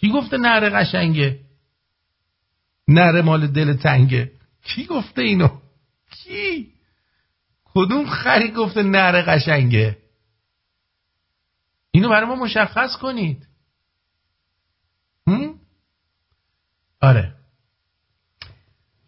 [0.00, 1.40] کی گفته نره قشنگه؟
[2.88, 4.32] نره مال دل تنگه.
[4.64, 5.48] کی گفته اینو؟
[6.10, 6.72] کی؟
[7.64, 9.98] کدوم خری گفته نره قشنگه؟
[11.90, 13.46] اینو برای ما مشخص کنید.
[15.26, 15.54] هم؟
[17.00, 17.34] آره.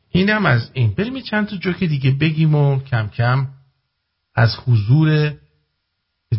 [0.09, 0.95] اینم از این.
[0.95, 3.54] بریم چند تا جوک دیگه بگیم و کم کم
[4.35, 5.35] از حضور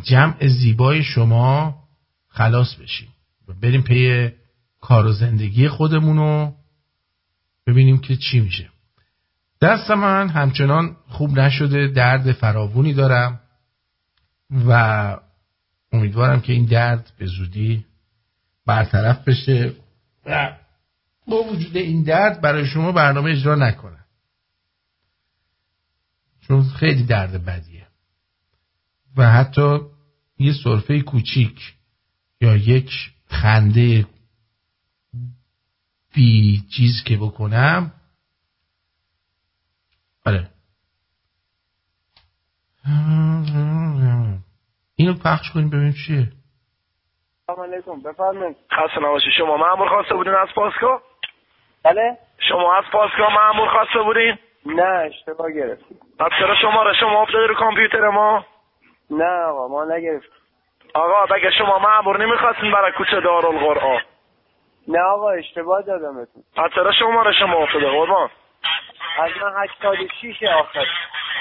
[0.03, 1.76] جمع زیبای شما
[2.27, 3.07] خلاص بشیم.
[3.47, 4.31] و بریم پی
[4.81, 6.51] کار و زندگی خودمونو
[7.67, 8.69] ببینیم که چی میشه.
[9.61, 13.39] دست من همچنان خوب نشده درد فراوونی دارم
[14.67, 14.72] و
[15.91, 17.85] امیدوارم که این درد به زودی
[18.65, 19.73] برطرف بشه
[20.26, 20.57] و
[21.27, 24.05] با وجود این درد برای شما برنامه اجرا نکنم.
[26.47, 27.74] چون خیلی درد بدیه.
[29.17, 29.79] و حتی
[30.39, 31.59] یه صرفه کوچیک
[32.41, 32.89] یا یک
[33.27, 34.05] خنده
[36.15, 37.91] بی چیز که بکنم.
[40.25, 40.49] آره.
[44.95, 46.31] اینو پخش کنیم ببینیم چیه.
[47.47, 48.57] سلام علیکم بفرمایید.
[48.71, 50.99] خسته نباشید شما مامور خواسته بودین از پاسکو
[51.83, 52.17] بله.
[52.49, 55.97] شما از پاسکو مامور خواسته بودین؟ نه اشتباه گرفتیم.
[56.19, 58.45] پس چرا شماره شما افتاده رو کامپیوتر ما؟
[59.10, 60.32] نه آقا ما نگرفتیم.
[60.94, 64.02] آقا بگه شما مامور نمی‌خواستین برای کوچه دارالقرآن؟
[64.88, 66.44] نه آقا اشتباه دادمتون.
[66.76, 68.30] چرا شماره شما افتاده قربان؟
[69.19, 70.86] از من 86 آخر.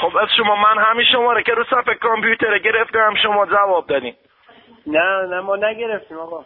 [0.01, 4.15] خب از شما من همین شماره که رو صفحه کامپیوتر گرفتم شما جواب دادین.
[4.87, 6.45] نه نه ما نگرفتیم آقا.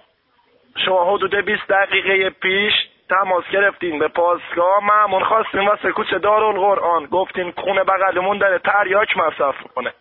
[0.84, 2.72] شما حدود 20 دقیقه پیش
[3.10, 4.84] تماس گرفتین به پاسگاه.
[4.84, 7.06] معمون خواستین واسه کوچه دارالقرآن.
[7.06, 9.92] گفتین خونه بغلمون داره تریاک مصرف کنه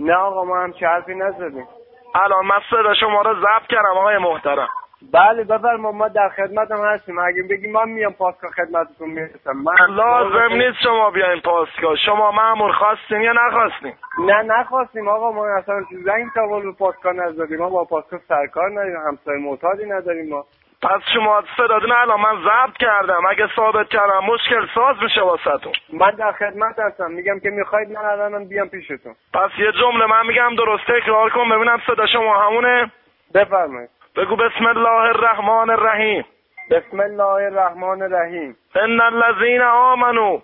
[0.00, 1.66] نه آقا ما هم چه حرفی نزدیم.
[2.14, 4.68] الان من صدا شما رو ضبط کردم آقای محترم.
[5.12, 7.18] بله بفرما ما در خدمت هم هستیم.
[7.18, 9.52] اگه بگیم من میام پاسگاه خدمتتون می‌رسم.
[9.52, 15.32] من لازم نیست شما بیاین پاسگاه شما مامور خواستین یا نخواستین؟ نه نخواستیم آقا.
[15.32, 17.58] ما اصلا زنگ تا به پاسگاه نزدیم.
[17.58, 18.96] ما با پاسگاه سرکار نداریم.
[18.96, 20.44] همسایه معتادی نداریم ما.
[20.82, 23.26] پس شما صداتون الان من ضبط کردم.
[23.30, 25.72] اگه ثابت کردم مشکل ساز میشه واسهتون.
[25.92, 27.10] من در خدمت هستم.
[27.10, 29.14] میگم که می‌خواید من الان بیام پیشتون.
[29.34, 32.90] پس یه جمله من میگم درست تکرار کن ببینم صدا شما همونه.
[33.34, 33.90] بفرمایید.
[34.16, 36.24] بگو بسم الله الرحمن الرحیم.
[36.70, 38.56] بسم الله الرحمن الرحیم.
[38.74, 40.38] ان الذين آمنوا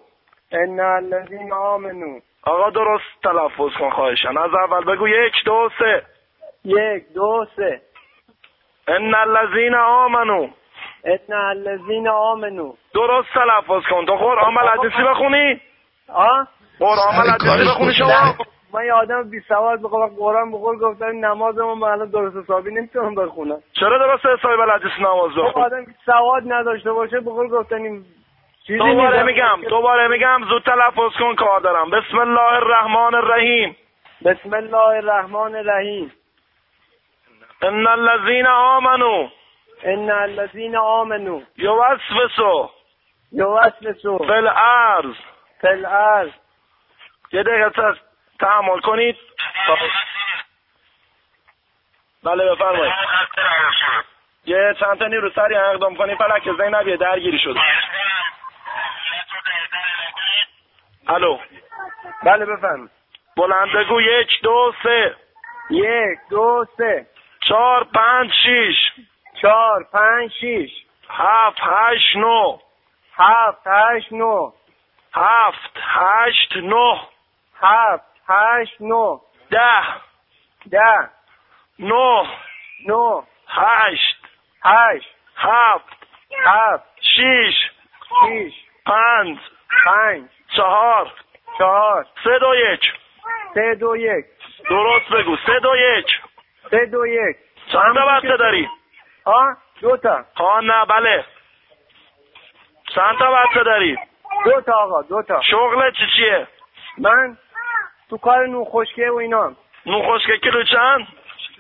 [0.53, 6.03] ان الذين آمنوا آقا درست تلفظ کن خواهشن از اول بگو یک دو سه.
[6.65, 7.81] یک دو سه.
[8.89, 10.47] ان الذين آمنوا
[11.05, 14.07] ان الذين آمنوا درست تلفظ کن.
[14.07, 15.61] تو قرآن بلدیسی بخونی؟
[16.09, 16.47] آه؟
[16.81, 18.35] قرآن بلدیسی بخونی شما؟
[18.75, 23.15] من یه آدم بی سواد بخوام قرآن بخور گفتن نمازمو من الان درست حسابی نمی‌تونم
[23.15, 23.59] بخونم.
[23.81, 28.05] چرا درست حسابی بلد نیست نماز خب بخون آدم بی سواد نداشته باشه بخور گفتن
[28.67, 29.23] چیزی دوباره.
[29.23, 31.91] میگم دوباره میگم زود تلفظ کن کار دارم.
[31.91, 33.77] بسم الله الرحمن الرحیم.
[34.25, 36.13] بسم الله الرحمن الرحیم.
[37.65, 39.29] ان الذين آمنوا
[39.85, 42.69] ان الذين آمنوا یوسوسوا
[43.33, 45.15] یوسوسوا فی الارض
[45.61, 46.31] فی الارض
[47.33, 47.95] یه دقیقه
[48.41, 49.17] تحمل کنید.
[52.25, 52.93] بله بفرمایید.
[54.45, 56.19] یه چند تا نیرو سریع اقدام کنید.
[56.19, 57.61] فلک زینبیه درگیری شده.
[61.09, 61.39] الو.
[62.23, 62.91] بله بفرمایید.
[63.37, 64.01] بلند بگو.
[64.01, 65.17] یک دو سه.
[65.71, 67.07] یک دو سه.
[67.49, 68.77] چهار پنج شیش.
[69.43, 70.71] چهار پنج شیش.
[71.09, 72.59] هفت هشت نو.
[73.17, 74.53] هفت هشت نو.
[75.15, 76.99] هفت هشت نو.
[77.61, 79.21] هفت هشت نو.
[79.51, 79.83] ده.
[80.71, 81.11] ده.
[81.79, 82.27] نو.
[82.87, 83.25] نو.
[83.49, 84.17] هشت.
[84.65, 85.15] هشت.
[85.37, 85.85] هفت.
[86.45, 86.85] هفت.
[87.01, 87.55] شیش.
[88.09, 88.55] شیش.
[88.87, 89.39] پنج.
[89.85, 90.29] پنج.
[90.57, 91.13] چهار.
[91.59, 92.07] چهار.
[92.25, 92.93] سه دو یک.
[93.55, 94.25] سه دو یک.
[94.71, 95.37] درست بگو.
[95.47, 96.07] سه دو یک.
[96.75, 97.37] سه دو یک
[97.73, 98.69] چند بچه داری؟
[99.25, 101.25] آه دو تا آه نه بله
[102.95, 103.97] چند تا بچه داری؟
[104.45, 106.47] دو تا آقا دو تا شغل چی چیه؟
[106.99, 107.37] من
[108.11, 109.53] تو کار نو خشکه و اینا
[109.87, 111.07] نو خشکه کیلو چند؟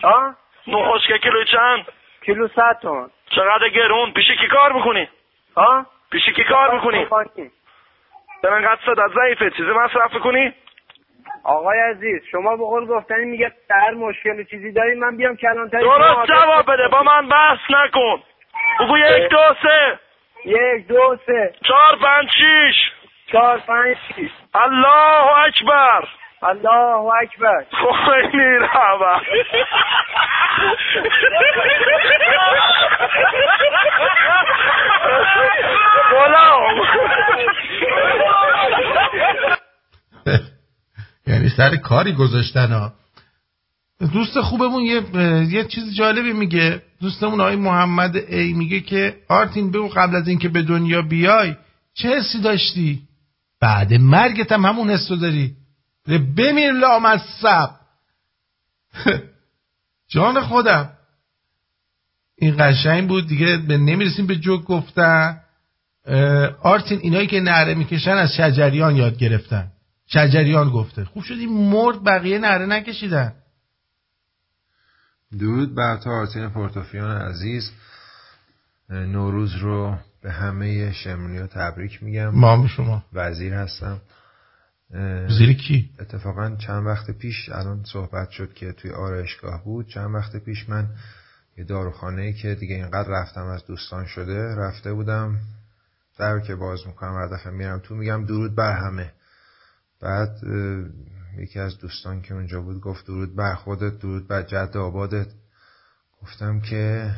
[0.03, 0.35] آه
[0.67, 1.85] نو خشکه کیلو چند؟
[2.25, 5.09] کیلو صد تومن چقدر گرون؟ پیش کی کار می‌کنی؟
[5.55, 7.07] آه پیش کی کار می‌کنی؟
[8.43, 10.55] به من قد صدت ضعیفه چیزی مصرف می‌کنی؟
[11.45, 16.27] آقای عزیز شما به قول گفتنی میگه هر مشکل چیزی داری من بیام کلانتری درست
[16.29, 18.23] جواب بده با من بحث نکن.
[18.81, 19.99] بگو یک دو سه.
[20.45, 21.53] یک دو سه.
[21.65, 22.77] چهار پنج شیش.
[23.33, 24.31] چهار پنج شیش.
[24.55, 26.09] الله اکبر.
[26.43, 27.65] الله اکبر.
[28.05, 29.19] خیلی رابع
[36.11, 36.81] غلام
[41.27, 42.93] یعنی سر کاری گذاشتن ها.
[44.13, 45.03] دوست خوبمون یه
[45.55, 46.83] یه چیز جالبی میگه.
[47.01, 51.55] دوستمون آقای محمد ای میگه که آرتین بگو قبل از اینکه به دنیا بیای
[51.95, 53.03] چه حسی داشتی؟
[53.61, 55.55] بعد مرگت هم همون حسو داری.
[56.37, 57.71] بمیر لامصب.
[60.13, 60.91] جان خودم.
[62.39, 65.41] این قشنگ بود دیگه به نمی‌رسیم به جوک گفتن.
[66.63, 69.71] آرتین اینایی که نهره می‌کشن از شجریان یاد گرفتن.
[70.07, 71.05] شجریان گفته.
[71.05, 73.33] خوب شدی مرد بقیه نهره نکشیدن.
[75.39, 77.71] درود بر تو آرتین پورتوفیان عزیز.
[78.91, 82.29] نوروز رو به همه شمرونی ها تبریک میگم.
[82.29, 83.05] ما شما.
[83.13, 84.01] وزیر هستم.
[84.91, 89.89] وزیر کی؟ اتفاقا چند وقت پیش الان صحبت شد که توی آرایشگاه بود.
[89.89, 90.89] چند وقت پیش من
[91.59, 95.39] یه داروخانه که دیگه اینقدر رفتم از دوستان شده رفته بودم.
[96.19, 99.13] در که باز می‌کنم هر دفعه میرم تو میگم درود بر همه.
[100.05, 100.41] بعد
[101.39, 105.27] یکی از دوستان که اونجا بود گفت درود بر خودت درود بر جد آبادت.
[106.23, 107.11] گفتم که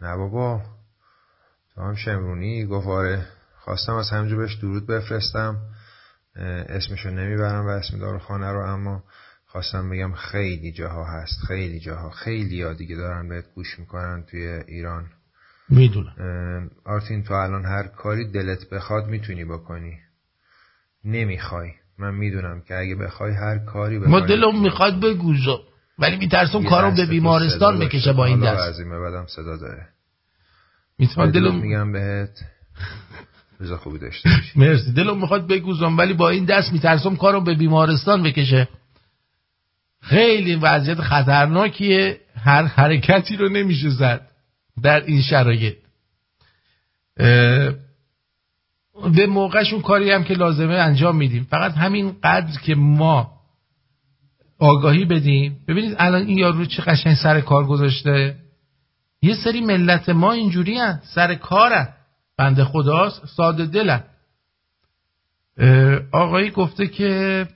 [0.00, 0.62] نه بابا
[1.74, 3.26] تو هم شمرونی؟ گفت آره.
[3.58, 5.56] خواستم از همجا بهش درود بفرستم.
[6.68, 9.04] اسمشو نمی‌برم و اسم داروخانه رو اما
[9.46, 14.46] خواستم بگم خیلی جاها هست خیلی جاها خیلی ها دیگه دارن بهت گوش می‌کنن توی
[14.46, 15.06] ایران.
[15.68, 16.70] می‌دونم.
[16.84, 20.03] آرتین تو الان هر کاری دلت بخواد می‌تونی بکنی.
[21.04, 21.70] نمی‌خوای.
[21.98, 25.58] من می‌دونم که اگه بخوای هر کاری بخوای ما دلم می‌خواد بگوزم.
[25.98, 28.68] ولی میترسم کارو به بیمارستان بکشه با این دست.
[28.68, 29.88] عظیمه بدم صدا داره.
[30.98, 32.30] می‌تونم دلم میگم بهت.
[33.58, 34.58] روز خوبی داشته باشی.
[34.58, 34.92] مرسی.
[34.92, 38.68] دلم می‌خواد بگوزم ولی با این دست میترسم کارو به بیمارستان بکشه.
[40.02, 42.20] خیلی وضعیت خطرناکیه.
[42.36, 44.28] هر حرکتی رو نمیشه زد
[44.82, 45.74] در این شرایط.
[49.16, 51.46] به موقعشون کاری هم که لازمه انجام میدیم.
[51.50, 53.32] فقط همین قدر که ما
[54.58, 55.58] آگاهی بدیم.
[55.68, 58.36] ببینید الان این یارو چه قشنگ سر کار گذاشته.
[59.22, 61.00] یه سری ملت ما اینجوری هن.
[61.14, 61.88] سر کارن.
[62.38, 64.04] بنده خداست ساده دلن.
[66.12, 67.46] آقایی گفته که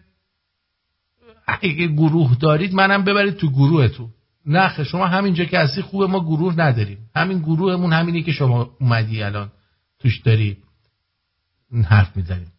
[1.46, 4.08] اگه گروه دارید منم ببرید تو گروهتون.
[4.46, 6.98] نخه شما همینجا که هستی خوبه ما گروه نداریم.
[7.16, 9.50] همین گروهمون همینی که شما اومدی الان
[9.98, 10.56] توش داری
[11.88, 12.52] حرف می‌زنیم.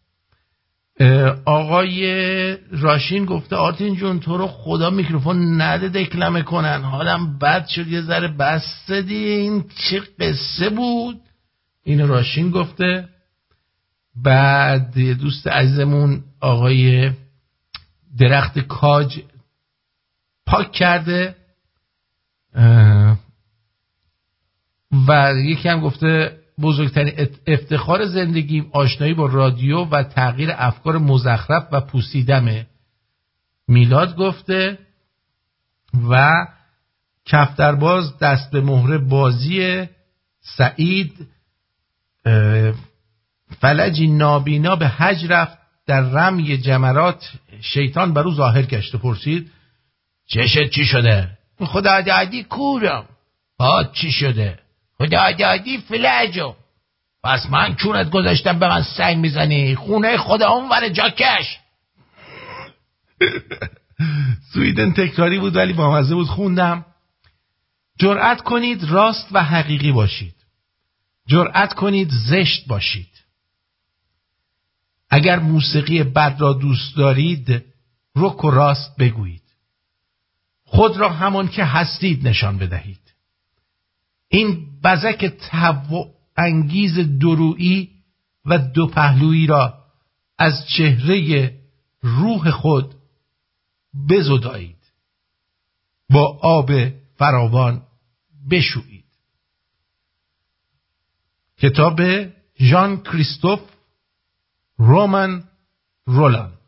[1.44, 6.82] آقای راشین گفته آرتین جون تو رو خدا میکروفون نده دکلمه کنن.
[6.82, 11.20] حالم بد شد یه ذره بس دی این چه قصه بود؟
[11.84, 13.08] این راشین گفته.
[14.22, 17.10] بعد دوست عزیزمون آقای
[18.18, 19.20] درخت کاج
[20.46, 21.36] پاک کرده.
[25.08, 31.80] و یکی هم گفته بزرگترین افتخار زندگیم آشنایی با رادیو و تغییر افکار مزخرف و
[31.80, 32.66] پوسیدمه
[33.68, 34.78] میلاد گفته
[36.10, 36.46] و
[37.26, 39.86] کفترباز دست به مهره بازی
[40.40, 41.26] سعید
[43.60, 49.50] فلجی نابینا به حج رفت در رمی جمرات شیطان بر او ظاهر گشت و پرسید
[50.26, 53.04] چشت چی شده؟ خدا دادی کورم.
[53.58, 54.58] باد چی شده؟
[55.00, 56.54] خدا دادی فلجو.
[57.24, 61.58] پس من چونت گذاشتم به من سنگ می‌زنی؟ خونه خدا اون جاکش.
[64.52, 66.26] سویدن تکراری بود ولی با مزه بود.
[66.26, 66.84] خوندم.
[67.98, 70.34] جرأت کنید راست و حقیقی باشید.
[71.26, 73.10] جرأت کنید زشت باشید.
[75.10, 77.64] اگر موسیقی بد را دوست دارید
[78.16, 79.42] رک و راست بگویید.
[80.64, 83.00] خود را همان که هستید نشان بدهید.
[84.28, 87.90] این بزک تهوع انگیز درویی
[88.44, 89.84] و دو پهلویی را
[90.38, 91.52] از چهره
[92.00, 92.94] روح خود
[94.08, 94.76] بزدایید.
[96.10, 96.70] با آب
[97.16, 97.82] فراوان
[98.50, 99.04] بشویید.
[101.58, 102.00] کتاب
[102.60, 103.60] ژان کریستوف
[104.78, 105.44] رومن
[106.06, 106.59] رولان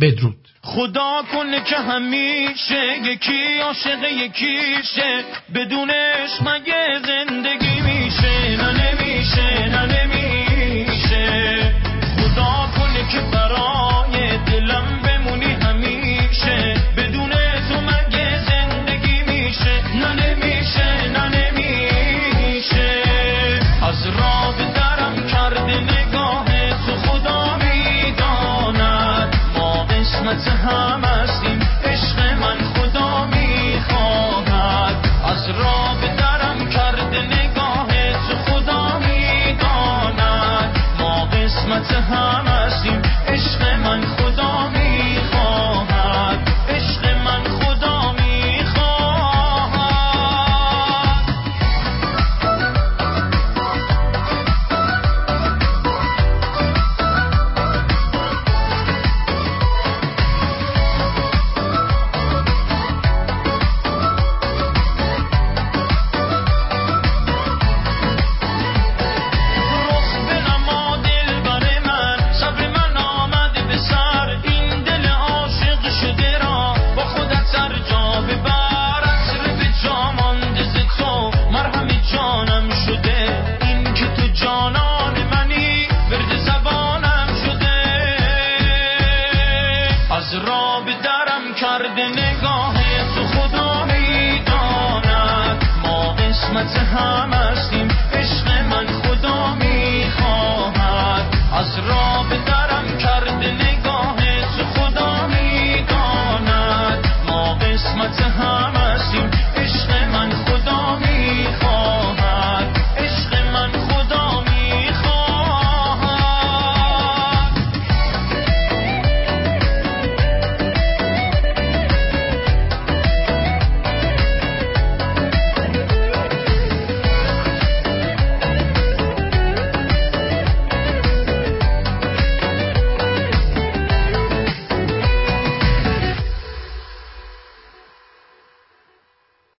[0.00, 0.36] بدرود.
[0.62, 5.24] خدا کنه که همیشه یکی عاشق یکیشه.
[5.54, 10.13] بدونش مگه زندگی میشه؟ نه نمیشه نه نمیشه.